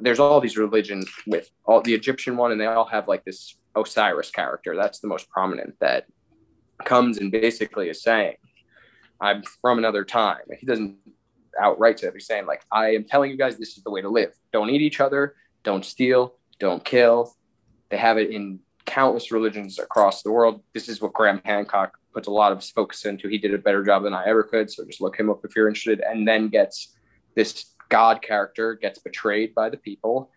there's 0.00 0.18
all 0.18 0.40
these 0.40 0.56
religions 0.56 1.10
with 1.26 1.50
all 1.66 1.82
the 1.82 1.94
Egyptian 1.94 2.36
one 2.36 2.52
and 2.52 2.60
they 2.60 2.66
all 2.66 2.86
have 2.86 3.08
like 3.08 3.24
this 3.24 3.56
Osiris 3.76 4.30
character 4.30 4.74
that's 4.76 5.00
the 5.00 5.08
most 5.08 5.28
prominent 5.28 5.78
that 5.80 6.06
comes 6.84 7.18
and 7.18 7.30
basically 7.30 7.88
is 7.88 8.02
saying 8.02 8.36
I'm 9.20 9.42
from 9.60 9.78
another 9.78 10.04
time 10.04 10.42
he 10.58 10.66
doesn't 10.66 10.96
outright 11.60 12.02
it 12.02 12.12
he's 12.14 12.26
saying 12.26 12.46
like 12.46 12.62
I 12.70 12.94
am 12.94 13.04
telling 13.04 13.30
you 13.30 13.36
guys 13.36 13.56
this 13.56 13.76
is 13.76 13.82
the 13.82 13.90
way 13.90 14.02
to 14.02 14.08
live 14.08 14.32
don't 14.52 14.70
eat 14.70 14.82
each 14.82 15.00
other 15.00 15.34
don't 15.62 15.84
steal 15.84 16.34
don't 16.58 16.84
kill 16.84 17.36
they 17.90 17.96
have 17.96 18.18
it 18.18 18.30
in 18.30 18.60
countless 18.86 19.32
religions 19.32 19.78
across 19.78 20.22
the 20.22 20.30
world 20.30 20.62
this 20.72 20.88
is 20.88 21.00
what 21.00 21.12
Graham 21.12 21.40
Hancock 21.44 21.98
puts 22.14 22.28
a 22.28 22.30
lot 22.30 22.52
of 22.52 22.64
focus 22.64 23.04
into. 23.04 23.28
He 23.28 23.36
did 23.36 23.52
a 23.52 23.58
better 23.58 23.84
job 23.84 24.04
than 24.04 24.14
I 24.14 24.26
ever 24.26 24.44
could. 24.44 24.70
So 24.70 24.84
just 24.86 25.00
look 25.00 25.18
him 25.18 25.28
up 25.28 25.44
if 25.44 25.54
you're 25.54 25.68
interested. 25.68 26.00
And 26.00 26.26
then 26.26 26.48
gets 26.48 26.96
this 27.34 27.74
God 27.90 28.22
character 28.22 28.74
gets 28.74 29.00
betrayed 29.00 29.54
by 29.54 29.68
the 29.68 29.76
people, 29.76 30.30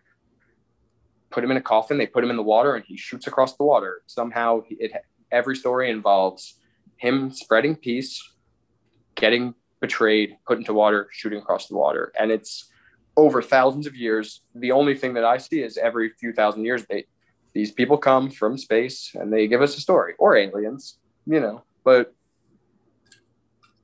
put 1.30 1.42
him 1.42 1.50
in 1.50 1.56
a 1.56 1.62
coffin. 1.62 1.96
They 1.96 2.06
put 2.06 2.24
him 2.24 2.30
in 2.30 2.36
the 2.36 2.42
water, 2.42 2.74
and 2.74 2.84
he 2.84 2.96
shoots 2.96 3.26
across 3.26 3.56
the 3.56 3.64
water. 3.64 4.02
Somehow, 4.06 4.62
it 4.68 4.92
every 5.30 5.56
story 5.56 5.90
involves 5.90 6.54
him 6.96 7.30
spreading 7.30 7.76
peace, 7.76 8.34
getting 9.14 9.54
betrayed, 9.80 10.36
put 10.46 10.58
into 10.58 10.72
water, 10.74 11.08
shooting 11.12 11.38
across 11.38 11.68
the 11.68 11.76
water, 11.76 12.12
and 12.18 12.30
it's 12.30 12.70
over 13.16 13.42
thousands 13.42 13.86
of 13.86 13.96
years. 13.96 14.42
The 14.54 14.72
only 14.72 14.94
thing 14.94 15.14
that 15.14 15.24
I 15.24 15.38
see 15.38 15.62
is 15.62 15.76
every 15.76 16.10
few 16.10 16.32
thousand 16.32 16.64
years 16.64 16.84
they 16.88 17.06
these 17.54 17.72
people 17.72 17.98
come 17.98 18.30
from 18.30 18.56
space 18.56 19.12
and 19.14 19.32
they 19.32 19.48
give 19.48 19.62
us 19.62 19.76
a 19.76 19.80
story 19.80 20.14
or 20.18 20.36
aliens, 20.36 20.98
you 21.26 21.40
know. 21.40 21.64
But 21.82 22.14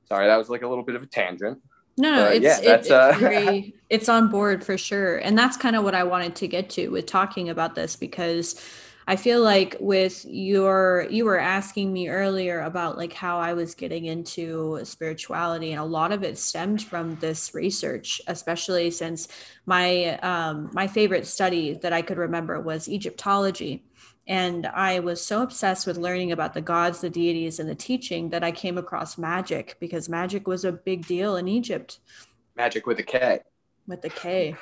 sorry, 0.07 0.27
that 0.27 0.37
was 0.37 0.49
like 0.49 0.61
a 0.61 0.67
little 0.67 0.83
bit 0.83 0.95
of 0.95 1.03
a 1.03 1.07
tangent. 1.07 1.61
No, 1.97 2.15
no, 2.15 2.25
it's, 2.27 2.43
yeah, 2.43 2.59
it, 2.59 2.79
it's, 2.79 2.91
uh... 2.91 3.15
very, 3.17 3.73
it's 3.89 4.09
on 4.09 4.29
board 4.29 4.63
for 4.63 4.77
sure. 4.77 5.17
And 5.17 5.37
that's 5.37 5.57
kind 5.57 5.75
of 5.75 5.83
what 5.83 5.95
I 5.95 6.03
wanted 6.03 6.35
to 6.37 6.47
get 6.47 6.69
to 6.71 6.89
with 6.89 7.05
talking 7.05 7.49
about 7.49 7.75
this 7.75 7.95
because 7.95 8.61
I 9.07 9.15
feel 9.15 9.41
like 9.41 9.77
with 9.79 10.25
your 10.25 11.07
you 11.09 11.25
were 11.25 11.39
asking 11.39 11.93
me 11.93 12.09
earlier 12.09 12.61
about 12.61 12.97
like 12.97 13.13
how 13.13 13.37
I 13.37 13.53
was 13.53 13.75
getting 13.75 14.05
into 14.05 14.79
spirituality 14.83 15.71
and 15.71 15.79
a 15.79 15.85
lot 15.85 16.11
of 16.11 16.23
it 16.23 16.37
stemmed 16.37 16.81
from 16.83 17.15
this 17.17 17.53
research 17.53 18.19
especially 18.27 18.89
since 18.89 19.27
my 19.65 20.17
um 20.19 20.71
my 20.73 20.87
favorite 20.87 21.27
study 21.27 21.73
that 21.73 21.93
I 21.93 22.01
could 22.01 22.17
remember 22.17 22.59
was 22.59 22.89
Egyptology 22.89 23.83
and 24.27 24.65
I 24.65 24.99
was 24.99 25.21
so 25.21 25.43
obsessed 25.43 25.85
with 25.85 25.97
learning 25.97 26.31
about 26.31 26.53
the 26.55 26.61
gods, 26.61 27.01
the 27.01 27.09
deities, 27.09 27.59
and 27.59 27.69
the 27.69 27.75
teaching 27.75 28.29
that 28.29 28.43
I 28.43 28.51
came 28.51 28.77
across 28.77 29.17
magic 29.17 29.77
because 29.79 30.09
magic 30.09 30.47
was 30.47 30.65
a 30.65 30.71
big 30.71 31.05
deal 31.05 31.35
in 31.35 31.47
Egypt. 31.47 31.99
Magic 32.55 32.87
with 32.87 32.97
a 32.99 33.03
K. 33.03 33.41
With 33.87 34.03
a 34.03 34.09
K. 34.09 34.55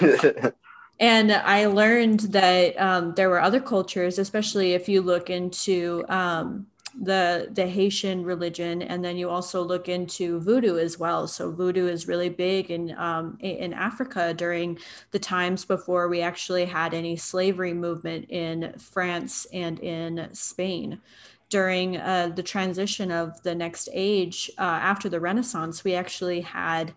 and 1.00 1.32
I 1.32 1.64
learned 1.64 2.20
that 2.20 2.78
um, 2.78 3.14
there 3.14 3.30
were 3.30 3.40
other 3.40 3.60
cultures, 3.60 4.18
especially 4.18 4.74
if 4.74 4.86
you 4.86 5.00
look 5.00 5.30
into 5.30 6.04
um, 6.10 6.66
the 7.00 7.48
the 7.52 7.66
Haitian 7.66 8.22
religion, 8.22 8.82
and 8.82 9.02
then 9.02 9.16
you 9.16 9.30
also 9.30 9.62
look 9.62 9.88
into 9.88 10.40
voodoo 10.40 10.76
as 10.76 10.98
well. 10.98 11.26
So 11.26 11.50
voodoo 11.50 11.86
is 11.86 12.06
really 12.06 12.28
big 12.28 12.70
in 12.70 12.94
um, 12.98 13.38
in 13.40 13.72
Africa 13.72 14.34
during 14.34 14.78
the 15.10 15.18
times 15.18 15.64
before 15.64 16.08
we 16.08 16.20
actually 16.20 16.66
had 16.66 16.92
any 16.92 17.16
slavery 17.16 17.72
movement 17.72 18.26
in 18.28 18.74
France 18.78 19.46
and 19.54 19.78
in 19.80 20.28
Spain. 20.34 21.00
During 21.48 21.96
uh, 21.96 22.30
the 22.36 22.44
transition 22.44 23.10
of 23.10 23.42
the 23.42 23.54
next 23.54 23.88
age 23.92 24.50
uh, 24.58 24.62
after 24.62 25.08
the 25.08 25.18
Renaissance, 25.18 25.82
we 25.82 25.94
actually 25.94 26.42
had 26.42 26.92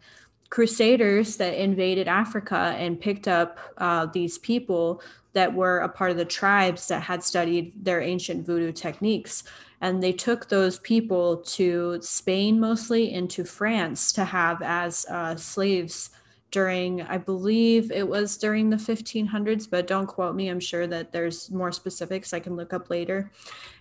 crusaders 0.54 1.38
that 1.38 1.56
invaded 1.56 2.08
Africa 2.08 2.76
and 2.78 3.02
picked 3.02 3.28
up 3.28 3.58
uh, 3.80 4.06
these 4.06 4.38
people 4.38 5.02
that 5.34 5.52
were 5.52 5.80
a 5.80 5.90
part 5.90 6.12
of 6.12 6.18
the 6.18 6.24
tribes 6.24 6.88
that 6.88 7.02
had 7.02 7.24
studied 7.24 7.74
their 7.84 8.00
ancient 8.00 8.46
voodoo 8.46 8.72
techniques. 8.72 9.46
And 9.82 10.04
they 10.04 10.14
took 10.14 10.50
those 10.50 10.78
people 10.78 11.38
to 11.38 11.98
Spain 12.04 12.60
mostly 12.60 13.12
into 13.12 13.44
France 13.44 14.14
to 14.14 14.26
have 14.26 14.62
as 14.62 15.08
uh, 15.10 15.36
slaves 15.38 16.12
during 16.54 17.02
I 17.02 17.18
believe 17.18 17.92
it 17.92 18.08
was 18.08 18.38
during 18.38 18.70
the 18.70 18.78
1500s 18.78 19.68
but 19.68 19.88
don't 19.88 20.06
quote 20.06 20.36
me 20.36 20.50
I'm 20.50 20.60
sure 20.60 20.86
that 20.86 21.12
there's 21.12 21.50
more 21.50 21.72
specifics 21.72 22.32
I 22.32 22.40
can 22.40 22.56
look 22.56 22.74
up 22.74 22.92
later. 22.92 23.32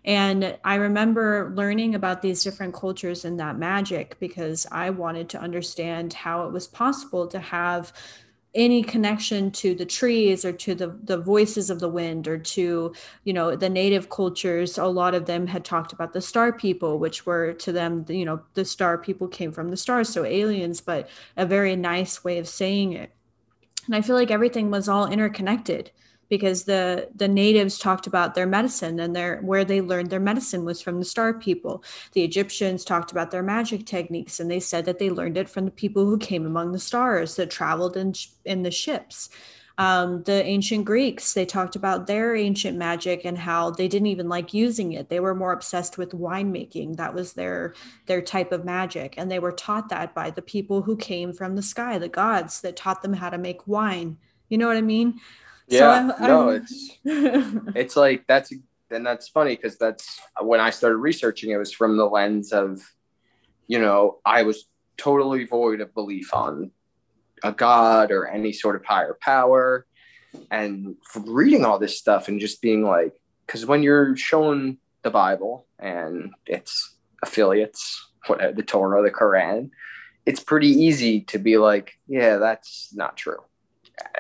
And 0.07 0.59
I 0.65 0.77
remember 0.77 1.53
learning 1.55 1.95
about 1.95 2.23
these 2.23 2.43
different 2.43 2.75
cultures 2.75 3.27
and 3.27 3.39
that 3.39 3.59
magic 3.59 4.19
because 4.19 4.67
I 4.73 4.89
wanted 4.89 5.29
to 5.29 5.41
understand 5.41 6.15
how 6.15 6.47
it 6.47 6.53
was 6.53 6.67
possible 6.67 7.29
to 7.29 7.39
have 7.39 7.93
any 8.55 8.83
connection 8.83 9.51
to 9.51 9.75
the 9.75 9.87
trees 9.87 10.45
or 10.45 10.53
to 10.53 10.75
the, 10.75 10.89
the 11.05 11.17
voices 11.17 11.71
of 11.71 11.81
the 11.81 11.89
wind 11.89 12.29
or 12.29 12.37
to 12.37 12.93
you 13.25 13.33
know 13.33 13.57
the 13.57 13.69
native 13.69 14.11
cultures 14.11 14.77
a 14.77 14.85
lot 14.85 15.15
of 15.15 15.25
them 15.25 15.47
had 15.47 15.65
talked 15.65 15.93
about 15.93 16.13
the 16.13 16.21
star 16.21 16.53
people 16.53 16.99
which 16.99 17.25
were 17.25 17.55
to 17.55 17.73
them 17.73 18.05
you 18.09 18.25
know 18.25 18.43
the 18.55 18.65
star 18.65 18.99
people 18.99 19.27
came 19.27 19.53
from 19.53 19.71
the 19.71 19.77
stars 19.77 20.09
so 20.09 20.25
aliens 20.25 20.81
but 20.81 21.09
a 21.37 21.47
very 21.47 21.75
nice 21.77 22.23
way 22.25 22.39
of 22.39 22.47
saying 22.47 22.93
it. 22.93 23.11
And 23.87 23.95
i 23.95 24.03
feel 24.03 24.17
like 24.17 24.31
everything 24.31 24.71
was 24.71 24.89
all 24.89 25.11
interconnected 25.11 25.91
because 26.29 26.65
the 26.65 27.09
the 27.15 27.29
natives 27.29 27.79
talked 27.79 28.07
about 28.07 28.35
their 28.35 28.47
medicine 28.47 28.99
and 29.01 29.15
their 29.15 29.41
where 29.43 29.65
they 29.65 29.81
learned 29.81 30.11
their 30.11 30.21
medicine 30.21 30.65
was 30.65 30.81
from 30.81 30.99
the 30.99 31.05
star 31.05 31.35
people. 31.35 31.85
The 32.13 32.23
egyptians 32.23 32.85
talked 32.85 33.13
about 33.13 33.31
their 33.31 33.43
magic 33.43 33.85
techniques 33.85 34.41
and 34.41 34.51
they 34.51 34.61
said 34.61 34.85
that 34.87 34.99
they 34.99 35.11
learned 35.11 35.37
it 35.37 35.49
from 35.49 35.67
the 35.67 35.71
people 35.71 36.07
who 36.07 36.19
came 36.19 36.47
among 36.47 36.73
the 36.73 36.79
stars 36.79 37.37
that 37.37 37.51
traveled 37.51 37.97
in 37.97 38.15
in 38.45 38.63
the 38.63 38.71
ships. 38.71 39.29
Um, 39.79 40.23
the 40.25 40.45
ancient 40.45 40.85
greeks 40.85 41.33
they 41.33 41.47
talked 41.47 41.77
about 41.77 42.07
their 42.07 42.37
ancient 42.37 42.79
magic 42.79 43.25
and 43.25 43.37
how 43.37 43.71
they 43.71 43.89
didn't 43.89 44.07
even 44.09 44.29
like 44.29 44.55
using 44.55 44.93
it. 44.93 45.09
They 45.09 45.21
were 45.21 45.35
more 45.35 45.53
obsessed 45.53 45.99
with 45.99 46.13
winemaking. 46.13 46.97
That 46.97 47.15
was 47.15 47.33
their 47.33 47.75
their 48.07 48.23
type 48.23 48.53
of 48.53 48.65
magic. 48.65 49.15
And 49.17 49.31
they 49.31 49.39
were 49.39 49.53
taught 49.53 49.89
that 49.91 50.15
by 50.15 50.31
the 50.31 50.43
people 50.43 50.83
who 50.83 50.97
came 50.97 51.33
from 51.33 51.57
the 51.57 51.63
sky 51.63 51.99
the 51.99 52.09
gods 52.09 52.61
that 52.63 52.77
taught 52.77 53.03
them 53.03 53.15
how 53.15 53.29
to 53.31 53.39
make 53.39 53.67
wine. 53.67 54.19
You 54.49 54.59
know 54.59 54.67
what 54.67 54.77
i 54.77 54.83
mean 54.83 55.19
yeah, 55.73 56.09
so 56.09 56.15
I, 56.19 56.27
no, 56.27 56.49
it's 56.51 56.99
it's 57.05 57.97
like 57.97 58.27
that's 58.27 58.53
and 58.91 59.07
that's 59.07 59.29
funny 59.29 59.57
because 59.57 59.79
that's 59.79 60.21
when 60.41 60.61
I 60.61 60.71
started 60.71 60.99
researching. 60.99 61.51
It 61.51 61.57
was 61.57 61.73
from 61.73 61.97
the 61.97 62.05
lens 62.05 62.53
of, 62.53 62.83
you 63.67 63.81
know, 63.81 64.19
I 64.25 64.43
was 64.43 64.67
totally 64.99 65.45
void 65.45 65.81
of 65.81 65.95
belief 65.95 66.35
on 66.35 66.71
a 67.43 67.53
god 67.53 68.11
or 68.11 68.27
any 68.27 68.53
sort 68.53 68.77
of 68.77 68.85
higher 68.85 69.17
power, 69.21 69.87
and 70.51 70.97
reading 71.25 71.65
all 71.65 71.79
this 71.79 71.99
stuff 71.99 72.29
and 72.29 72.39
just 72.39 72.61
being 72.61 72.85
like, 72.85 73.15
because 73.47 73.65
when 73.65 73.83
you're 73.83 74.17
shown 74.17 74.77
the 75.03 75.11
Bible 75.11 75.67
and 75.79 76.33
its 76.47 76.97
affiliates, 77.23 78.11
whatever 78.27 78.53
the 78.53 78.63
Torah, 78.63 79.03
the 79.03 79.11
Quran, 79.11 79.71
it's 80.27 80.41
pretty 80.41 80.69
easy 80.69 81.23
to 81.23 81.39
be 81.39 81.57
like, 81.57 81.95
yeah, 82.07 82.37
that's 82.37 82.91
not 82.95 83.17
true 83.17 83.39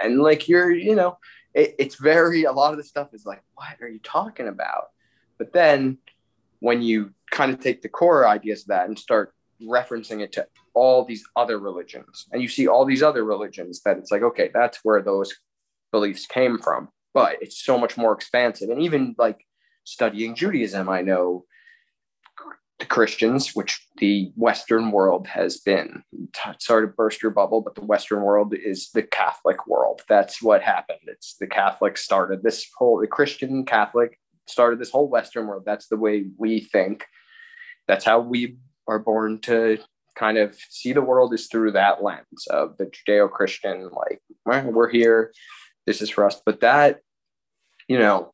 and 0.02 0.20
like 0.20 0.48
you're 0.48 0.70
you 0.70 0.94
know 0.94 1.18
it, 1.54 1.74
it's 1.78 1.96
very 1.96 2.44
a 2.44 2.52
lot 2.52 2.72
of 2.72 2.78
the 2.78 2.84
stuff 2.84 3.12
is 3.12 3.26
like 3.26 3.42
what 3.54 3.76
are 3.80 3.88
you 3.88 4.00
talking 4.02 4.48
about? 4.48 4.86
But 5.38 5.52
then 5.52 5.98
when 6.60 6.82
you 6.82 7.12
kind 7.30 7.52
of 7.52 7.60
take 7.60 7.82
the 7.82 7.88
core 7.88 8.26
ideas 8.26 8.62
of 8.62 8.68
that 8.68 8.86
and 8.86 8.98
start 8.98 9.34
referencing 9.60 10.20
it 10.20 10.32
to 10.32 10.46
all 10.74 11.04
these 11.04 11.24
other 11.36 11.58
religions 11.58 12.26
and 12.32 12.42
you 12.42 12.48
see 12.48 12.66
all 12.66 12.84
these 12.84 13.02
other 13.02 13.24
religions 13.24 13.80
that 13.84 13.98
it's 13.98 14.10
like 14.10 14.22
okay 14.22 14.50
that's 14.52 14.78
where 14.82 15.02
those 15.02 15.34
beliefs 15.92 16.26
came 16.26 16.58
from 16.58 16.88
but 17.14 17.36
it's 17.42 17.62
so 17.62 17.76
much 17.76 17.98
more 17.98 18.12
expansive. 18.12 18.70
And 18.70 18.82
even 18.82 19.14
like 19.18 19.44
studying 19.84 20.34
judaism 20.34 20.88
i 20.88 21.02
know 21.02 21.44
Christians, 22.86 23.54
which 23.54 23.86
the 23.98 24.32
Western 24.36 24.90
world 24.90 25.26
has 25.26 25.58
been. 25.58 26.02
Sorry 26.58 26.86
to 26.86 26.92
burst 26.92 27.22
your 27.22 27.32
bubble, 27.32 27.60
but 27.60 27.74
the 27.74 27.84
Western 27.84 28.22
world 28.22 28.54
is 28.54 28.90
the 28.90 29.02
Catholic 29.02 29.66
world. 29.66 30.02
That's 30.08 30.42
what 30.42 30.62
happened. 30.62 31.00
It's 31.06 31.36
the 31.38 31.46
Catholic 31.46 31.96
started 31.96 32.42
this 32.42 32.68
whole, 32.76 33.00
the 33.00 33.06
Christian 33.06 33.64
Catholic 33.64 34.18
started 34.46 34.78
this 34.78 34.90
whole 34.90 35.08
Western 35.08 35.46
world. 35.46 35.64
That's 35.64 35.88
the 35.88 35.96
way 35.96 36.26
we 36.36 36.60
think. 36.60 37.04
That's 37.88 38.04
how 38.04 38.20
we 38.20 38.58
are 38.88 38.98
born 38.98 39.40
to 39.42 39.78
kind 40.14 40.36
of 40.36 40.56
see 40.68 40.92
the 40.92 41.00
world 41.00 41.32
is 41.32 41.46
through 41.46 41.72
that 41.72 42.02
lens 42.02 42.46
of 42.50 42.76
the 42.76 42.86
Judeo 42.86 43.30
Christian, 43.30 43.88
like, 43.90 44.20
we're 44.44 44.90
here, 44.90 45.32
this 45.86 46.02
is 46.02 46.10
for 46.10 46.26
us. 46.26 46.40
But 46.44 46.60
that, 46.60 47.00
you 47.88 47.98
know, 47.98 48.32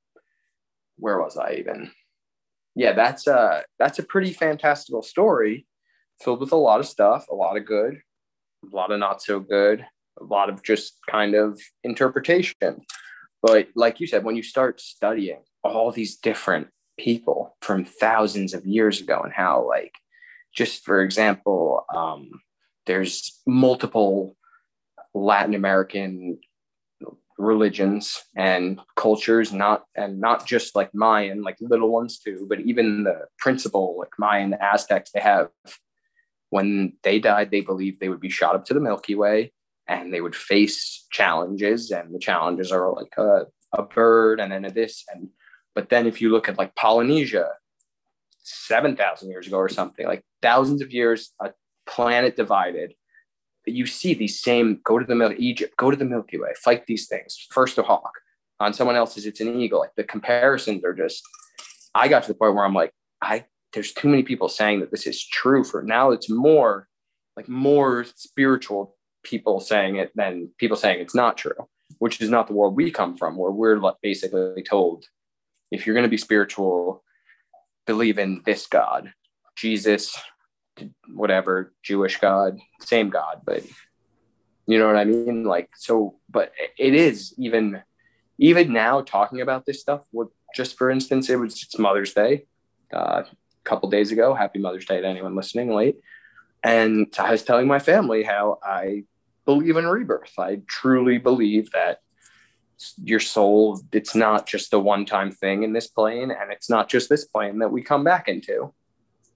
where 0.96 1.20
was 1.20 1.36
I 1.36 1.54
even? 1.54 1.92
Yeah, 2.78 2.92
that's 2.92 3.26
a 3.26 3.64
that's 3.80 3.98
a 3.98 4.04
pretty 4.04 4.32
fantastical 4.32 5.02
story, 5.02 5.66
filled 6.22 6.38
with 6.38 6.52
a 6.52 6.56
lot 6.56 6.78
of 6.78 6.86
stuff, 6.86 7.26
a 7.28 7.34
lot 7.34 7.56
of 7.56 7.66
good, 7.66 8.00
a 8.64 8.76
lot 8.76 8.92
of 8.92 9.00
not 9.00 9.20
so 9.20 9.40
good, 9.40 9.84
a 10.20 10.24
lot 10.24 10.48
of 10.48 10.62
just 10.62 10.96
kind 11.10 11.34
of 11.34 11.60
interpretation. 11.82 12.54
But 13.42 13.66
like 13.74 13.98
you 13.98 14.06
said, 14.06 14.22
when 14.22 14.36
you 14.36 14.44
start 14.44 14.80
studying 14.80 15.40
all 15.64 15.90
these 15.90 16.18
different 16.18 16.68
people 16.96 17.56
from 17.62 17.84
thousands 17.84 18.54
of 18.54 18.64
years 18.64 19.00
ago 19.00 19.22
and 19.24 19.32
how 19.32 19.66
like 19.66 19.94
just 20.54 20.84
for 20.84 21.02
example 21.02 21.84
um, 21.94 22.30
there's 22.86 23.40
multiple 23.46 24.36
latin 25.14 25.54
american 25.54 26.38
religions 27.38 28.24
and 28.36 28.80
cultures 28.96 29.52
not 29.52 29.84
and 29.94 30.20
not 30.20 30.44
just 30.44 30.74
like 30.74 30.92
mayan 30.92 31.42
like 31.42 31.56
little 31.60 31.88
ones 31.88 32.18
too 32.18 32.46
but 32.48 32.60
even 32.60 33.04
the 33.04 33.26
principal 33.38 33.96
like 33.96 34.10
mayan 34.18 34.54
aztecs 34.60 35.12
they 35.12 35.20
have 35.20 35.48
when 36.50 36.92
they 37.04 37.20
died 37.20 37.50
they 37.50 37.60
believed 37.60 38.00
they 38.00 38.08
would 38.08 38.20
be 38.20 38.28
shot 38.28 38.56
up 38.56 38.64
to 38.64 38.74
the 38.74 38.80
milky 38.80 39.14
way 39.14 39.52
and 39.86 40.12
they 40.12 40.20
would 40.20 40.34
face 40.34 41.06
challenges 41.12 41.92
and 41.92 42.12
the 42.12 42.18
challenges 42.18 42.72
are 42.72 42.92
like 42.92 43.14
a, 43.16 43.46
a 43.72 43.82
bird 43.82 44.40
and 44.40 44.50
then 44.50 44.64
a 44.64 44.70
this 44.70 45.04
and 45.12 45.28
but 45.76 45.90
then 45.90 46.08
if 46.08 46.20
you 46.20 46.30
look 46.30 46.48
at 46.48 46.58
like 46.58 46.74
polynesia 46.74 47.50
7000 48.42 49.30
years 49.30 49.46
ago 49.46 49.58
or 49.58 49.68
something 49.68 50.06
like 50.06 50.24
thousands 50.42 50.82
of 50.82 50.92
years 50.92 51.32
a 51.40 51.50
planet 51.86 52.34
divided 52.34 52.94
you 53.72 53.86
see 53.86 54.14
these 54.14 54.40
same 54.40 54.80
go 54.84 54.98
to 54.98 55.04
the 55.04 55.14
Mil- 55.14 55.34
Egypt, 55.36 55.76
go 55.76 55.90
to 55.90 55.96
the 55.96 56.04
Milky 56.04 56.38
Way, 56.38 56.50
fight 56.62 56.86
these 56.86 57.06
things. 57.06 57.46
First 57.50 57.78
a 57.78 57.82
hawk, 57.82 58.12
on 58.60 58.72
someone 58.72 58.96
else's 58.96 59.26
it's 59.26 59.40
an 59.40 59.60
eagle. 59.60 59.80
Like 59.80 59.94
the 59.96 60.04
comparisons 60.04 60.84
are 60.84 60.94
just. 60.94 61.22
I 61.94 62.06
got 62.06 62.22
to 62.22 62.28
the 62.28 62.34
point 62.34 62.54
where 62.54 62.64
I'm 62.64 62.74
like, 62.74 62.92
I 63.22 63.44
there's 63.72 63.92
too 63.92 64.08
many 64.08 64.22
people 64.22 64.48
saying 64.48 64.80
that 64.80 64.90
this 64.90 65.06
is 65.06 65.24
true 65.26 65.64
for 65.64 65.82
now. 65.82 66.10
It's 66.10 66.30
more 66.30 66.88
like 67.36 67.48
more 67.48 68.04
spiritual 68.16 68.96
people 69.22 69.60
saying 69.60 69.96
it 69.96 70.10
than 70.14 70.50
people 70.58 70.76
saying 70.76 71.00
it's 71.00 71.14
not 71.14 71.36
true, 71.36 71.68
which 71.98 72.20
is 72.20 72.30
not 72.30 72.46
the 72.46 72.54
world 72.54 72.76
we 72.76 72.90
come 72.90 73.16
from, 73.16 73.36
where 73.36 73.50
we're 73.50 73.80
basically 74.02 74.62
told 74.62 75.04
if 75.70 75.86
you're 75.86 75.94
going 75.94 76.04
to 76.06 76.10
be 76.10 76.16
spiritual, 76.16 77.02
believe 77.86 78.18
in 78.18 78.42
this 78.46 78.66
God, 78.66 79.12
Jesus, 79.56 80.18
whatever 81.12 81.72
Jewish 81.82 82.18
God, 82.18 82.58
same 82.80 83.10
God, 83.10 83.42
but 83.44 83.62
you 84.66 84.78
know 84.78 84.86
what 84.86 84.96
I 84.96 85.04
mean? 85.04 85.44
Like, 85.44 85.70
so, 85.76 86.16
but 86.28 86.52
it 86.76 86.94
is 86.94 87.34
even, 87.38 87.82
even 88.38 88.72
now 88.72 89.00
talking 89.00 89.40
about 89.40 89.64
this 89.64 89.80
stuff. 89.80 90.02
What, 90.10 90.28
just 90.54 90.76
for 90.76 90.90
instance, 90.90 91.30
it 91.30 91.36
was 91.36 91.62
it's 91.62 91.78
Mother's 91.78 92.12
Day, 92.12 92.46
uh, 92.92 93.22
a 93.24 93.64
couple 93.64 93.88
days 93.88 94.12
ago. 94.12 94.34
Happy 94.34 94.58
Mother's 94.58 94.86
Day 94.86 95.00
to 95.00 95.06
anyone 95.06 95.34
listening 95.34 95.72
late. 95.72 95.96
And 96.62 97.06
I 97.18 97.30
was 97.30 97.42
telling 97.42 97.66
my 97.66 97.78
family 97.78 98.22
how 98.22 98.58
I 98.62 99.04
believe 99.46 99.76
in 99.76 99.86
rebirth. 99.86 100.38
I 100.38 100.60
truly 100.66 101.18
believe 101.18 101.70
that 101.70 102.00
your 103.02 103.20
soul, 103.20 103.80
it's 103.92 104.14
not 104.14 104.46
just 104.46 104.72
a 104.72 104.78
one 104.78 105.04
time 105.04 105.30
thing 105.30 105.62
in 105.62 105.72
this 105.72 105.86
plane, 105.86 106.30
and 106.30 106.52
it's 106.52 106.70
not 106.70 106.88
just 106.88 107.08
this 107.08 107.24
plane 107.24 107.58
that 107.60 107.72
we 107.72 107.82
come 107.82 108.04
back 108.04 108.28
into 108.28 108.72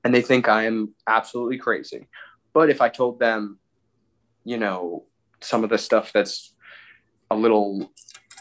and 0.04 0.14
they 0.14 0.22
think 0.22 0.48
I 0.48 0.64
am 0.64 0.94
absolutely 1.06 1.58
crazy. 1.58 2.08
But 2.52 2.70
if 2.70 2.80
I 2.80 2.88
told 2.88 3.18
them, 3.18 3.58
you 4.44 4.58
know, 4.58 5.04
some 5.40 5.64
of 5.64 5.70
the 5.70 5.78
stuff 5.78 6.12
that's 6.12 6.54
a 7.30 7.36
little 7.36 7.92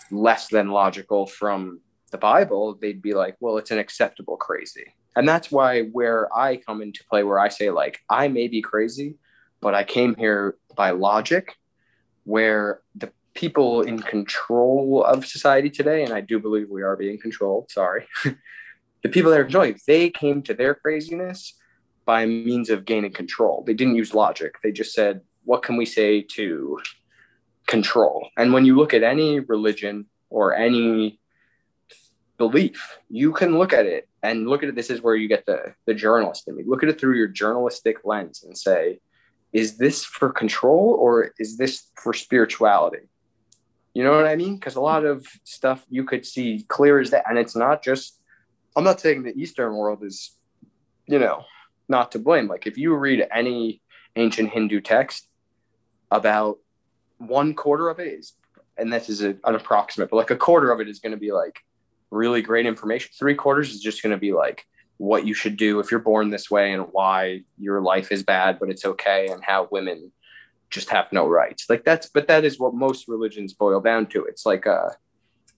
less 0.10 0.48
than 0.50 0.70
logical 0.70 1.26
from 1.28 1.80
the 2.12 2.18
Bible, 2.18 2.78
they'd 2.82 3.02
be 3.02 3.14
like, 3.14 3.38
well, 3.40 3.58
it's 3.58 3.72
an 3.72 3.80
acceptable 3.80 4.38
crazy. 4.38 4.94
And 5.16 5.28
that's 5.28 5.52
why 5.52 5.84
where 5.84 6.34
I 6.36 6.58
come 6.58 6.82
into 6.82 7.04
play, 7.10 7.24
where 7.24 7.40
I 7.40 7.50
say, 7.50 7.70
like, 7.70 8.00
I 8.10 8.28
may 8.28 8.48
be 8.48 8.62
crazy, 8.62 9.16
but 9.62 9.76
I 9.76 9.84
came 9.84 10.16
here 10.16 10.58
by 10.76 10.92
logic, 10.92 11.56
where 12.24 12.82
the 12.96 13.12
people 13.34 13.82
in 13.82 14.00
control 14.00 15.04
of 15.04 15.26
society 15.26 15.70
today, 15.70 16.04
and 16.04 16.14
I 16.14 16.22
do 16.22 16.40
believe 16.40 16.70
we 16.70 16.82
are 16.82 16.96
being 16.96 17.20
controlled, 17.20 17.72
sorry, 17.72 18.08
the 19.04 19.10
people 19.10 19.32
that 19.32 19.40
are 19.40 19.44
controlling, 19.44 19.80
they 19.88 20.10
came 20.10 20.42
to 20.44 20.54
their 20.54 20.76
craziness 20.76 21.54
by 22.06 22.26
means 22.26 22.70
of 22.70 22.86
gaining 22.86 23.14
control. 23.14 23.64
They 23.66 23.74
didn't 23.74 23.96
use 23.96 24.14
logic. 24.14 24.56
They 24.64 24.72
just 24.72 24.94
said, 24.94 25.22
what 25.44 25.64
can 25.64 25.76
we 25.76 25.86
say 25.86 26.22
to 26.22 26.80
control? 27.68 28.30
And 28.38 28.54
when 28.54 28.66
you 28.66 28.76
look 28.76 28.94
at 28.94 29.04
any 29.04 29.40
religion 29.40 30.06
or 30.30 30.56
any 30.56 31.20
belief, 32.38 32.98
you 33.10 33.34
can 33.34 33.58
look 33.58 33.74
at 33.74 33.86
it 33.86 34.08
and 34.24 34.48
look 34.48 34.64
at 34.64 34.70
it. 34.70 34.76
This 34.76 34.90
is 34.90 35.02
where 35.02 35.16
you 35.16 35.28
get 35.28 35.46
the, 35.46 35.74
the 35.86 35.94
journalist 35.94 36.48
in 36.48 36.56
me. 36.56 36.64
Look 36.66 36.84
at 36.84 36.90
it 36.90 37.00
through 37.00 37.18
your 37.18 37.28
journalistic 37.28 37.98
lens 38.04 38.44
and 38.44 38.58
say, 38.58 39.00
is 39.54 39.78
this 39.78 40.04
for 40.04 40.32
control 40.32 40.96
or 41.00 41.34
is 41.38 41.58
this 41.58 41.90
for 41.96 42.14
spirituality? 42.14 43.10
You 43.94 44.04
know 44.04 44.16
what 44.16 44.26
I 44.26 44.36
mean? 44.38 44.56
Because 44.56 44.76
a 44.76 44.82
lot 44.82 45.06
of 45.06 45.26
stuff 45.44 45.86
you 45.90 46.06
could 46.06 46.26
see 46.26 46.66
clear 46.70 47.00
as 47.00 47.10
that. 47.10 47.26
And 47.28 47.38
it's 47.38 47.56
not 47.56 47.84
just, 47.84 48.21
I'm 48.76 48.84
not 48.84 49.00
saying 49.00 49.24
the 49.24 49.36
Eastern 49.36 49.76
world 49.76 50.04
is, 50.04 50.36
you 51.08 51.20
know, 51.20 51.44
not 51.88 52.12
to 52.14 52.20
blame. 52.20 52.48
Like 52.48 52.68
if 52.68 52.78
you 52.78 52.96
read 52.96 53.28
any 53.34 53.82
ancient 54.16 54.50
Hindu 54.50 54.82
text, 54.82 55.28
about 56.12 56.60
one 57.18 57.54
quarter 57.54 57.90
of 57.90 58.00
it 58.00 58.08
is, 58.08 58.34
and 58.78 58.92
this 58.92 59.10
is 59.10 59.22
a, 59.22 59.30
an 59.46 59.56
approximate, 59.56 60.10
but 60.10 60.18
like 60.18 60.32
a 60.32 60.36
quarter 60.36 60.72
of 60.72 60.80
it 60.82 60.90
is 60.90 61.00
going 61.00 61.14
to 61.14 61.18
be 61.18 61.32
like 61.32 61.60
really 62.10 62.42
great 62.42 62.66
information. 62.66 63.12
Three 63.18 63.36
quarters 63.36 63.72
is 63.72 63.80
just 63.80 64.04
going 64.04 64.12
to 64.12 64.20
be 64.20 64.34
like 64.34 64.66
what 64.98 65.26
you 65.26 65.34
should 65.34 65.58
do 65.58 65.80
if 65.80 65.90
you're 65.90 66.00
born 66.00 66.30
this 66.30 66.52
way 66.52 66.74
and 66.74 66.88
why 66.92 67.42
your 67.58 67.82
life 67.82 68.12
is 68.12 68.24
bad, 68.24 68.60
but 68.60 68.70
it's 68.70 68.86
okay, 68.86 69.28
and 69.28 69.44
how 69.44 69.68
women 69.72 70.12
just 70.70 70.90
have 70.90 71.12
no 71.12 71.28
rights. 71.28 71.66
Like 71.70 71.84
that's, 71.84 72.08
but 72.08 72.28
that 72.28 72.46
is 72.46 72.60
what 72.60 72.74
most 72.74 73.08
religions 73.08 73.54
boil 73.54 73.82
down 73.82 74.08
to. 74.08 74.26
It's 74.26 74.46
like 74.46 74.66
a, 74.66 74.96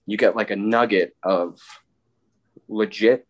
you 0.06 0.16
get 0.16 0.36
like 0.36 0.50
a 0.50 0.56
nugget 0.56 1.16
of 1.22 1.60
legit 2.74 3.26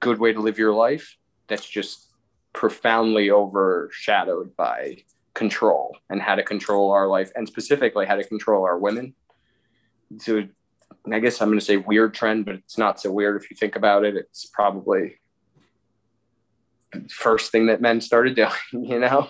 good 0.00 0.18
way 0.18 0.32
to 0.32 0.40
live 0.40 0.58
your 0.58 0.72
life 0.72 1.16
that's 1.46 1.68
just 1.68 2.08
profoundly 2.52 3.30
overshadowed 3.30 4.56
by 4.56 4.96
control 5.34 5.96
and 6.08 6.20
how 6.20 6.34
to 6.34 6.42
control 6.42 6.90
our 6.90 7.06
life 7.06 7.30
and 7.36 7.46
specifically 7.46 8.06
how 8.06 8.16
to 8.16 8.24
control 8.24 8.64
our 8.64 8.78
women. 8.78 9.14
So 10.18 10.44
I 11.12 11.18
guess 11.20 11.40
I'm 11.40 11.48
going 11.48 11.58
to 11.58 11.64
say 11.64 11.76
weird 11.76 12.14
trend, 12.14 12.46
but 12.46 12.56
it's 12.56 12.78
not 12.78 13.00
so 13.00 13.12
weird 13.12 13.40
if 13.40 13.50
you 13.50 13.56
think 13.56 13.76
about 13.76 14.04
it. 14.04 14.16
It's 14.16 14.46
probably 14.46 15.20
first 17.08 17.52
thing 17.52 17.66
that 17.66 17.80
men 17.80 18.00
started 18.00 18.34
doing, 18.34 18.50
you 18.72 18.98
know? 18.98 19.28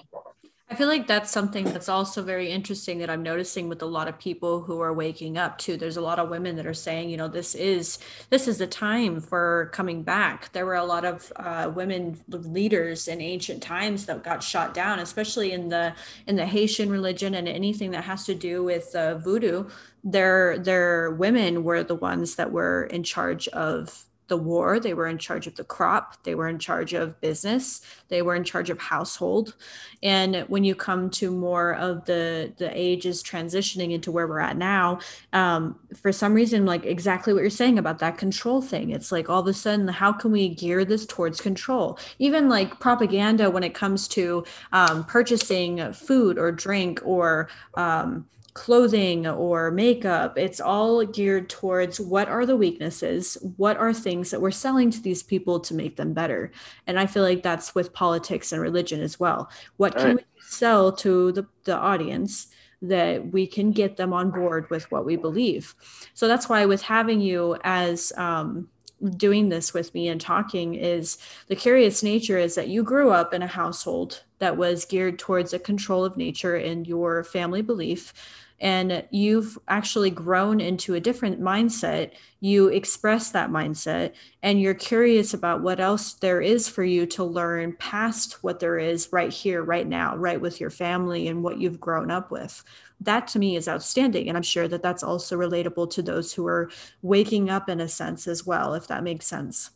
I 0.71 0.77
feel 0.77 0.87
like 0.87 1.09
that's 1.09 1.33
something 1.33 1.65
that's 1.65 1.89
also 1.89 2.23
very 2.23 2.49
interesting 2.49 2.99
that 2.99 3.11
I'm 3.11 3.25
noticing 3.25 3.69
with 3.69 3.83
a 3.83 3.87
lot 3.87 4.07
of 4.07 4.21
people 4.21 4.61
who 4.61 4.79
are 4.81 4.93
waking 4.93 5.37
up 5.37 5.59
too. 5.59 5.77
There's 5.77 5.97
a 5.97 6.01
lot 6.01 6.21
of 6.21 6.29
women 6.29 6.55
that 6.57 6.67
are 6.67 6.73
saying, 6.73 7.11
you 7.11 7.17
know, 7.17 7.27
this 7.27 7.57
is 7.57 7.99
this 8.31 8.47
is 8.47 8.59
the 8.59 8.69
time 8.69 9.21
for 9.21 9.69
coming 9.73 10.05
back. 10.05 10.53
There 10.53 10.65
were 10.65 10.77
a 10.77 10.85
lot 10.85 11.05
of 11.05 11.33
uh, 11.35 11.73
women 11.75 12.21
leaders 12.29 13.09
in 13.09 13.21
ancient 13.21 13.65
times 13.65 14.07
that 14.07 14.23
got 14.23 14.45
shot 14.45 14.73
down, 14.73 15.01
especially 15.01 15.51
in 15.51 15.71
the 15.71 15.93
in 16.29 16.37
the 16.37 16.47
Haitian 16.47 16.89
religion 16.89 17.35
and 17.35 17.49
anything 17.49 17.91
that 17.91 18.05
has 18.05 18.25
to 18.27 18.35
do 18.37 18.63
with 18.63 18.95
uh, 18.95 19.19
voodoo. 19.19 19.69
Their 20.05 20.57
their 20.57 21.11
women 21.11 21.65
were 21.65 21.83
the 21.83 21.97
ones 21.97 22.37
that 22.37 22.53
were 22.53 22.85
in 22.85 23.03
charge 23.03 23.49
of 23.49 24.05
the 24.31 24.37
war. 24.37 24.81
They 24.81 24.95
were 24.95 25.09
in 25.09 25.19
charge 25.19 25.47
of 25.47 25.57
the 25.57 25.65
crop. 25.65 26.23
They 26.23 26.35
were 26.35 26.49
in 26.49 26.59
charge 26.59 26.95
of 26.95 27.21
business. 27.21 27.83
They 28.09 28.23
were 28.23 28.35
in 28.35 28.45
charge 28.45 28.71
of 28.71 28.79
household. 28.79 29.55
And 30.03 30.47
when 30.49 30.65
you 30.65 30.75
come 30.75 31.11
to 31.11 31.31
more 31.31 31.75
of 31.75 32.07
the 32.07 32.55
the 32.57 32.71
ages 32.73 33.23
transitioning 33.23 33.93
into 33.93 34.11
where 34.11 34.27
we're 34.27 34.39
at 34.39 34.57
now, 34.57 35.01
um, 35.35 35.79
for 35.95 36.13
some 36.13 36.33
reason, 36.33 36.65
like 36.65 36.87
exactly 36.87 37.35
what 37.35 37.41
you're 37.41 37.51
saying 37.51 37.79
about 37.79 37.99
that 37.99 38.17
control 38.17 38.63
thing, 38.63 38.91
it's 38.91 39.13
like 39.13 39.29
all 39.29 39.41
of 39.41 39.47
a 39.49 39.53
sudden, 39.53 39.89
how 39.89 40.13
can 40.13 40.31
we 40.31 40.49
gear 40.49 40.85
this 40.85 41.05
towards 41.05 41.41
control? 41.41 41.99
Even 42.19 42.49
like 42.49 42.81
propaganda 42.81 43.51
when 43.51 43.65
it 43.65 43.75
comes 43.75 44.09
to 44.09 44.45
um, 44.73 45.05
purchasing 45.05 45.93
food 45.93 46.39
or 46.39 46.53
drink 46.53 47.01
or 47.05 47.49
um, 47.75 48.27
clothing 48.61 49.27
or 49.27 49.71
makeup. 49.71 50.37
It's 50.37 50.61
all 50.61 51.03
geared 51.07 51.49
towards 51.49 51.99
what 51.99 52.29
are 52.29 52.45
the 52.45 52.59
weaknesses 52.59 53.39
what 53.57 53.79
are 53.79 53.95
things 53.95 54.31
that 54.31 54.43
we're 54.43 54.51
selling 54.51 54.91
to 54.91 55.01
these 55.01 55.23
people 55.23 55.61
to 55.61 55.73
make 55.73 55.97
them 55.97 56.13
better. 56.13 56.53
And 56.87 57.01
i 57.01 57.07
feel 57.07 57.23
like 57.23 57.43
that's 57.43 57.75
with 57.75 57.95
politics 57.95 58.53
and 58.53 58.61
religion 58.61 59.01
as 59.01 59.19
well. 59.19 59.51
What 59.79 59.97
can 59.97 60.17
right. 60.17 60.17
we 60.17 60.43
sell 60.43 60.93
to 60.97 61.33
the, 61.33 61.47
the 61.65 61.75
audience 61.75 62.49
that 62.83 63.33
we 63.33 63.47
can 63.47 63.73
get 63.73 63.97
them 63.97 64.13
on 64.13 64.31
board 64.31 64.69
with 64.69 64.91
what 64.93 65.07
we 65.07 65.17
believe? 65.17 65.75
So 66.13 66.29
that's 66.29 66.51
why 66.51 66.67
with 66.67 66.83
having 66.83 67.23
you 67.23 67.57
as 67.65 68.13
um, 68.19 68.69
doing 69.17 69.49
this 69.49 69.73
with 69.73 69.95
me 69.95 70.09
and 70.09 70.21
talking 70.21 70.75
is 70.75 71.17
the 71.47 71.57
curious 71.57 72.03
nature 72.03 72.37
is 72.37 72.55
that 72.57 72.69
you 72.69 72.83
grew 72.83 73.11
up 73.11 73.33
in 73.33 73.43
a 73.43 73.47
household 73.47 74.23
that 74.39 74.59
was 74.59 74.85
geared 74.85 75.19
towards 75.19 75.55
a 75.55 75.59
control 75.59 76.05
of 76.05 76.19
nature 76.19 76.57
and 76.57 76.87
your 76.87 77.25
family 77.25 77.63
belief 77.63 78.13
and 78.61 79.05
you've 79.11 79.59
actually 79.69 80.11
grown 80.11 80.61
into 80.61 80.95
a 80.95 81.01
different 81.01 81.41
mindset. 81.41 82.13
You 82.41 82.69
express 82.69 83.31
that 83.31 83.51
mindset 83.51 84.13
and 84.43 84.61
you're 84.61 84.75
curious 84.75 85.33
about 85.33 85.63
what 85.63 85.81
else 85.81 86.15
there 86.15 86.43
is 86.43 86.69
for 86.69 86.85
you 86.85 87.07
to 87.07 87.25
learn 87.25 87.77
past 87.79 88.43
what 88.45 88.61
there 88.61 88.79
is 88.79 89.09
right 89.13 89.33
here 89.33 89.63
right 89.63 89.87
now 89.87 90.17
right 90.17 90.41
with 90.41 90.61
your 90.61 90.71
family 90.71 91.29
and 91.29 91.43
what 91.43 91.59
you've 91.59 91.81
grown 91.81 92.11
up 92.11 92.31
with. 92.31 92.63
That 93.01 93.29
to 93.29 93.39
me 93.39 93.57
is 93.57 93.67
outstanding 93.67 94.29
and 94.29 94.37
i'm 94.37 94.43
sure 94.43 94.69
that 94.69 94.83
that's 94.83 95.03
also 95.03 95.39
relatable 95.39 95.91
to 95.93 96.03
those 96.03 96.35
who 96.35 96.47
are 96.47 96.71
waking 97.01 97.49
up 97.49 97.71
in 97.71 97.81
a 97.81 97.89
sense 97.89 98.29
as 98.29 98.45
well 98.45 98.75
if 98.75 98.89
that 98.89 99.03
makes 99.03 99.27
sense. 99.27 99.71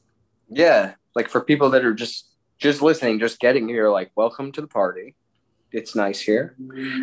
Yeah 0.48 0.94
like 1.14 1.28
for 1.28 1.40
people 1.40 1.70
that 1.70 1.84
are 1.84 1.94
just 1.94 2.28
just 2.58 2.82
listening 2.82 3.18
just 3.18 3.40
getting 3.40 3.68
here 3.68 3.88
like 3.88 4.10
welcome 4.14 4.52
to 4.52 4.60
the 4.60 4.66
party 4.66 5.14
it's 5.74 5.94
nice 5.94 6.20
here. 6.20 6.54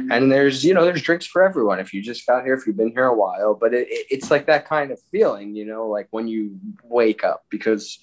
And 0.10 0.32
there's 0.32 0.64
you 0.64 0.74
know 0.74 0.86
there's 0.86 1.02
drinks 1.02 1.26
for 1.26 1.44
everyone. 1.44 1.80
If 1.80 1.94
you 1.94 2.02
just 2.02 2.26
got 2.26 2.44
here 2.44 2.54
if 2.54 2.66
you've 2.66 2.78
been 2.78 2.92
here 2.92 3.06
a 3.06 3.16
while 3.16 3.54
but 3.54 3.74
it, 3.74 3.88
it, 3.90 4.08
it's 4.10 4.32
like 4.32 4.46
that 4.48 4.68
kind 4.68 4.92
of 4.92 5.00
feeling 5.12 5.56
you 5.56 5.66
know 5.66 5.88
like 5.88 6.08
when 6.12 6.28
you 6.28 6.60
wake 6.84 7.24
up 7.24 7.44
because 7.50 8.00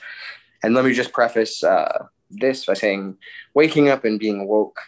and 0.62 0.74
let 0.74 0.84
me 0.84 0.92
just 0.92 1.12
preface 1.12 1.64
uh, 1.64 2.06
this 2.30 2.66
by 2.66 2.74
saying 2.74 3.16
waking 3.54 3.88
up 3.88 4.04
and 4.04 4.20
being 4.20 4.46
woke 4.46 4.78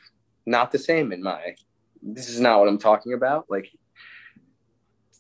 not 0.46 0.70
the 0.72 0.78
same 0.78 1.12
in 1.12 1.22
my 1.22 1.54
this 2.02 2.28
is 2.28 2.40
not 2.40 2.58
what 2.58 2.68
i'm 2.68 2.78
talking 2.78 3.12
about. 3.12 3.46
Like 3.48 3.70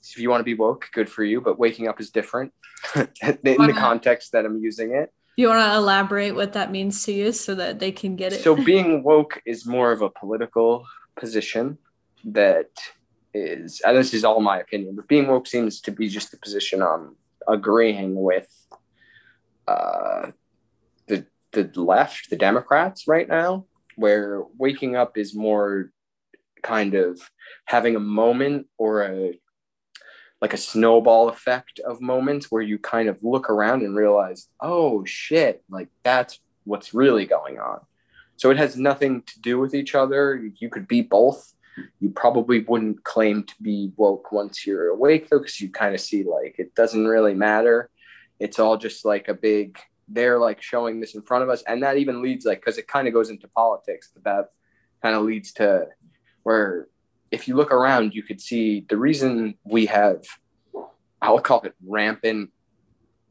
if 0.02 0.18
you 0.18 0.30
want 0.30 0.40
to 0.40 0.44
be 0.44 0.54
woke 0.54 0.88
good 0.92 1.08
for 1.08 1.24
you 1.24 1.40
but 1.40 1.58
waking 1.58 1.88
up 1.88 2.00
is 2.00 2.10
different 2.10 2.52
in 2.96 3.38
the 3.42 3.74
context 3.76 4.32
that 4.32 4.44
i'm 4.44 4.58
using 4.58 4.92
it 4.92 5.12
you 5.36 5.48
want 5.48 5.64
to 5.64 5.76
elaborate 5.76 6.34
what 6.34 6.52
that 6.52 6.70
means 6.70 7.04
to 7.04 7.12
you 7.12 7.32
so 7.32 7.54
that 7.54 7.78
they 7.78 7.92
can 7.92 8.16
get 8.16 8.32
it? 8.32 8.42
So, 8.42 8.54
being 8.54 9.02
woke 9.02 9.40
is 9.46 9.66
more 9.66 9.92
of 9.92 10.02
a 10.02 10.10
political 10.10 10.84
position 11.16 11.78
that 12.24 12.70
is, 13.32 13.80
and 13.84 13.96
this 13.96 14.12
is 14.12 14.24
all 14.24 14.40
my 14.40 14.58
opinion, 14.58 14.96
but 14.96 15.08
being 15.08 15.28
woke 15.28 15.46
seems 15.46 15.80
to 15.82 15.90
be 15.92 16.08
just 16.08 16.34
a 16.34 16.38
position 16.38 16.82
on 16.82 17.16
agreeing 17.48 18.20
with 18.20 18.48
uh, 19.66 20.30
the 21.06 21.26
the 21.52 21.70
left, 21.80 22.30
the 22.30 22.36
Democrats 22.36 23.06
right 23.06 23.28
now, 23.28 23.66
where 23.96 24.42
waking 24.58 24.96
up 24.96 25.16
is 25.16 25.34
more 25.34 25.90
kind 26.62 26.94
of 26.94 27.20
having 27.64 27.96
a 27.96 28.00
moment 28.00 28.66
or 28.78 29.02
a 29.02 29.40
like 30.40 30.54
a 30.54 30.58
snowball 30.58 31.28
effect 31.28 31.80
of 31.80 32.00
moments 32.00 32.50
where 32.50 32.62
you 32.62 32.78
kind 32.78 33.08
of 33.08 33.22
look 33.22 33.50
around 33.50 33.82
and 33.82 33.94
realize, 33.94 34.48
oh 34.60 35.04
shit, 35.04 35.62
like 35.68 35.88
that's 36.02 36.40
what's 36.64 36.94
really 36.94 37.26
going 37.26 37.58
on. 37.58 37.80
So 38.36 38.50
it 38.50 38.56
has 38.56 38.76
nothing 38.76 39.22
to 39.22 39.40
do 39.40 39.58
with 39.58 39.74
each 39.74 39.94
other. 39.94 40.42
You 40.58 40.70
could 40.70 40.88
be 40.88 41.02
both. 41.02 41.52
You 42.00 42.10
probably 42.10 42.60
wouldn't 42.60 43.04
claim 43.04 43.44
to 43.44 43.54
be 43.60 43.92
woke 43.96 44.32
once 44.32 44.66
you're 44.66 44.88
awake, 44.88 45.28
though, 45.28 45.38
because 45.38 45.60
you 45.60 45.68
kind 45.68 45.94
of 45.94 46.00
see 46.00 46.24
like 46.24 46.56
it 46.58 46.74
doesn't 46.74 47.06
really 47.06 47.34
matter. 47.34 47.90
It's 48.38 48.58
all 48.58 48.78
just 48.78 49.04
like 49.04 49.28
a 49.28 49.34
big, 49.34 49.78
they're 50.08 50.38
like 50.38 50.62
showing 50.62 51.00
this 51.00 51.14
in 51.14 51.22
front 51.22 51.44
of 51.44 51.50
us. 51.50 51.62
And 51.66 51.82
that 51.82 51.98
even 51.98 52.22
leads, 52.22 52.46
like, 52.46 52.60
because 52.60 52.78
it 52.78 52.88
kind 52.88 53.06
of 53.06 53.14
goes 53.14 53.28
into 53.28 53.46
politics, 53.48 54.10
but 54.14 54.24
that 54.24 54.46
kind 55.02 55.14
of 55.14 55.24
leads 55.24 55.52
to 55.52 55.86
where 56.42 56.88
if 57.30 57.46
you 57.46 57.56
look 57.56 57.70
around, 57.72 58.14
you 58.14 58.22
could 58.22 58.40
see 58.40 58.84
the 58.88 58.96
reason 58.96 59.54
we 59.64 59.86
have, 59.86 60.24
I'll 61.22 61.38
call 61.38 61.60
it 61.62 61.74
rampant 61.86 62.50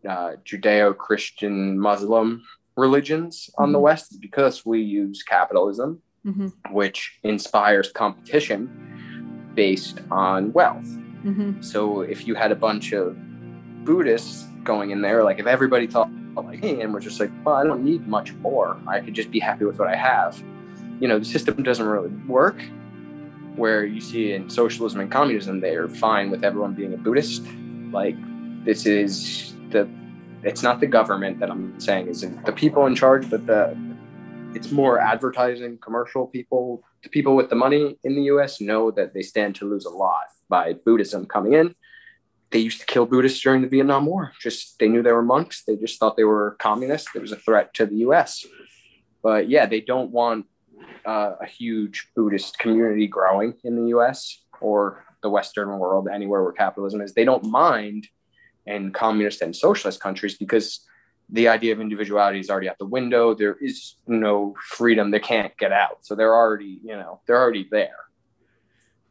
uh, 0.07 0.33
Judeo 0.45 0.95
Christian 0.95 1.77
Muslim 1.77 2.43
religions 2.77 3.49
on 3.57 3.67
mm-hmm. 3.67 3.73
the 3.73 3.79
West 3.79 4.11
is 4.11 4.17
because 4.17 4.65
we 4.65 4.81
use 4.81 5.23
capitalism, 5.23 6.01
mm-hmm. 6.25 6.47
which 6.73 7.19
inspires 7.23 7.91
competition 7.91 9.51
based 9.55 9.99
on 10.09 10.53
wealth. 10.53 10.87
Mm-hmm. 11.25 11.61
So 11.61 12.01
if 12.01 12.25
you 12.25 12.35
had 12.35 12.51
a 12.51 12.55
bunch 12.55 12.93
of 12.93 13.17
Buddhists 13.83 14.45
going 14.63 14.91
in 14.91 15.01
there, 15.01 15.23
like 15.23 15.39
if 15.39 15.47
everybody 15.47 15.87
thought 15.87 16.09
like 16.35 16.63
me 16.63 16.79
and 16.79 16.93
we're 16.93 17.01
just 17.01 17.19
like, 17.19 17.31
well, 17.43 17.55
I 17.55 17.65
don't 17.65 17.83
need 17.83 18.07
much 18.07 18.33
more. 18.35 18.79
I 18.87 19.01
could 19.01 19.13
just 19.13 19.29
be 19.29 19.39
happy 19.39 19.65
with 19.65 19.77
what 19.79 19.89
I 19.89 19.95
have. 19.95 20.41
You 21.01 21.07
know, 21.09 21.19
the 21.19 21.25
system 21.25 21.61
doesn't 21.63 21.85
really 21.85 22.09
work. 22.27 22.63
Where 23.59 23.85
you 23.85 23.99
see 23.99 24.31
in 24.31 24.49
socialism 24.49 25.01
and 25.01 25.11
communism, 25.11 25.59
they're 25.59 25.89
fine 25.89 26.31
with 26.31 26.43
everyone 26.43 26.73
being 26.73 26.93
a 26.93 26.97
Buddhist. 26.97 27.43
Like 27.91 28.15
this 28.63 28.85
is 28.85 29.53
the 29.69 29.89
it's 30.43 30.63
not 30.63 30.79
the 30.79 30.87
government 30.87 31.39
that 31.41 31.51
I'm 31.51 31.77
saying 31.79 32.07
is 32.07 32.21
the 32.21 32.53
people 32.53 32.85
in 32.85 32.95
charge, 32.95 33.29
but 33.29 33.45
the 33.45 33.77
it's 34.55 34.71
more 34.71 34.99
advertising, 34.99 35.77
commercial 35.77 36.25
people. 36.25 36.83
The 37.03 37.09
people 37.09 37.35
with 37.35 37.49
the 37.49 37.55
money 37.55 37.97
in 38.03 38.15
the 38.15 38.23
U.S. 38.33 38.59
know 38.59 38.91
that 38.91 39.13
they 39.13 39.21
stand 39.21 39.55
to 39.55 39.69
lose 39.69 39.85
a 39.85 39.89
lot 39.89 40.27
by 40.49 40.73
Buddhism 40.73 41.25
coming 41.25 41.53
in. 41.53 41.75
They 42.51 42.59
used 42.59 42.79
to 42.79 42.85
kill 42.85 43.05
Buddhists 43.05 43.41
during 43.41 43.61
the 43.61 43.67
Vietnam 43.67 44.05
War. 44.05 44.33
Just 44.41 44.79
they 44.79 44.87
knew 44.87 45.03
they 45.03 45.11
were 45.11 45.21
monks. 45.21 45.63
They 45.63 45.75
just 45.75 45.99
thought 45.99 46.17
they 46.17 46.23
were 46.23 46.55
communists. 46.59 47.09
It 47.15 47.21
was 47.21 47.31
a 47.31 47.37
threat 47.37 47.73
to 47.75 47.85
the 47.85 47.97
U.S. 48.07 48.45
But 49.21 49.49
yeah, 49.49 49.65
they 49.65 49.81
don't 49.81 50.11
want 50.11 50.45
uh, 51.05 51.33
a 51.41 51.45
huge 51.45 52.09
Buddhist 52.15 52.59
community 52.59 53.07
growing 53.07 53.53
in 53.63 53.75
the 53.75 53.89
U.S. 53.89 54.41
or 54.61 55.05
the 55.21 55.29
Western 55.29 55.69
world, 55.79 56.07
anywhere 56.13 56.43
where 56.43 56.51
capitalism 56.51 57.01
is. 57.01 57.13
They 57.13 57.25
don't 57.25 57.45
mind 57.45 58.07
in 58.65 58.91
communist 58.91 59.41
and 59.41 59.55
socialist 59.55 59.99
countries 59.99 60.37
because 60.37 60.85
the 61.29 61.47
idea 61.47 61.73
of 61.73 61.79
individuality 61.79 62.39
is 62.39 62.49
already 62.49 62.69
out 62.69 62.77
the 62.79 62.85
window. 62.85 63.33
There 63.33 63.55
is 63.61 63.95
no 64.07 64.55
freedom. 64.61 65.11
They 65.11 65.19
can't 65.19 65.55
get 65.57 65.71
out. 65.71 66.05
So 66.05 66.15
they're 66.15 66.33
already, 66.33 66.79
you 66.83 66.95
know, 66.95 67.21
they're 67.25 67.41
already 67.41 67.67
there. 67.69 67.95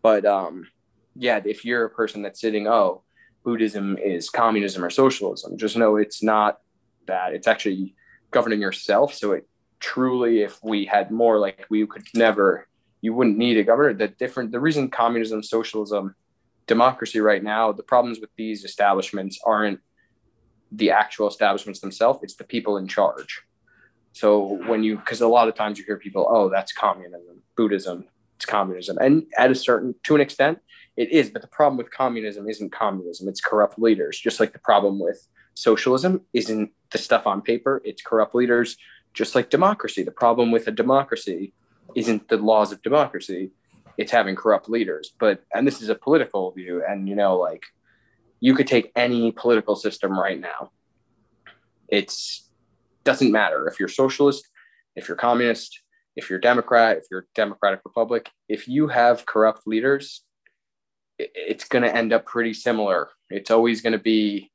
But 0.03 0.25
um, 0.25 0.67
yeah, 1.15 1.41
if 1.45 1.65
you're 1.65 1.85
a 1.85 1.91
person 1.91 2.23
that's 2.23 2.41
sitting, 2.41 2.67
oh, 2.67 3.03
Buddhism 3.45 3.97
is 3.99 4.31
communism 4.31 4.85
or 4.85 4.91
socialism, 4.91 5.57
just 5.57 5.77
know 5.77 5.97
it's 5.97 6.23
not 6.23 6.59
that. 7.07 7.35
It's 7.35 7.47
actually 7.47 7.95
governing 8.31 8.61
yourself. 8.61 9.15
So 9.15 9.33
it 9.33 9.49
truly, 9.81 10.43
if 10.43 10.59
we 10.63 10.85
had 10.85 11.11
more, 11.11 11.39
like 11.39 11.67
we 11.71 11.87
could 11.87 12.07
never, 12.15 12.67
you 13.01 13.15
wouldn't 13.15 13.39
need 13.39 13.57
a 13.59 13.65
governor. 13.65 13.95
The 13.95 14.09
different, 14.09 14.53
the 14.53 14.61
reason 14.61 14.91
communism, 14.91 15.43
socialism, 15.43 16.15
democracy 16.67 17.21
right 17.21 17.43
now, 17.43 17.73
the 17.73 17.83
problems 17.83 18.21
with 18.21 18.31
these 18.37 18.65
establishments 18.65 19.39
aren't 19.45 19.81
the 20.71 20.91
actual 20.91 21.29
establishments 21.29 21.81
themselves, 21.81 22.21
it's 22.23 22.37
the 22.37 22.45
people 22.45 22.77
in 22.77 22.87
charge. 22.87 23.43
So 24.13 24.61
when 24.67 24.83
you, 24.83 24.97
because 24.97 25.21
a 25.21 25.29
lot 25.29 25.49
of 25.49 25.55
times 25.55 25.79
you 25.79 25.85
hear 25.85 25.97
people, 25.97 26.27
oh, 26.29 26.51
that's 26.51 26.73
communism, 26.73 27.43
Buddhism, 27.57 28.05
it's 28.37 28.45
communism. 28.45 28.99
And 28.99 29.25
at 29.37 29.51
a 29.51 29.55
certain, 29.55 29.95
to 30.05 30.15
an 30.15 30.21
extent, 30.21 30.59
it 30.97 31.11
is. 31.11 31.31
But 31.31 31.43
the 31.43 31.49
problem 31.49 31.79
with 31.79 31.91
communism 31.91 32.49
isn't 32.49 32.73
communism, 32.73 33.29
it's 33.29 33.41
corrupt 33.41 33.79
leaders. 33.79 34.19
Just 34.19 34.41
like 34.41 34.53
the 34.53 34.59
problem 34.59 34.99
with 34.99 35.27
socialism 35.55 36.23
isn't 36.33 36.71
the 36.91 36.99
stuff 36.99 37.27
on 37.27 37.43
paper, 37.43 37.81
it's 37.85 38.03
corrupt 38.03 38.35
leaders. 38.35 38.77
Just 39.19 39.35
like 39.35 39.51
democracy, 39.51 40.05
the 40.05 40.13
problem 40.13 40.53
with 40.53 40.69
a 40.69 40.71
democracy 40.71 41.53
isn't 41.97 42.29
the 42.29 42.37
laws 42.37 42.71
of 42.71 42.81
democracy, 42.83 43.51
it's 43.97 44.13
having 44.13 44.37
corrupt 44.37 44.69
leaders. 44.69 45.13
But, 45.19 45.43
and 45.53 45.67
this 45.67 45.83
is 45.83 45.89
a 45.89 45.97
political 45.97 46.53
view, 46.53 46.85
and 46.89 47.09
you 47.09 47.17
know, 47.17 47.37
like, 47.37 47.65
you 48.39 48.55
could 48.55 48.69
take 48.69 48.93
any 48.95 49.33
political 49.33 49.75
system 49.75 50.17
right 50.17 50.39
now. 50.39 50.71
It's 51.89 52.49
doesn't 53.03 53.33
matter 53.33 53.67
if 53.67 53.81
you're 53.81 53.89
socialist, 53.89 54.49
if 54.95 55.09
you're 55.09 55.17
communist, 55.17 55.81
if 56.15 56.31
you're 56.31 56.39
Democrat, 56.39 56.99
if 56.99 57.07
you're 57.11 57.27
Democratic 57.35 57.81
Republic, 57.85 58.31
if 58.49 58.69
you 58.69 58.87
have 58.87 59.27
corrupt 59.27 59.67
leaders, 59.67 60.23
it's 61.19 61.65
going 61.65 61.83
to 61.83 61.93
end 61.93 62.13
up 62.13 62.25
pretty 62.25 62.55
similar. 62.55 63.09
It's 63.31 63.51
always 63.51 63.81
going 63.81 63.95
to 63.95 63.99
be 63.99 64.53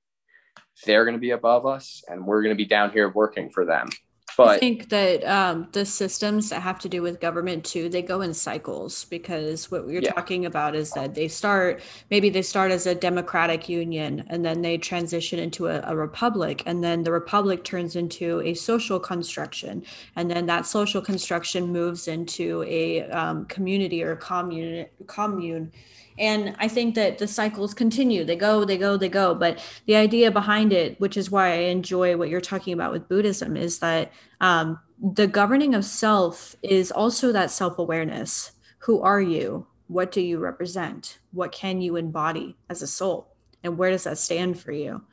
they're 0.85 1.03
going 1.03 1.17
to 1.17 1.19
be 1.19 1.31
above 1.31 1.65
us 1.65 2.01
and 2.07 2.25
we're 2.25 2.43
going 2.43 2.55
to 2.55 2.63
be 2.63 2.69
down 2.69 2.91
here 2.91 3.09
working 3.09 3.49
for 3.49 3.65
them. 3.65 3.89
But 4.37 4.47
I 4.47 4.57
think 4.57 4.89
that 4.89 5.23
um, 5.25 5.67
the 5.71 5.85
systems 5.85 6.49
that 6.49 6.61
have 6.61 6.79
to 6.79 6.89
do 6.89 7.01
with 7.01 7.19
government 7.19 7.63
too, 7.65 7.89
they 7.89 8.01
go 8.01 8.21
in 8.21 8.33
cycles 8.33 9.05
because 9.05 9.69
what 9.69 9.85
we 9.85 9.97
are 9.97 10.01
yeah. 10.01 10.11
talking 10.11 10.45
about 10.45 10.75
is 10.75 10.91
that 10.91 11.15
they 11.15 11.27
start, 11.27 11.81
maybe 12.09 12.29
they 12.29 12.41
start 12.41 12.71
as 12.71 12.87
a 12.87 12.95
democratic 12.95 13.69
union 13.69 14.25
and 14.27 14.43
then 14.43 14.61
they 14.61 14.77
transition 14.77 15.39
into 15.39 15.67
a, 15.67 15.81
a 15.85 15.95
republic. 15.95 16.63
And 16.65 16.83
then 16.83 17.03
the 17.03 17.11
republic 17.11 17.63
turns 17.63 17.95
into 17.95 18.41
a 18.41 18.53
social 18.53 18.99
construction. 18.99 19.83
And 20.15 20.29
then 20.29 20.45
that 20.47 20.65
social 20.65 21.01
construction 21.01 21.67
moves 21.67 22.07
into 22.07 22.63
a 22.67 23.03
um, 23.09 23.45
community 23.45 24.03
or 24.03 24.15
commune, 24.15 24.87
commune 25.07 25.71
and 26.17 26.55
I 26.59 26.67
think 26.67 26.95
that 26.95 27.17
the 27.17 27.27
cycles 27.27 27.73
continue. 27.73 28.23
They 28.23 28.35
go, 28.35 28.65
they 28.65 28.77
go, 28.77 28.97
they 28.97 29.09
go. 29.09 29.33
But 29.33 29.63
the 29.85 29.95
idea 29.95 30.31
behind 30.31 30.71
it, 30.73 30.99
which 30.99 31.17
is 31.17 31.31
why 31.31 31.51
I 31.53 31.57
enjoy 31.65 32.17
what 32.17 32.29
you're 32.29 32.41
talking 32.41 32.73
about 32.73 32.91
with 32.91 33.09
Buddhism, 33.09 33.57
is 33.57 33.79
that 33.79 34.11
um, 34.41 34.79
the 35.01 35.27
governing 35.27 35.73
of 35.75 35.85
self 35.85 36.55
is 36.61 36.91
also 36.91 37.31
that 37.31 37.51
self 37.51 37.79
awareness. 37.79 38.51
Who 38.79 39.01
are 39.01 39.21
you? 39.21 39.67
What 39.87 40.11
do 40.11 40.21
you 40.21 40.39
represent? 40.39 41.19
What 41.31 41.51
can 41.51 41.81
you 41.81 41.95
embody 41.95 42.57
as 42.69 42.81
a 42.81 42.87
soul? 42.87 43.35
And 43.63 43.77
where 43.77 43.91
does 43.91 44.03
that 44.03 44.17
stand 44.17 44.59
for 44.59 44.71
you? 44.71 45.03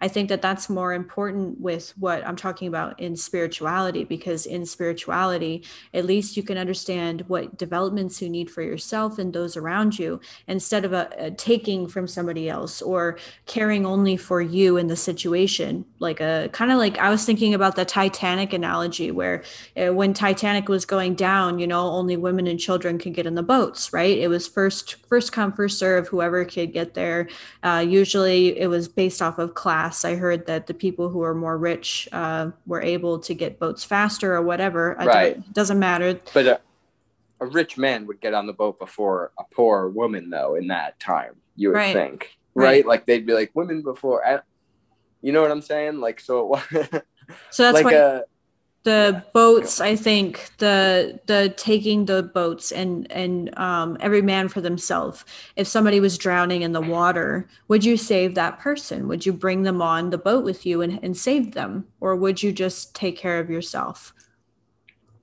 I 0.00 0.08
think 0.08 0.28
that 0.28 0.42
that's 0.42 0.70
more 0.70 0.92
important 0.94 1.60
with 1.60 1.92
what 1.98 2.26
I'm 2.26 2.36
talking 2.36 2.68
about 2.68 2.98
in 2.98 3.16
spirituality, 3.16 4.04
because 4.04 4.46
in 4.46 4.64
spirituality, 4.64 5.64
at 5.92 6.06
least 6.06 6.36
you 6.36 6.42
can 6.42 6.56
understand 6.56 7.22
what 7.28 7.58
developments 7.58 8.22
you 8.22 8.30
need 8.30 8.50
for 8.50 8.62
yourself 8.62 9.18
and 9.18 9.32
those 9.32 9.56
around 9.56 9.98
you 9.98 10.20
instead 10.46 10.84
of 10.84 10.92
a, 10.92 11.10
a 11.18 11.30
taking 11.30 11.86
from 11.86 12.06
somebody 12.06 12.48
else 12.48 12.80
or 12.80 13.18
caring 13.46 13.84
only 13.84 14.16
for 14.16 14.40
you 14.40 14.76
in 14.76 14.86
the 14.86 14.96
situation. 14.96 15.84
Like 15.98 16.20
a 16.20 16.48
kind 16.52 16.72
of 16.72 16.78
like 16.78 16.98
I 16.98 17.10
was 17.10 17.24
thinking 17.24 17.52
about 17.54 17.76
the 17.76 17.84
Titanic 17.84 18.52
analogy, 18.52 19.10
where 19.10 19.42
uh, 19.76 19.92
when 19.92 20.14
Titanic 20.14 20.68
was 20.68 20.84
going 20.84 21.14
down, 21.14 21.58
you 21.58 21.66
know, 21.66 21.90
only 21.90 22.16
women 22.16 22.46
and 22.46 22.58
children 22.58 22.98
could 22.98 23.14
get 23.14 23.26
in 23.26 23.34
the 23.34 23.42
boats, 23.42 23.92
right? 23.92 24.16
It 24.16 24.28
was 24.28 24.48
first 24.48 24.96
first 25.08 25.32
come 25.32 25.52
first 25.52 25.78
serve, 25.78 26.08
whoever 26.08 26.44
could 26.44 26.72
get 26.72 26.94
there. 26.94 27.28
Uh, 27.62 27.84
usually, 27.86 28.58
it 28.58 28.68
was 28.68 28.88
based 28.88 29.20
off 29.20 29.38
of 29.38 29.54
class 29.54 29.89
I 30.04 30.14
heard 30.14 30.46
that 30.46 30.66
the 30.66 30.74
people 30.74 31.08
who 31.08 31.22
are 31.22 31.34
more 31.34 31.56
rich 31.56 32.08
uh, 32.12 32.50
were 32.66 32.82
able 32.82 33.18
to 33.20 33.34
get 33.34 33.58
boats 33.58 33.84
faster 33.84 34.34
or 34.34 34.42
whatever. 34.42 34.96
Right. 34.98 35.36
It 35.36 35.52
doesn't 35.52 35.78
matter. 35.78 36.20
But 36.32 36.46
a, 36.46 36.60
a, 37.40 37.46
rich 37.46 37.76
man 37.76 38.06
would 38.06 38.20
get 38.20 38.34
on 38.34 38.46
the 38.46 38.52
boat 38.52 38.78
before 38.78 39.32
a 39.38 39.44
poor 39.52 39.88
woman, 39.88 40.30
though, 40.30 40.54
in 40.54 40.68
that 40.68 40.98
time, 41.00 41.36
you 41.56 41.68
would 41.68 41.76
right. 41.76 41.94
think. 41.94 42.36
Right? 42.54 42.66
right? 42.66 42.86
Like 42.86 43.06
they'd 43.06 43.26
be 43.26 43.32
like, 43.32 43.50
women 43.54 43.82
before. 43.82 44.26
I, 44.26 44.40
you 45.22 45.32
know 45.32 45.42
what 45.42 45.50
I'm 45.50 45.62
saying? 45.62 46.00
Like, 46.00 46.20
so 46.20 46.40
it 46.40 46.46
was. 46.46 46.88
So 47.50 47.62
that's 47.62 47.76
like 47.76 47.84
why. 47.84 47.92
A, 47.92 48.22
the 48.82 49.22
boats 49.34 49.80
i 49.80 49.94
think 49.94 50.50
the 50.56 51.20
the 51.26 51.52
taking 51.56 52.06
the 52.06 52.22
boats 52.22 52.72
and 52.72 53.10
and 53.12 53.56
um, 53.58 53.96
every 54.00 54.22
man 54.22 54.48
for 54.48 54.60
themselves. 54.60 55.24
If 55.56 55.66
somebody 55.66 56.00
was 56.00 56.18
drowning 56.18 56.62
in 56.62 56.72
the 56.72 56.80
water 56.80 57.48
would 57.68 57.84
you 57.84 57.96
save 57.96 58.34
that 58.34 58.58
person? 58.58 59.08
Would 59.08 59.26
you 59.26 59.32
bring 59.32 59.62
them 59.62 59.82
on 59.82 60.10
the 60.10 60.18
boat 60.18 60.44
with 60.44 60.66
you 60.66 60.82
and, 60.82 60.98
and 61.02 61.16
save 61.16 61.52
them? 61.52 61.86
Or 62.00 62.16
would 62.16 62.42
you 62.42 62.52
just 62.52 62.94
take 62.94 63.16
care 63.16 63.38
of 63.38 63.50
yourself? 63.50 64.14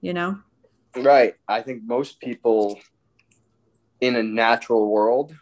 You 0.02 0.14
know? 0.14 0.40
Right. 0.96 1.36
I 1.48 1.62
think 1.62 1.84
most 1.84 2.20
people 2.20 2.80
in 4.02 4.16
a 4.16 4.24
natural 4.24 4.90
world 4.90 5.36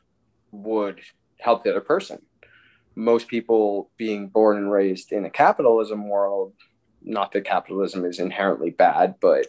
would 0.52 1.02
help 1.40 1.64
the 1.64 1.72
other 1.72 1.82
person. 1.82 2.22
Most 2.96 3.28
people 3.28 3.92
being 3.98 4.30
born 4.30 4.58
and 4.58 4.72
raised 4.72 5.12
in 5.12 5.26
a 5.26 5.30
capitalism 5.30 6.08
world 6.08 6.54
not 7.06 7.32
that 7.32 7.46
capitalism 7.46 8.04
is 8.04 8.20
inherently 8.20 8.72
bad, 8.72 9.16
but 9.22 9.48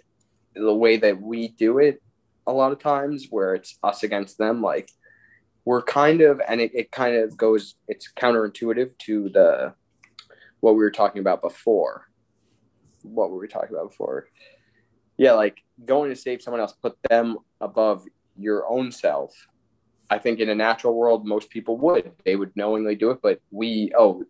the 0.55 0.75
way 0.75 0.97
that 0.99 1.21
we 1.21 1.49
do 1.49 1.79
it 1.79 2.03
a 2.47 2.53
lot 2.53 2.73
of 2.73 2.79
times 2.79 3.27
where 3.31 3.55
it's 3.55 3.79
us 3.83 4.03
against 4.03 4.39
them, 4.39 4.63
like 4.63 4.91
we're 5.65 5.83
kind 5.83 6.21
of, 6.21 6.41
and 6.47 6.61
it, 6.61 6.71
it 6.75 6.93
kind 6.93 7.17
of 7.17 7.37
goes, 7.37 7.75
it's 7.89 8.13
counterintuitive 8.17 8.97
to 8.99 9.29
the, 9.31 9.75
what 10.61 10.73
we 10.73 10.79
were 10.79 10.91
talking 10.91 11.21
about 11.21 11.43
before. 11.43 12.07
What 13.03 13.31
were 13.31 13.39
we 13.39 13.49
talking 13.49 13.75
about 13.75 13.91
before? 13.91 14.29
Yeah, 15.17 15.33
like 15.33 15.63
going 15.85 16.11
to 16.11 16.17
save 16.17 16.43
someone 16.43 16.61
else, 16.61 16.75
put 16.81 16.97
them 17.09 17.39
above 17.61 18.05
your 18.39 18.69
own 18.71 18.93
self. 18.93 19.35
I 20.09 20.19
think 20.19 20.39
in 20.39 20.49
a 20.49 20.55
natural 20.55 20.95
world, 20.95 21.27
most 21.27 21.51
people 21.51 21.79
would. 21.79 22.13
They 22.25 22.37
would 22.37 22.55
knowingly 22.55 22.95
do 22.95 23.11
it, 23.11 23.19
but 23.23 23.41
we, 23.51 23.91
oh, 23.99 24.25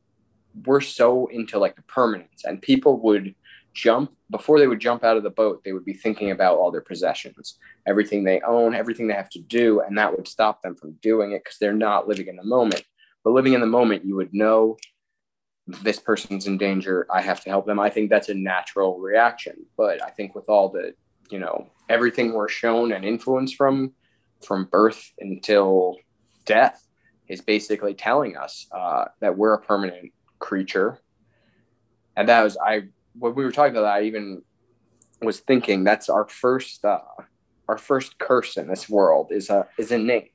we're 0.65 0.81
so 0.81 1.27
into 1.27 1.59
like 1.59 1.77
the 1.77 1.83
permanence 1.83 2.45
and 2.45 2.63
people 2.63 2.99
would 3.01 3.35
jump 3.75 4.17
before 4.31 4.59
they 4.59 4.67
would 4.67 4.81
jump 4.81 5.05
out 5.05 5.17
of 5.17 5.23
the 5.23 5.31
boat 5.31 5.63
they 5.65 5.73
would 5.73 5.85
be 5.85 5.93
thinking 5.93 6.31
about 6.31 6.57
all 6.57 6.71
their 6.71 6.81
possessions 6.81 7.59
everything 7.87 8.25
they 8.25 8.41
own 8.41 8.75
everything 8.75 9.07
they 9.07 9.15
have 9.15 9.29
to 9.29 9.41
do 9.41 9.81
and 9.81 9.99
that 9.99 10.11
would 10.11 10.27
stop 10.27 10.63
them 10.63 10.75
from 10.75 10.93
doing 11.03 11.33
it 11.33 11.45
because 11.45 11.59
they're 11.59 11.75
not 11.75 12.09
living 12.09 12.29
in 12.29 12.37
the 12.37 12.45
moment. 12.45 12.83
But 13.23 13.33
living 13.33 13.55
in 13.55 13.61
the 13.61 13.67
moment 13.67 14.05
you 14.05 14.17
would 14.17 14.33
know 14.33 14.77
this 15.67 15.99
person's 15.99 16.47
in 16.47 16.57
danger 16.57 17.07
i 17.13 17.21
have 17.21 17.43
to 17.43 17.51
help 17.51 17.67
them. 17.67 17.81
I 17.81 17.91
think 17.91 18.09
that's 18.09 18.29
a 18.29 18.35
natural 18.35 18.99
reaction 18.99 19.67
but 19.77 20.03
i 20.03 20.11
think 20.11 20.35
with 20.35 20.49
all 20.49 20.69
the 20.69 20.95
you 21.31 21.39
know 21.39 21.69
everything 21.89 22.33
we're 22.33 22.49
shown 22.49 22.93
and 22.93 23.05
influenced 23.05 23.57
from 23.57 23.93
from 24.45 24.67
birth 24.67 25.13
until 25.19 25.97
death 26.45 26.87
is 27.29 27.41
basically 27.41 27.95
telling 27.95 28.37
us 28.37 28.67
uh, 28.73 29.07
that 29.21 29.37
we're 29.37 29.55
a 29.55 29.61
permanent 29.61 30.13
creature. 30.39 30.99
And 32.17 32.29
that 32.29 32.43
was 32.43 32.57
I 32.57 32.89
when 33.19 33.35
we 33.35 33.45
were 33.45 33.53
talking 33.53 33.73
about 33.73 33.83
that, 33.83 33.97
I 33.97 34.03
even 34.03 34.43
was 35.23 35.41
thinking 35.41 35.85
that's 35.85 36.09
our 36.09 36.29
first 36.29 36.85
uh, 36.85 37.01
our 37.69 37.79
first 37.79 38.19
curse 38.19 38.57
in 38.57 38.69
this 38.69 38.89
world 38.89 39.29
is 39.31 39.51
a 39.51 39.67
is 39.79 39.93
a 39.93 39.99
name. 39.99 40.29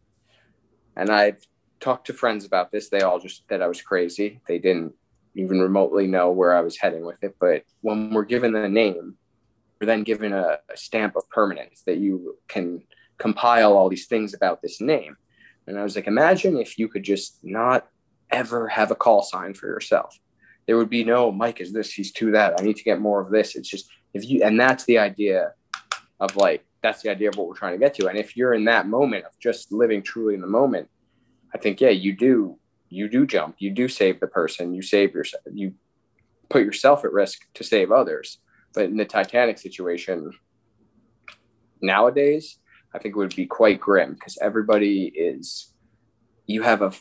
And 0.95 1.09
I've 1.09 1.45
talked 1.79 2.07
to 2.07 2.13
friends 2.13 2.45
about 2.45 2.71
this. 2.71 2.89
They 2.89 3.01
all 3.01 3.19
just 3.19 3.43
said 3.47 3.61
I 3.61 3.67
was 3.67 3.81
crazy. 3.81 4.41
They 4.47 4.59
didn't 4.59 4.93
even 5.35 5.59
remotely 5.59 6.07
know 6.07 6.31
where 6.31 6.53
I 6.53 6.61
was 6.61 6.77
heading 6.77 7.05
with 7.05 7.23
it. 7.23 7.35
But 7.39 7.63
when 7.81 8.13
we're 8.13 8.25
given 8.25 8.55
a 8.55 8.67
name, 8.67 9.15
we're 9.79 9.87
then 9.87 10.03
given 10.03 10.33
a, 10.33 10.59
a 10.69 10.77
stamp 10.77 11.15
of 11.15 11.27
permanence 11.29 11.83
that 11.85 11.97
you 11.97 12.37
can 12.47 12.83
compile 13.17 13.77
all 13.77 13.89
these 13.89 14.07
things 14.07 14.33
about 14.33 14.61
this 14.61 14.81
name. 14.81 15.15
And 15.67 15.79
I 15.79 15.83
was 15.83 15.95
like, 15.95 16.07
imagine 16.07 16.57
if 16.57 16.77
you 16.77 16.87
could 16.87 17.03
just 17.03 17.39
not 17.43 17.87
ever 18.31 18.67
have 18.67 18.91
a 18.91 18.95
call 18.95 19.21
sign 19.21 19.53
for 19.53 19.67
yourself. 19.67 20.17
There 20.67 20.77
would 20.77 20.89
be 20.89 21.03
no 21.03 21.31
Mike 21.31 21.61
is 21.61 21.73
this, 21.73 21.91
he's 21.91 22.11
to 22.13 22.31
that. 22.31 22.59
I 22.59 22.63
need 22.63 22.77
to 22.77 22.83
get 22.83 22.99
more 22.99 23.19
of 23.19 23.31
this. 23.31 23.55
It's 23.55 23.69
just 23.69 23.89
if 24.13 24.27
you 24.29 24.43
and 24.43 24.59
that's 24.59 24.85
the 24.85 24.97
idea 24.97 25.53
of 26.19 26.35
like 26.35 26.65
that's 26.81 27.01
the 27.01 27.09
idea 27.09 27.29
of 27.29 27.35
what 27.35 27.47
we're 27.47 27.55
trying 27.55 27.73
to 27.73 27.79
get 27.79 27.93
to. 27.95 28.07
And 28.07 28.17
if 28.17 28.35
you're 28.35 28.53
in 28.53 28.65
that 28.65 28.87
moment 28.87 29.25
of 29.25 29.31
just 29.39 29.71
living 29.71 30.01
truly 30.01 30.33
in 30.33 30.41
the 30.41 30.47
moment, 30.47 30.89
I 31.53 31.57
think 31.57 31.81
yeah, 31.81 31.89
you 31.89 32.15
do 32.15 32.57
you 32.89 33.07
do 33.07 33.25
jump, 33.25 33.55
you 33.59 33.71
do 33.71 33.87
save 33.87 34.19
the 34.19 34.27
person, 34.27 34.73
you 34.73 34.81
save 34.81 35.13
yourself, 35.13 35.43
you 35.51 35.73
put 36.49 36.63
yourself 36.63 37.05
at 37.05 37.13
risk 37.13 37.47
to 37.55 37.63
save 37.63 37.91
others. 37.91 38.39
But 38.73 38.85
in 38.85 38.97
the 38.97 39.05
Titanic 39.05 39.57
situation, 39.57 40.31
nowadays, 41.81 42.57
I 42.93 42.99
think 42.99 43.15
it 43.15 43.17
would 43.17 43.35
be 43.35 43.45
quite 43.45 43.79
grim 43.79 44.13
because 44.13 44.37
everybody 44.41 45.05
is, 45.05 45.73
you 46.45 46.61
have 46.63 46.81
a 46.81 46.91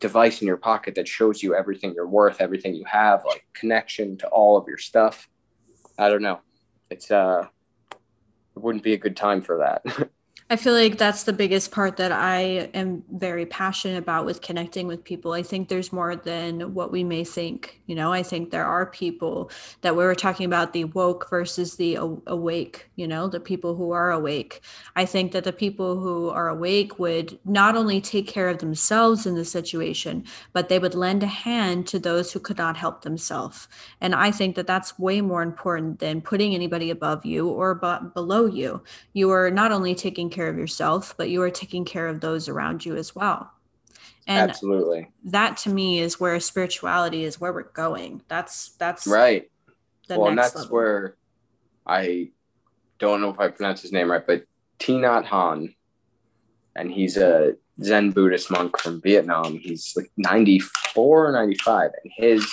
device 0.00 0.40
in 0.40 0.46
your 0.46 0.56
pocket 0.56 0.94
that 0.94 1.06
shows 1.06 1.42
you 1.42 1.54
everything 1.54 1.92
you're 1.94 2.08
worth, 2.08 2.40
everything 2.40 2.74
you 2.74 2.84
have, 2.86 3.24
like 3.26 3.44
connection 3.52 4.16
to 4.18 4.26
all 4.28 4.56
of 4.56 4.66
your 4.66 4.78
stuff. 4.78 5.28
I 5.98 6.08
don't 6.08 6.22
know. 6.22 6.40
It's, 6.90 7.10
uh, 7.10 7.46
it 7.92 8.58
wouldn't 8.58 8.82
be 8.82 8.94
a 8.94 8.98
good 8.98 9.16
time 9.16 9.42
for 9.42 9.58
that. 9.58 10.10
I 10.52 10.56
feel 10.56 10.72
like 10.72 10.98
that's 10.98 11.22
the 11.22 11.32
biggest 11.32 11.70
part 11.70 11.96
that 11.98 12.10
I 12.10 12.68
am 12.74 13.04
very 13.12 13.46
passionate 13.46 13.98
about 13.98 14.26
with 14.26 14.42
connecting 14.42 14.88
with 14.88 15.04
people. 15.04 15.32
I 15.32 15.44
think 15.44 15.68
there's 15.68 15.92
more 15.92 16.16
than 16.16 16.74
what 16.74 16.90
we 16.90 17.04
may 17.04 17.22
think. 17.22 17.80
You 17.86 17.94
know, 17.94 18.12
I 18.12 18.24
think 18.24 18.50
there 18.50 18.66
are 18.66 18.86
people 18.86 19.52
that 19.82 19.94
we 19.94 20.02
were 20.02 20.16
talking 20.16 20.46
about 20.46 20.72
the 20.72 20.86
woke 20.86 21.30
versus 21.30 21.76
the 21.76 21.94
awake, 22.26 22.90
you 22.96 23.06
know, 23.06 23.28
the 23.28 23.38
people 23.38 23.76
who 23.76 23.92
are 23.92 24.10
awake. 24.10 24.62
I 24.96 25.04
think 25.04 25.30
that 25.30 25.44
the 25.44 25.52
people 25.52 26.00
who 26.00 26.30
are 26.30 26.48
awake 26.48 26.98
would 26.98 27.38
not 27.44 27.76
only 27.76 28.00
take 28.00 28.26
care 28.26 28.48
of 28.48 28.58
themselves 28.58 29.26
in 29.26 29.36
the 29.36 29.44
situation, 29.44 30.24
but 30.52 30.68
they 30.68 30.80
would 30.80 30.96
lend 30.96 31.22
a 31.22 31.28
hand 31.28 31.86
to 31.88 32.00
those 32.00 32.32
who 32.32 32.40
could 32.40 32.58
not 32.58 32.76
help 32.76 33.02
themselves. 33.02 33.68
And 34.00 34.16
I 34.16 34.32
think 34.32 34.56
that 34.56 34.66
that's 34.66 34.98
way 34.98 35.20
more 35.20 35.42
important 35.42 36.00
than 36.00 36.20
putting 36.20 36.56
anybody 36.56 36.90
above 36.90 37.24
you 37.24 37.48
or 37.48 37.76
below 38.14 38.46
you. 38.46 38.82
You 39.12 39.30
are 39.30 39.52
not 39.52 39.70
only 39.70 39.94
taking 39.94 40.28
care 40.28 40.39
care 40.40 40.48
of 40.48 40.56
yourself, 40.56 41.14
but 41.18 41.28
you 41.28 41.42
are 41.42 41.50
taking 41.50 41.84
care 41.84 42.08
of 42.08 42.20
those 42.20 42.48
around 42.48 42.86
you 42.86 42.96
as 42.96 43.14
well. 43.14 43.52
And 44.26 44.50
absolutely. 44.50 45.10
That 45.24 45.58
to 45.58 45.70
me 45.70 45.98
is 45.98 46.18
where 46.18 46.40
spirituality 46.40 47.24
is 47.24 47.38
where 47.38 47.52
we're 47.52 47.64
going. 47.64 48.22
That's 48.28 48.70
that's 48.78 49.06
right. 49.06 49.50
well, 50.08 50.28
and 50.28 50.38
that's 50.38 50.54
level. 50.54 50.70
where 50.70 51.16
I 51.86 52.30
don't 52.98 53.20
know 53.20 53.28
if 53.30 53.38
I 53.38 53.48
pronounce 53.48 53.82
his 53.82 53.92
name 53.92 54.10
right, 54.10 54.26
but 54.26 54.44
Thich 54.78 55.00
Nhat 55.00 55.26
Hanh, 55.26 55.74
and 56.74 56.90
he's 56.90 57.18
a 57.18 57.56
Zen 57.82 58.12
Buddhist 58.12 58.50
monk 58.50 58.78
from 58.78 59.02
Vietnam. 59.02 59.58
He's 59.58 59.92
like 59.94 60.10
94 60.16 61.28
or 61.28 61.32
95, 61.32 61.90
and 62.02 62.12
his 62.16 62.50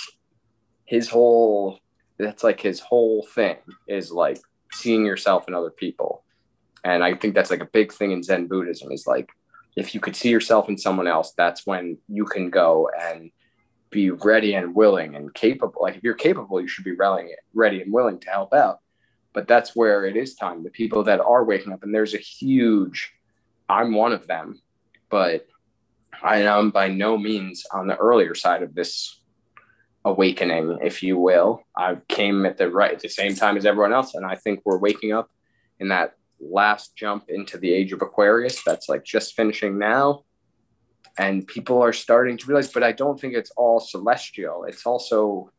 his 0.84 1.08
whole 1.08 1.78
that's 2.18 2.44
like 2.44 2.60
his 2.60 2.80
whole 2.80 3.26
thing 3.34 3.56
is 3.86 4.10
like 4.10 4.40
seeing 4.72 5.06
yourself 5.06 5.48
in 5.48 5.54
other 5.54 5.70
people 5.70 6.24
and 6.84 7.02
I 7.04 7.14
think 7.14 7.34
that's 7.34 7.50
like 7.50 7.62
a 7.62 7.66
big 7.72 7.92
thing 7.92 8.12
in 8.12 8.22
Zen 8.22 8.46
Buddhism 8.46 8.92
is 8.92 9.06
like, 9.06 9.28
if 9.76 9.94
you 9.94 10.00
could 10.00 10.16
see 10.16 10.30
yourself 10.30 10.68
in 10.68 10.76
someone 10.76 11.06
else, 11.06 11.32
that's 11.36 11.66
when 11.66 11.98
you 12.08 12.24
can 12.24 12.50
go 12.50 12.90
and 13.00 13.30
be 13.90 14.10
ready 14.10 14.54
and 14.54 14.74
willing 14.74 15.14
and 15.14 15.32
capable. 15.34 15.82
Like 15.82 15.96
if 15.96 16.02
you're 16.02 16.14
capable, 16.14 16.60
you 16.60 16.68
should 16.68 16.84
be 16.84 16.96
ready 17.54 17.82
and 17.82 17.92
willing 17.92 18.18
to 18.20 18.30
help 18.30 18.52
out. 18.52 18.80
But 19.32 19.46
that's 19.46 19.76
where 19.76 20.04
it 20.04 20.16
is 20.16 20.34
time. 20.34 20.64
The 20.64 20.70
people 20.70 21.04
that 21.04 21.20
are 21.20 21.44
waking 21.44 21.72
up, 21.72 21.82
and 21.82 21.94
there's 21.94 22.14
a 22.14 22.18
huge, 22.18 23.12
I'm 23.68 23.94
one 23.94 24.12
of 24.12 24.26
them, 24.26 24.60
but 25.10 25.46
I 26.22 26.42
am 26.42 26.70
by 26.70 26.88
no 26.88 27.16
means 27.16 27.64
on 27.72 27.86
the 27.86 27.96
earlier 27.96 28.34
side 28.34 28.62
of 28.62 28.74
this 28.74 29.20
awakening, 30.04 30.78
if 30.82 31.02
you 31.02 31.18
will. 31.18 31.62
I 31.76 31.98
came 32.08 32.46
at 32.46 32.56
the 32.56 32.70
right 32.70 32.92
at 32.92 33.00
the 33.00 33.08
same 33.08 33.34
time 33.34 33.56
as 33.56 33.66
everyone 33.66 33.92
else, 33.92 34.14
and 34.14 34.26
I 34.26 34.34
think 34.34 34.60
we're 34.64 34.78
waking 34.78 35.12
up 35.12 35.30
in 35.78 35.88
that 35.88 36.14
last 36.40 36.96
jump 36.96 37.24
into 37.28 37.58
the 37.58 37.72
age 37.72 37.92
of 37.92 38.02
Aquarius 38.02 38.62
that's 38.62 38.88
like 38.88 39.04
just 39.04 39.34
finishing 39.34 39.78
now. 39.78 40.24
And 41.18 41.46
people 41.46 41.82
are 41.82 41.92
starting 41.92 42.36
to 42.38 42.46
realize, 42.46 42.72
but 42.72 42.84
I 42.84 42.92
don't 42.92 43.20
think 43.20 43.34
it's 43.34 43.50
all 43.56 43.80
celestial. 43.80 44.64
It's 44.64 44.86
also 44.86 45.50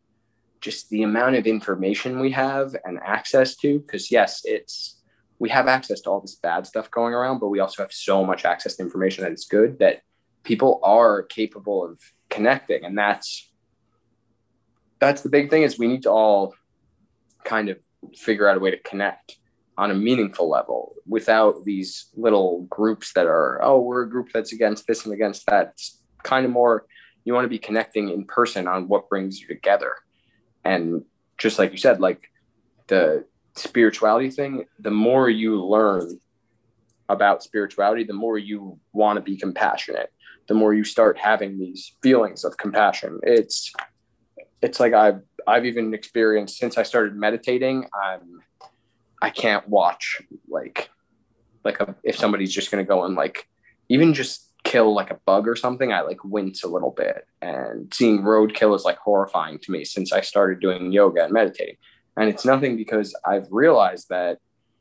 just 0.61 0.89
the 0.89 1.03
amount 1.03 1.35
of 1.35 1.47
information 1.47 2.19
we 2.19 2.31
have 2.31 2.75
and 2.85 2.97
access 3.03 3.57
to. 3.57 3.79
Because, 3.79 4.09
yes, 4.09 4.41
it's 4.45 5.01
we 5.37 5.49
have 5.49 5.67
access 5.67 6.01
to 6.01 6.09
all 6.09 6.21
this 6.21 6.35
bad 6.35 6.67
stuff 6.67 6.91
going 6.91 7.13
around, 7.13 7.39
but 7.39 7.47
we 7.47 7.59
also 7.59 7.83
have 7.83 7.93
so 7.93 8.25
much 8.25 8.45
access 8.45 8.75
to 8.75 8.83
information 8.83 9.23
that 9.23 9.31
it's 9.31 9.47
good 9.47 9.79
that 9.79 10.01
people 10.43 10.79
are 10.83 11.23
capable 11.23 11.85
of 11.85 11.99
connecting. 12.29 12.85
And 12.85 12.97
that's 12.97 13.49
that's 14.99 15.21
the 15.21 15.29
big 15.29 15.49
thing 15.49 15.63
is 15.63 15.79
we 15.79 15.87
need 15.87 16.03
to 16.03 16.11
all 16.11 16.53
kind 17.43 17.69
of 17.69 17.79
figure 18.15 18.47
out 18.47 18.57
a 18.57 18.59
way 18.59 18.71
to 18.71 18.79
connect 18.79 19.38
on 19.79 19.91
a 19.91 19.95
meaningful 19.95 20.49
level 20.49 20.93
without 21.07 21.63
these 21.63 22.09
little 22.15 22.63
groups 22.69 23.13
that 23.13 23.25
are 23.25 23.59
oh 23.63 23.79
we're 23.79 24.03
a 24.03 24.09
group 24.09 24.27
that's 24.33 24.53
against 24.53 24.85
this 24.87 25.05
and 25.05 25.13
against 25.13 25.45
that. 25.47 25.69
It's 25.73 26.01
kind 26.23 26.45
of 26.45 26.51
more 26.51 26.85
you 27.23 27.33
want 27.33 27.45
to 27.45 27.49
be 27.49 27.59
connecting 27.59 28.09
in 28.09 28.25
person 28.25 28.67
on 28.67 28.87
what 28.87 29.09
brings 29.09 29.39
you 29.39 29.47
together. 29.47 29.93
And 30.65 31.03
just 31.37 31.57
like 31.57 31.71
you 31.71 31.77
said 31.77 32.01
like 32.01 32.21
the 32.87 33.25
spirituality 33.55 34.29
thing 34.29 34.65
the 34.79 34.91
more 34.91 35.29
you 35.29 35.63
learn 35.65 36.19
about 37.07 37.43
spirituality 37.43 38.03
the 38.03 38.13
more 38.13 38.37
you 38.37 38.79
want 38.93 39.17
to 39.17 39.21
be 39.21 39.35
compassionate 39.35 40.11
the 40.49 40.53
more 40.53 40.73
you 40.73 40.83
start 40.83 41.17
having 41.17 41.59
these 41.59 41.95
feelings 42.01 42.43
of 42.43 42.57
compassion. 42.57 43.19
It's 43.23 43.71
it's 44.61 44.79
like 44.79 44.93
i've 44.93 45.21
i've 45.47 45.65
even 45.65 45.93
experienced 45.93 46.57
since 46.57 46.77
i 46.77 46.83
started 46.83 47.15
meditating 47.15 47.87
i'm 47.93 48.41
I 49.21 49.29
can't 49.29 49.67
watch 49.67 50.21
like 50.47 50.89
like 51.63 51.79
a, 51.81 51.95
if 52.03 52.15
somebody's 52.15 52.53
just 52.53 52.71
gonna 52.71 52.83
go 52.83 53.03
and 53.03 53.15
like 53.15 53.47
even 53.89 54.13
just 54.13 54.49
kill 54.63 54.93
like 54.93 55.11
a 55.11 55.19
bug 55.25 55.47
or 55.47 55.55
something, 55.55 55.91
I 55.91 56.01
like 56.01 56.23
wince 56.23 56.63
a 56.63 56.67
little 56.67 56.91
bit. 56.91 57.25
And 57.41 57.93
seeing 57.93 58.21
roadkill 58.21 58.75
is 58.75 58.85
like 58.85 58.97
horrifying 58.97 59.59
to 59.59 59.71
me 59.71 59.83
since 59.83 60.13
I 60.13 60.21
started 60.21 60.59
doing 60.59 60.91
yoga 60.91 61.23
and 61.23 61.33
meditating. 61.33 61.77
And 62.17 62.29
it's 62.29 62.45
nothing 62.45 62.75
because 62.75 63.15
I've 63.25 63.47
realized 63.49 64.09
that 64.09 64.39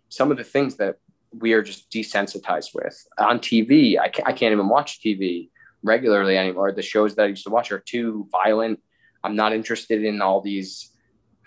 some 0.09 0.31
of 0.31 0.37
the 0.37 0.45
things 0.45 0.77
that 0.77 0.97
we 1.33 1.53
are 1.53 1.63
just 1.63 1.91
desensitized 1.91 2.75
with 2.75 3.07
on 3.19 3.39
TV, 3.39 3.99
I 3.99 4.09
can't, 4.09 4.29
I 4.29 4.33
can't 4.33 4.53
even 4.53 4.69
watch 4.69 5.01
TV 5.01 5.51
regularly 5.83 6.37
anymore. 6.37 6.73
The 6.73 6.83
shows 6.83 7.15
that 7.15 7.25
I 7.25 7.27
used 7.27 7.45
to 7.45 7.51
watch 7.51 7.71
are 7.71 7.79
too 7.79 8.29
violent. 8.33 8.81
I'm 9.23 9.37
not 9.37 9.53
interested 9.53 10.05
in 10.05 10.21
all 10.21 10.41
these 10.41 10.91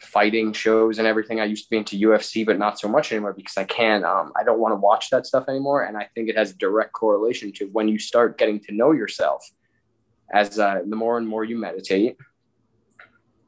fighting 0.01 0.51
shows 0.51 0.97
and 0.97 1.07
everything. 1.07 1.39
I 1.39 1.45
used 1.45 1.65
to 1.65 1.69
be 1.69 1.77
into 1.77 1.97
UFC, 1.97 2.45
but 2.45 2.57
not 2.57 2.79
so 2.79 2.87
much 2.87 3.11
anymore 3.11 3.33
because 3.33 3.57
I 3.57 3.63
can't, 3.63 4.03
um, 4.03 4.33
I 4.39 4.43
don't 4.43 4.59
want 4.59 4.73
to 4.73 4.77
watch 4.77 5.09
that 5.11 5.25
stuff 5.25 5.45
anymore. 5.47 5.83
And 5.83 5.95
I 5.95 6.09
think 6.15 6.27
it 6.27 6.37
has 6.37 6.53
direct 6.53 6.93
correlation 6.93 7.51
to 7.53 7.67
when 7.67 7.87
you 7.87 7.99
start 7.99 8.37
getting 8.37 8.59
to 8.61 8.73
know 8.73 8.91
yourself 8.91 9.49
as 10.33 10.57
uh, 10.57 10.81
the 10.87 10.95
more 10.95 11.17
and 11.17 11.27
more 11.27 11.43
you 11.43 11.57
meditate, 11.57 12.17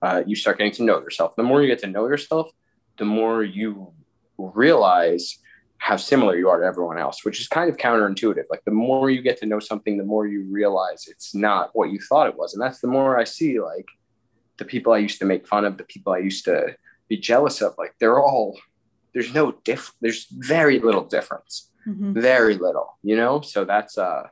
uh, 0.01 0.21
you 0.27 0.35
start 0.35 0.57
getting 0.57 0.73
to 0.73 0.83
know 0.83 0.99
yourself. 0.99 1.35
The 1.35 1.43
more 1.43 1.61
you 1.61 1.67
get 1.67 1.79
to 1.79 1.87
know 1.87 2.07
yourself, 2.07 2.51
the 2.97 3.05
more 3.05 3.43
you 3.43 3.93
realize 4.37 5.39
how 5.77 5.97
similar 5.97 6.37
you 6.37 6.49
are 6.49 6.59
to 6.59 6.65
everyone 6.65 6.97
else, 6.97 7.25
which 7.25 7.39
is 7.39 7.47
kind 7.47 7.69
of 7.69 7.77
counterintuitive. 7.77 8.45
Like 8.49 8.63
the 8.63 8.71
more 8.71 9.09
you 9.09 9.21
get 9.21 9.37
to 9.39 9.45
know 9.45 9.59
something, 9.59 9.97
the 9.97 10.03
more 10.03 10.27
you 10.27 10.45
realize 10.49 11.07
it's 11.07 11.33
not 11.33 11.71
what 11.73 11.91
you 11.91 11.99
thought 11.99 12.27
it 12.27 12.37
was. 12.37 12.53
And 12.53 12.61
that's 12.61 12.79
the 12.79 12.87
more 12.87 13.19
I 13.19 13.23
see 13.23 13.59
like 13.59 13.87
the 14.57 14.65
people 14.65 14.93
I 14.93 14.99
used 14.99 15.19
to 15.19 15.25
make 15.25 15.47
fun 15.47 15.65
of, 15.65 15.77
the 15.77 15.83
people 15.83 16.13
I 16.13 16.19
used 16.19 16.45
to 16.45 16.75
be 17.07 17.17
jealous 17.17 17.61
of, 17.61 17.75
like 17.77 17.95
they're 17.99 18.21
all 18.21 18.57
there's 19.13 19.33
no 19.33 19.51
diff 19.63 19.93
there's 20.01 20.27
very 20.31 20.79
little 20.79 21.03
difference. 21.03 21.69
Mm-hmm. 21.87 22.19
Very 22.19 22.55
little, 22.55 22.97
you 23.03 23.15
know? 23.15 23.41
So 23.41 23.65
that's 23.65 23.97
uh 23.97 24.27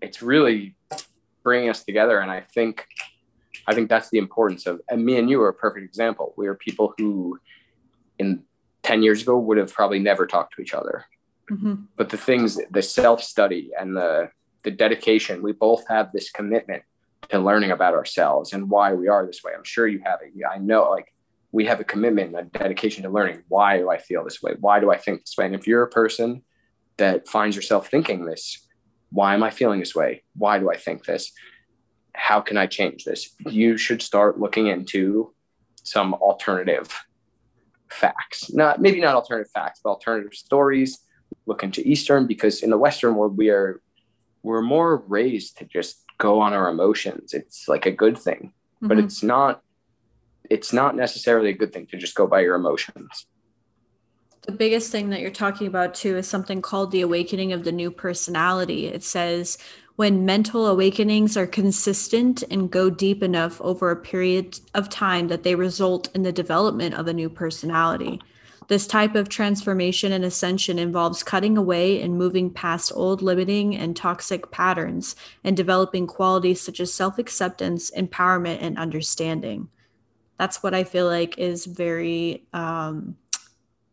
it's 0.00 0.22
really 0.22 0.76
bringing 1.42 1.70
us 1.70 1.84
together 1.84 2.18
and 2.20 2.30
I 2.30 2.40
think 2.40 2.86
I 3.66 3.74
think 3.74 3.88
that's 3.88 4.10
the 4.10 4.18
importance 4.18 4.66
of 4.66 4.80
and 4.90 5.04
me 5.04 5.18
and 5.18 5.28
you 5.30 5.40
are 5.42 5.48
a 5.48 5.54
perfect 5.54 5.84
example. 5.84 6.34
We 6.36 6.46
are 6.46 6.54
people 6.54 6.94
who 6.98 7.38
in 8.18 8.42
10 8.82 9.02
years 9.02 9.22
ago 9.22 9.36
would 9.36 9.58
have 9.58 9.72
probably 9.72 9.98
never 9.98 10.26
talked 10.26 10.54
to 10.54 10.62
each 10.62 10.72
other. 10.72 11.04
Mm-hmm. 11.50 11.74
But 11.96 12.08
the 12.08 12.16
things, 12.16 12.58
the 12.70 12.82
self 12.82 13.22
study 13.22 13.70
and 13.78 13.96
the, 13.96 14.30
the 14.62 14.70
dedication, 14.70 15.42
we 15.42 15.52
both 15.52 15.86
have 15.88 16.12
this 16.12 16.30
commitment 16.30 16.82
to 17.30 17.38
learning 17.38 17.70
about 17.70 17.94
ourselves 17.94 18.52
and 18.52 18.70
why 18.70 18.92
we 18.92 19.08
are 19.08 19.26
this 19.26 19.42
way. 19.42 19.52
I'm 19.56 19.64
sure 19.64 19.88
you 19.88 20.00
have 20.04 20.20
it. 20.22 20.32
I 20.48 20.58
know 20.58 20.90
like 20.90 21.12
we 21.52 21.64
have 21.66 21.80
a 21.80 21.84
commitment, 21.84 22.36
a 22.36 22.44
dedication 22.44 23.02
to 23.04 23.10
learning. 23.10 23.42
Why 23.48 23.78
do 23.78 23.90
I 23.90 23.98
feel 23.98 24.22
this 24.24 24.42
way? 24.42 24.54
Why 24.60 24.80
do 24.80 24.90
I 24.90 24.96
think 24.96 25.22
this 25.22 25.36
way? 25.36 25.46
And 25.46 25.54
if 25.54 25.66
you're 25.66 25.82
a 25.82 25.88
person 25.88 26.42
that 26.98 27.28
finds 27.28 27.56
yourself 27.56 27.88
thinking 27.88 28.24
this, 28.24 28.66
why 29.10 29.34
am 29.34 29.42
I 29.42 29.50
feeling 29.50 29.80
this 29.80 29.94
way? 29.94 30.22
Why 30.34 30.58
do 30.58 30.70
I 30.70 30.76
think 30.76 31.04
this? 31.04 31.32
How 32.14 32.40
can 32.40 32.56
I 32.56 32.66
change 32.66 33.04
this? 33.04 33.34
You 33.46 33.76
should 33.76 34.02
start 34.02 34.38
looking 34.40 34.66
into 34.68 35.34
some 35.82 36.14
alternative 36.14 36.92
facts. 37.90 38.52
Not 38.52 38.80
maybe 38.80 39.00
not 39.00 39.14
alternative 39.14 39.50
facts, 39.52 39.80
but 39.82 39.90
alternative 39.90 40.34
stories. 40.34 40.98
Look 41.46 41.62
into 41.62 41.86
Eastern 41.86 42.26
because 42.26 42.62
in 42.62 42.70
the 42.70 42.78
Western 42.78 43.14
world 43.14 43.36
we 43.36 43.50
are 43.50 43.80
we're 44.42 44.62
more 44.62 44.98
raised 45.08 45.58
to 45.58 45.64
just 45.64 46.04
go 46.18 46.40
on 46.40 46.52
our 46.52 46.68
emotions. 46.68 47.34
It's 47.34 47.68
like 47.68 47.86
a 47.86 47.90
good 47.90 48.18
thing, 48.18 48.52
mm-hmm. 48.76 48.88
but 48.88 48.98
it's 48.98 49.22
not 49.22 49.62
it's 50.48 50.72
not 50.72 50.94
necessarily 50.94 51.50
a 51.50 51.56
good 51.56 51.72
thing 51.72 51.86
to 51.86 51.96
just 51.96 52.14
go 52.14 52.26
by 52.26 52.40
your 52.40 52.54
emotions. 52.54 53.26
The 54.42 54.52
biggest 54.52 54.92
thing 54.92 55.10
that 55.10 55.20
you're 55.20 55.30
talking 55.30 55.66
about 55.66 55.94
too 55.94 56.16
is 56.16 56.28
something 56.28 56.62
called 56.62 56.92
the 56.92 57.00
awakening 57.00 57.52
of 57.52 57.64
the 57.64 57.72
new 57.72 57.90
personality. 57.90 58.86
It 58.86 59.02
says 59.02 59.58
when 59.96 60.26
mental 60.26 60.66
awakenings 60.66 61.36
are 61.36 61.46
consistent 61.46 62.44
and 62.50 62.70
go 62.70 62.90
deep 62.90 63.22
enough 63.22 63.60
over 63.60 63.90
a 63.90 63.96
period 63.96 64.60
of 64.74 64.88
time 64.88 65.28
that 65.28 65.42
they 65.42 65.54
result 65.54 66.14
in 66.14 66.22
the 66.22 66.32
development 66.32 66.94
of 66.94 67.08
a 67.08 67.14
new 67.14 67.28
personality. 67.28 68.20
This 68.68 68.86
type 68.86 69.14
of 69.14 69.28
transformation 69.28 70.12
and 70.12 70.24
ascension 70.24 70.78
involves 70.78 71.22
cutting 71.22 71.56
away 71.56 72.02
and 72.02 72.18
moving 72.18 72.50
past 72.50 72.92
old 72.94 73.22
limiting 73.22 73.76
and 73.76 73.96
toxic 73.96 74.50
patterns 74.50 75.14
and 75.44 75.56
developing 75.56 76.06
qualities 76.06 76.60
such 76.60 76.80
as 76.80 76.92
self 76.92 77.18
acceptance, 77.18 77.90
empowerment, 77.92 78.58
and 78.60 78.76
understanding. 78.76 79.68
That's 80.38 80.62
what 80.62 80.74
I 80.74 80.84
feel 80.84 81.06
like 81.06 81.38
is 81.38 81.64
very 81.64 82.46
um, 82.52 83.16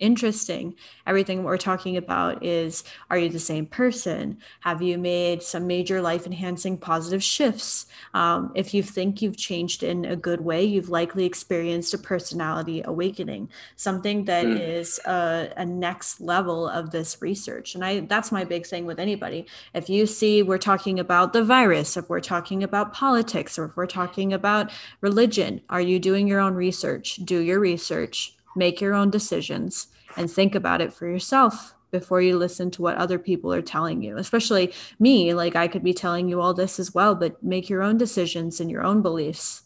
interesting. 0.03 0.75
Everything 1.07 1.43
we're 1.43 1.57
talking 1.57 1.95
about 1.95 2.43
is 2.43 2.83
are 3.09 3.17
you 3.17 3.29
the 3.29 3.39
same 3.39 3.65
person? 3.65 4.37
Have 4.59 4.81
you 4.81 4.97
made 4.97 5.41
some 5.41 5.65
major 5.65 6.01
life 6.01 6.25
enhancing 6.25 6.77
positive 6.77 7.23
shifts? 7.23 7.85
Um, 8.13 8.51
if 8.53 8.73
you 8.73 8.83
think 8.83 9.21
you've 9.21 9.37
changed 9.37 9.81
in 9.81 10.03
a 10.03 10.17
good 10.17 10.41
way, 10.41 10.61
you've 10.63 10.89
likely 10.89 11.25
experienced 11.25 11.93
a 11.93 11.97
personality 11.97 12.81
awakening, 12.83 13.49
something 13.77 14.25
that 14.25 14.45
mm. 14.45 14.59
is 14.59 14.99
a, 15.05 15.53
a 15.55 15.65
next 15.65 16.19
level 16.19 16.67
of 16.67 16.91
this 16.91 17.21
research. 17.21 17.73
And 17.73 17.83
I 17.85 18.01
that's 18.01 18.31
my 18.31 18.43
big 18.43 18.67
thing 18.67 18.85
with 18.85 18.99
anybody. 18.99 19.47
If 19.73 19.89
you 19.89 20.05
see 20.05 20.43
we're 20.43 20.57
talking 20.57 20.99
about 20.99 21.31
the 21.31 21.45
virus, 21.45 21.95
if 21.95 22.09
we're 22.09 22.19
talking 22.19 22.61
about 22.61 22.93
politics, 22.93 23.57
or 23.57 23.65
if 23.65 23.77
we're 23.77 23.87
talking 23.87 24.33
about 24.33 24.69
religion, 24.99 25.61
are 25.69 25.81
you 25.81 25.97
doing 25.97 26.27
your 26.27 26.41
own 26.41 26.55
research? 26.55 27.15
Do 27.23 27.39
your 27.39 27.61
research 27.61 28.35
make 28.55 28.81
your 28.81 28.93
own 28.93 29.09
decisions 29.09 29.87
and 30.17 30.29
think 30.29 30.55
about 30.55 30.81
it 30.81 30.93
for 30.93 31.07
yourself 31.07 31.75
before 31.91 32.21
you 32.21 32.37
listen 32.37 32.71
to 32.71 32.81
what 32.81 32.97
other 32.97 33.19
people 33.19 33.53
are 33.53 33.61
telling 33.61 34.01
you 34.01 34.17
especially 34.17 34.73
me 34.99 35.33
like 35.33 35.55
i 35.55 35.67
could 35.67 35.83
be 35.83 35.93
telling 35.93 36.27
you 36.27 36.41
all 36.41 36.53
this 36.53 36.79
as 36.79 36.93
well 36.93 37.13
but 37.13 37.41
make 37.43 37.69
your 37.69 37.83
own 37.83 37.97
decisions 37.97 38.59
and 38.59 38.71
your 38.71 38.83
own 38.83 39.01
beliefs. 39.01 39.63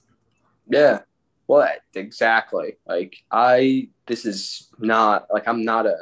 Yeah. 0.70 1.00
Well 1.48 1.70
exactly. 1.96 2.76
Like 2.86 3.24
i 3.32 3.88
this 4.06 4.26
is 4.26 4.70
not 4.80 5.28
like 5.32 5.48
i'm 5.48 5.64
not 5.64 5.86
a 5.86 5.96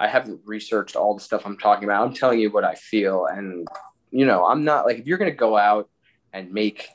i 0.00 0.08
haven't 0.08 0.40
researched 0.44 0.96
all 0.96 1.14
the 1.14 1.22
stuff 1.22 1.44
i'm 1.44 1.58
talking 1.58 1.84
about. 1.84 2.06
I'm 2.06 2.14
telling 2.14 2.40
you 2.40 2.50
what 2.50 2.64
i 2.64 2.74
feel 2.74 3.26
and 3.26 3.68
you 4.10 4.24
know 4.24 4.46
i'm 4.46 4.64
not 4.64 4.86
like 4.86 4.98
if 4.98 5.06
you're 5.06 5.18
going 5.18 5.30
to 5.30 5.36
go 5.36 5.56
out 5.56 5.88
and 6.32 6.52
make 6.52 6.88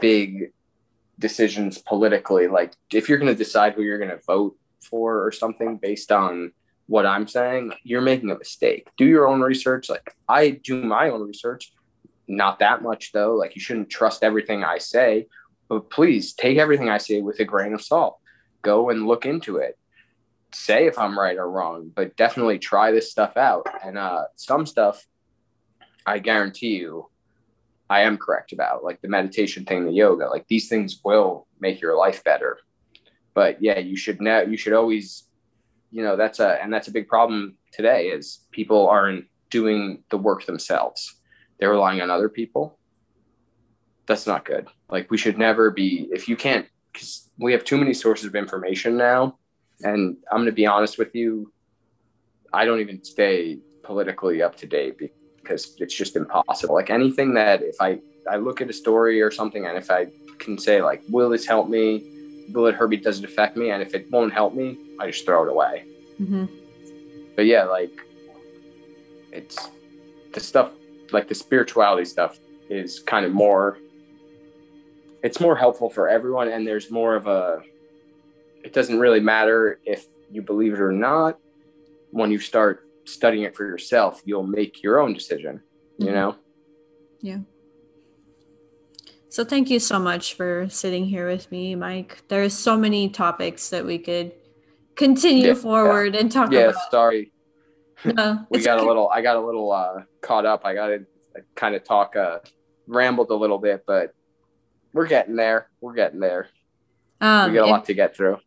big 0.00 0.52
decisions 1.18 1.78
politically 1.78 2.48
like 2.48 2.74
if 2.92 3.08
you're 3.08 3.18
going 3.18 3.32
to 3.32 3.38
decide 3.38 3.74
who 3.74 3.82
you're 3.82 3.98
going 3.98 4.10
to 4.10 4.20
vote 4.26 4.56
for 4.84 5.24
or 5.24 5.32
something 5.32 5.76
based 5.76 6.12
on 6.12 6.52
what 6.86 7.06
I'm 7.06 7.26
saying, 7.26 7.72
you're 7.82 8.00
making 8.00 8.30
a 8.30 8.38
mistake. 8.38 8.88
Do 8.96 9.06
your 9.06 9.26
own 9.26 9.40
research. 9.40 9.88
Like 9.88 10.14
I 10.28 10.50
do 10.50 10.82
my 10.82 11.08
own 11.10 11.22
research, 11.22 11.72
not 12.28 12.58
that 12.58 12.82
much 12.82 13.12
though. 13.12 13.34
Like 13.34 13.54
you 13.54 13.60
shouldn't 13.60 13.90
trust 13.90 14.22
everything 14.22 14.64
I 14.64 14.78
say, 14.78 15.26
but 15.68 15.90
please 15.90 16.34
take 16.34 16.58
everything 16.58 16.88
I 16.88 16.98
say 16.98 17.20
with 17.20 17.40
a 17.40 17.44
grain 17.44 17.72
of 17.72 17.82
salt. 17.82 18.18
Go 18.62 18.90
and 18.90 19.06
look 19.06 19.26
into 19.26 19.56
it. 19.56 19.78
Say 20.52 20.86
if 20.86 20.98
I'm 20.98 21.18
right 21.18 21.36
or 21.36 21.50
wrong, 21.50 21.90
but 21.94 22.16
definitely 22.16 22.58
try 22.58 22.92
this 22.92 23.10
stuff 23.10 23.36
out. 23.36 23.66
And 23.84 23.98
uh, 23.98 24.24
some 24.36 24.66
stuff, 24.66 25.04
I 26.06 26.18
guarantee 26.18 26.76
you, 26.76 27.08
I 27.90 28.02
am 28.02 28.18
correct 28.18 28.52
about, 28.52 28.84
like 28.84 29.00
the 29.02 29.08
meditation 29.08 29.64
thing, 29.64 29.84
the 29.84 29.92
yoga. 29.92 30.28
Like 30.28 30.46
these 30.48 30.68
things 30.68 31.00
will 31.04 31.46
make 31.60 31.80
your 31.80 31.96
life 31.96 32.22
better 32.24 32.58
but 33.34 33.62
yeah, 33.62 33.78
you 33.78 33.96
should 33.96 34.20
know 34.20 34.42
you 34.42 34.56
should 34.56 34.72
always, 34.72 35.24
you 35.90 36.02
know, 36.02 36.16
that's 36.16 36.40
a 36.40 36.62
and 36.62 36.72
that's 36.72 36.88
a 36.88 36.92
big 36.92 37.08
problem 37.08 37.56
today 37.72 38.06
is 38.06 38.46
people 38.52 38.88
aren't 38.88 39.26
doing 39.50 40.02
the 40.10 40.18
work 40.18 40.46
themselves. 40.46 41.16
They're 41.58 41.70
relying 41.70 42.00
on 42.00 42.10
other 42.10 42.28
people. 42.28 42.78
That's 44.06 44.26
not 44.26 44.44
good. 44.44 44.68
Like 44.88 45.10
we 45.10 45.18
should 45.18 45.38
never 45.38 45.70
be 45.70 46.08
if 46.12 46.28
you 46.28 46.36
can't 46.36 46.66
because 46.92 47.30
we 47.38 47.52
have 47.52 47.64
too 47.64 47.76
many 47.76 47.92
sources 47.92 48.26
of 48.26 48.34
information 48.34 48.96
now. 48.96 49.38
And 49.82 50.16
I'm 50.30 50.38
going 50.38 50.46
to 50.46 50.52
be 50.52 50.66
honest 50.66 50.98
with 50.98 51.14
you, 51.14 51.52
I 52.52 52.64
don't 52.64 52.80
even 52.80 53.02
stay 53.02 53.58
politically 53.82 54.40
up 54.40 54.56
to 54.56 54.66
date 54.66 54.98
because 55.42 55.74
it's 55.78 55.94
just 55.94 56.14
impossible. 56.16 56.74
Like 56.74 56.90
anything 56.90 57.34
that 57.34 57.62
if 57.62 57.76
I 57.80 57.98
I 58.30 58.36
look 58.36 58.60
at 58.60 58.70
a 58.70 58.72
story 58.72 59.20
or 59.20 59.30
something 59.30 59.66
and 59.66 59.76
if 59.76 59.90
I 59.90 60.06
can 60.38 60.58
say 60.58 60.80
like, 60.82 61.02
will 61.08 61.30
this 61.30 61.46
help 61.46 61.68
me? 61.68 62.13
Bullet 62.48 62.74
Herbie 62.74 62.98
doesn't 62.98 63.24
affect 63.24 63.56
me, 63.56 63.70
and 63.70 63.82
if 63.82 63.94
it 63.94 64.10
won't 64.10 64.32
help 64.32 64.54
me, 64.54 64.78
I 65.00 65.10
just 65.10 65.24
throw 65.24 65.44
it 65.44 65.50
away. 65.50 65.84
Mm-hmm. 66.20 66.46
But 67.36 67.46
yeah, 67.46 67.64
like 67.64 67.92
it's 69.32 69.70
the 70.32 70.40
stuff, 70.40 70.72
like 71.12 71.28
the 71.28 71.34
spirituality 71.34 72.04
stuff, 72.04 72.38
is 72.68 73.00
kind 73.00 73.26
of 73.26 73.32
more. 73.32 73.78
It's 75.22 75.40
more 75.40 75.56
helpful 75.56 75.90
for 75.90 76.08
everyone, 76.08 76.48
and 76.48 76.66
there's 76.66 76.90
more 76.90 77.14
of 77.16 77.26
a. 77.26 77.62
It 78.62 78.72
doesn't 78.72 78.98
really 78.98 79.20
matter 79.20 79.80
if 79.84 80.06
you 80.30 80.42
believe 80.42 80.74
it 80.74 80.80
or 80.80 80.92
not. 80.92 81.38
When 82.10 82.30
you 82.30 82.38
start 82.38 82.88
studying 83.04 83.42
it 83.44 83.56
for 83.56 83.66
yourself, 83.66 84.22
you'll 84.24 84.46
make 84.46 84.82
your 84.82 85.00
own 85.00 85.12
decision. 85.14 85.62
You 85.98 86.06
mm-hmm. 86.06 86.14
know. 86.14 86.36
Yeah. 87.20 87.38
So 89.34 89.44
thank 89.44 89.68
you 89.68 89.80
so 89.80 89.98
much 89.98 90.34
for 90.34 90.68
sitting 90.70 91.06
here 91.06 91.26
with 91.26 91.50
me, 91.50 91.74
Mike. 91.74 92.22
There's 92.28 92.56
so 92.56 92.76
many 92.76 93.08
topics 93.08 93.68
that 93.70 93.84
we 93.84 93.98
could 93.98 94.30
continue 94.94 95.48
yeah, 95.48 95.54
forward 95.54 96.14
yeah. 96.14 96.20
and 96.20 96.30
talk 96.30 96.52
yeah, 96.52 96.60
about. 96.60 96.74
Yeah, 96.76 96.90
sorry. 96.92 97.32
No, 98.04 98.46
we 98.50 98.62
got 98.62 98.76
okay. 98.76 98.84
a 98.84 98.86
little 98.86 99.08
I 99.08 99.22
got 99.22 99.34
a 99.34 99.40
little 99.44 99.72
uh, 99.72 100.02
caught 100.20 100.46
up. 100.46 100.64
I 100.64 100.74
got 100.74 100.86
to 100.86 101.04
kind 101.56 101.74
of 101.74 101.82
talk 101.82 102.14
uh 102.14 102.38
rambled 102.86 103.30
a 103.30 103.34
little 103.34 103.58
bit, 103.58 103.82
but 103.88 104.14
we're 104.92 105.08
getting 105.08 105.34
there. 105.34 105.68
We're 105.80 105.94
getting 105.94 106.20
there. 106.20 106.46
Um, 107.20 107.50
we 107.50 107.58
got 107.58 107.66
a 107.66 107.70
lot 107.72 107.86
to 107.86 107.94
get 107.94 108.14
through. 108.14 108.38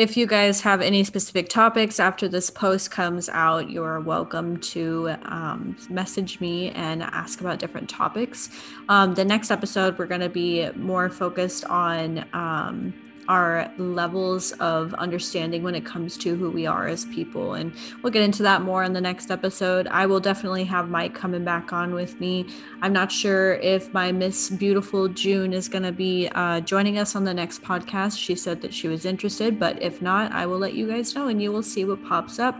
If 0.00 0.16
you 0.16 0.26
guys 0.26 0.62
have 0.62 0.80
any 0.80 1.04
specific 1.04 1.50
topics 1.50 2.00
after 2.00 2.26
this 2.26 2.48
post 2.48 2.90
comes 2.90 3.28
out, 3.28 3.68
you're 3.68 4.00
welcome 4.00 4.56
to 4.56 5.10
um, 5.24 5.76
message 5.90 6.40
me 6.40 6.70
and 6.70 7.02
ask 7.02 7.42
about 7.42 7.58
different 7.58 7.86
topics. 7.86 8.48
Um, 8.88 9.12
the 9.12 9.26
next 9.26 9.50
episode, 9.50 9.98
we're 9.98 10.06
going 10.06 10.22
to 10.22 10.30
be 10.30 10.70
more 10.70 11.10
focused 11.10 11.66
on 11.66 12.24
um, 12.32 12.94
our 13.30 13.72
levels 13.78 14.50
of 14.58 14.92
understanding 14.94 15.62
when 15.62 15.76
it 15.76 15.86
comes 15.86 16.16
to 16.16 16.34
who 16.34 16.50
we 16.50 16.66
are 16.66 16.88
as 16.88 17.04
people. 17.04 17.54
And 17.54 17.72
we'll 18.02 18.12
get 18.12 18.24
into 18.24 18.42
that 18.42 18.62
more 18.62 18.82
in 18.82 18.92
the 18.92 19.00
next 19.00 19.30
episode. 19.30 19.86
I 19.86 20.04
will 20.04 20.18
definitely 20.18 20.64
have 20.64 20.90
Mike 20.90 21.14
coming 21.14 21.44
back 21.44 21.72
on 21.72 21.94
with 21.94 22.18
me. 22.18 22.44
I'm 22.82 22.92
not 22.92 23.12
sure 23.12 23.54
if 23.54 23.94
my 23.94 24.10
Miss 24.10 24.50
Beautiful 24.50 25.06
June 25.06 25.52
is 25.52 25.68
going 25.68 25.84
to 25.84 25.92
be 25.92 26.28
uh, 26.34 26.60
joining 26.62 26.98
us 26.98 27.14
on 27.14 27.22
the 27.22 27.32
next 27.32 27.62
podcast. 27.62 28.18
She 28.18 28.34
said 28.34 28.60
that 28.62 28.74
she 28.74 28.88
was 28.88 29.04
interested, 29.04 29.60
but 29.60 29.80
if 29.80 30.02
not, 30.02 30.32
I 30.32 30.44
will 30.44 30.58
let 30.58 30.74
you 30.74 30.88
guys 30.88 31.14
know 31.14 31.28
and 31.28 31.40
you 31.40 31.52
will 31.52 31.62
see 31.62 31.84
what 31.84 32.04
pops 32.04 32.40
up. 32.40 32.56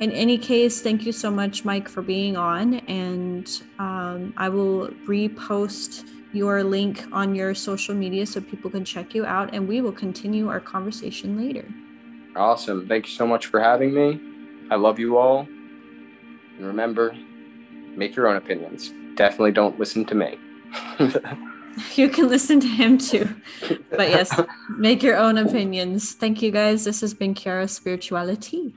In 0.00 0.12
any 0.12 0.36
case, 0.36 0.82
thank 0.82 1.06
you 1.06 1.12
so 1.12 1.30
much, 1.30 1.64
Mike, 1.64 1.88
for 1.88 2.02
being 2.02 2.36
on. 2.36 2.74
And 2.80 3.48
um, 3.78 4.34
I 4.36 4.50
will 4.50 4.88
repost 5.06 6.04
your 6.32 6.64
link 6.64 7.04
on 7.12 7.34
your 7.34 7.54
social 7.54 7.94
media 7.94 8.26
so 8.26 8.40
people 8.40 8.70
can 8.70 8.84
check 8.84 9.14
you 9.14 9.24
out 9.24 9.54
and 9.54 9.68
we 9.68 9.80
will 9.80 9.92
continue 9.92 10.48
our 10.48 10.60
conversation 10.60 11.36
later. 11.36 11.66
Awesome. 12.34 12.88
Thank 12.88 13.06
you 13.06 13.12
so 13.12 13.26
much 13.26 13.46
for 13.46 13.60
having 13.60 13.92
me. 13.92 14.20
I 14.70 14.76
love 14.76 14.98
you 14.98 15.18
all. 15.18 15.40
And 15.40 16.66
remember, 16.66 17.14
make 17.94 18.16
your 18.16 18.28
own 18.28 18.36
opinions. 18.36 18.92
Definitely 19.16 19.52
don't 19.52 19.78
listen 19.78 20.04
to 20.06 20.14
me. 20.14 20.38
you 21.94 22.08
can 22.08 22.28
listen 22.28 22.60
to 22.60 22.68
him 22.68 22.98
too. 22.98 23.28
But 23.90 24.08
yes, 24.08 24.40
make 24.78 25.02
your 25.02 25.16
own 25.16 25.36
opinions. 25.36 26.12
Thank 26.12 26.40
you 26.40 26.50
guys. 26.50 26.84
This 26.84 27.02
has 27.02 27.12
been 27.12 27.34
Kiara 27.34 27.68
Spirituality. 27.68 28.74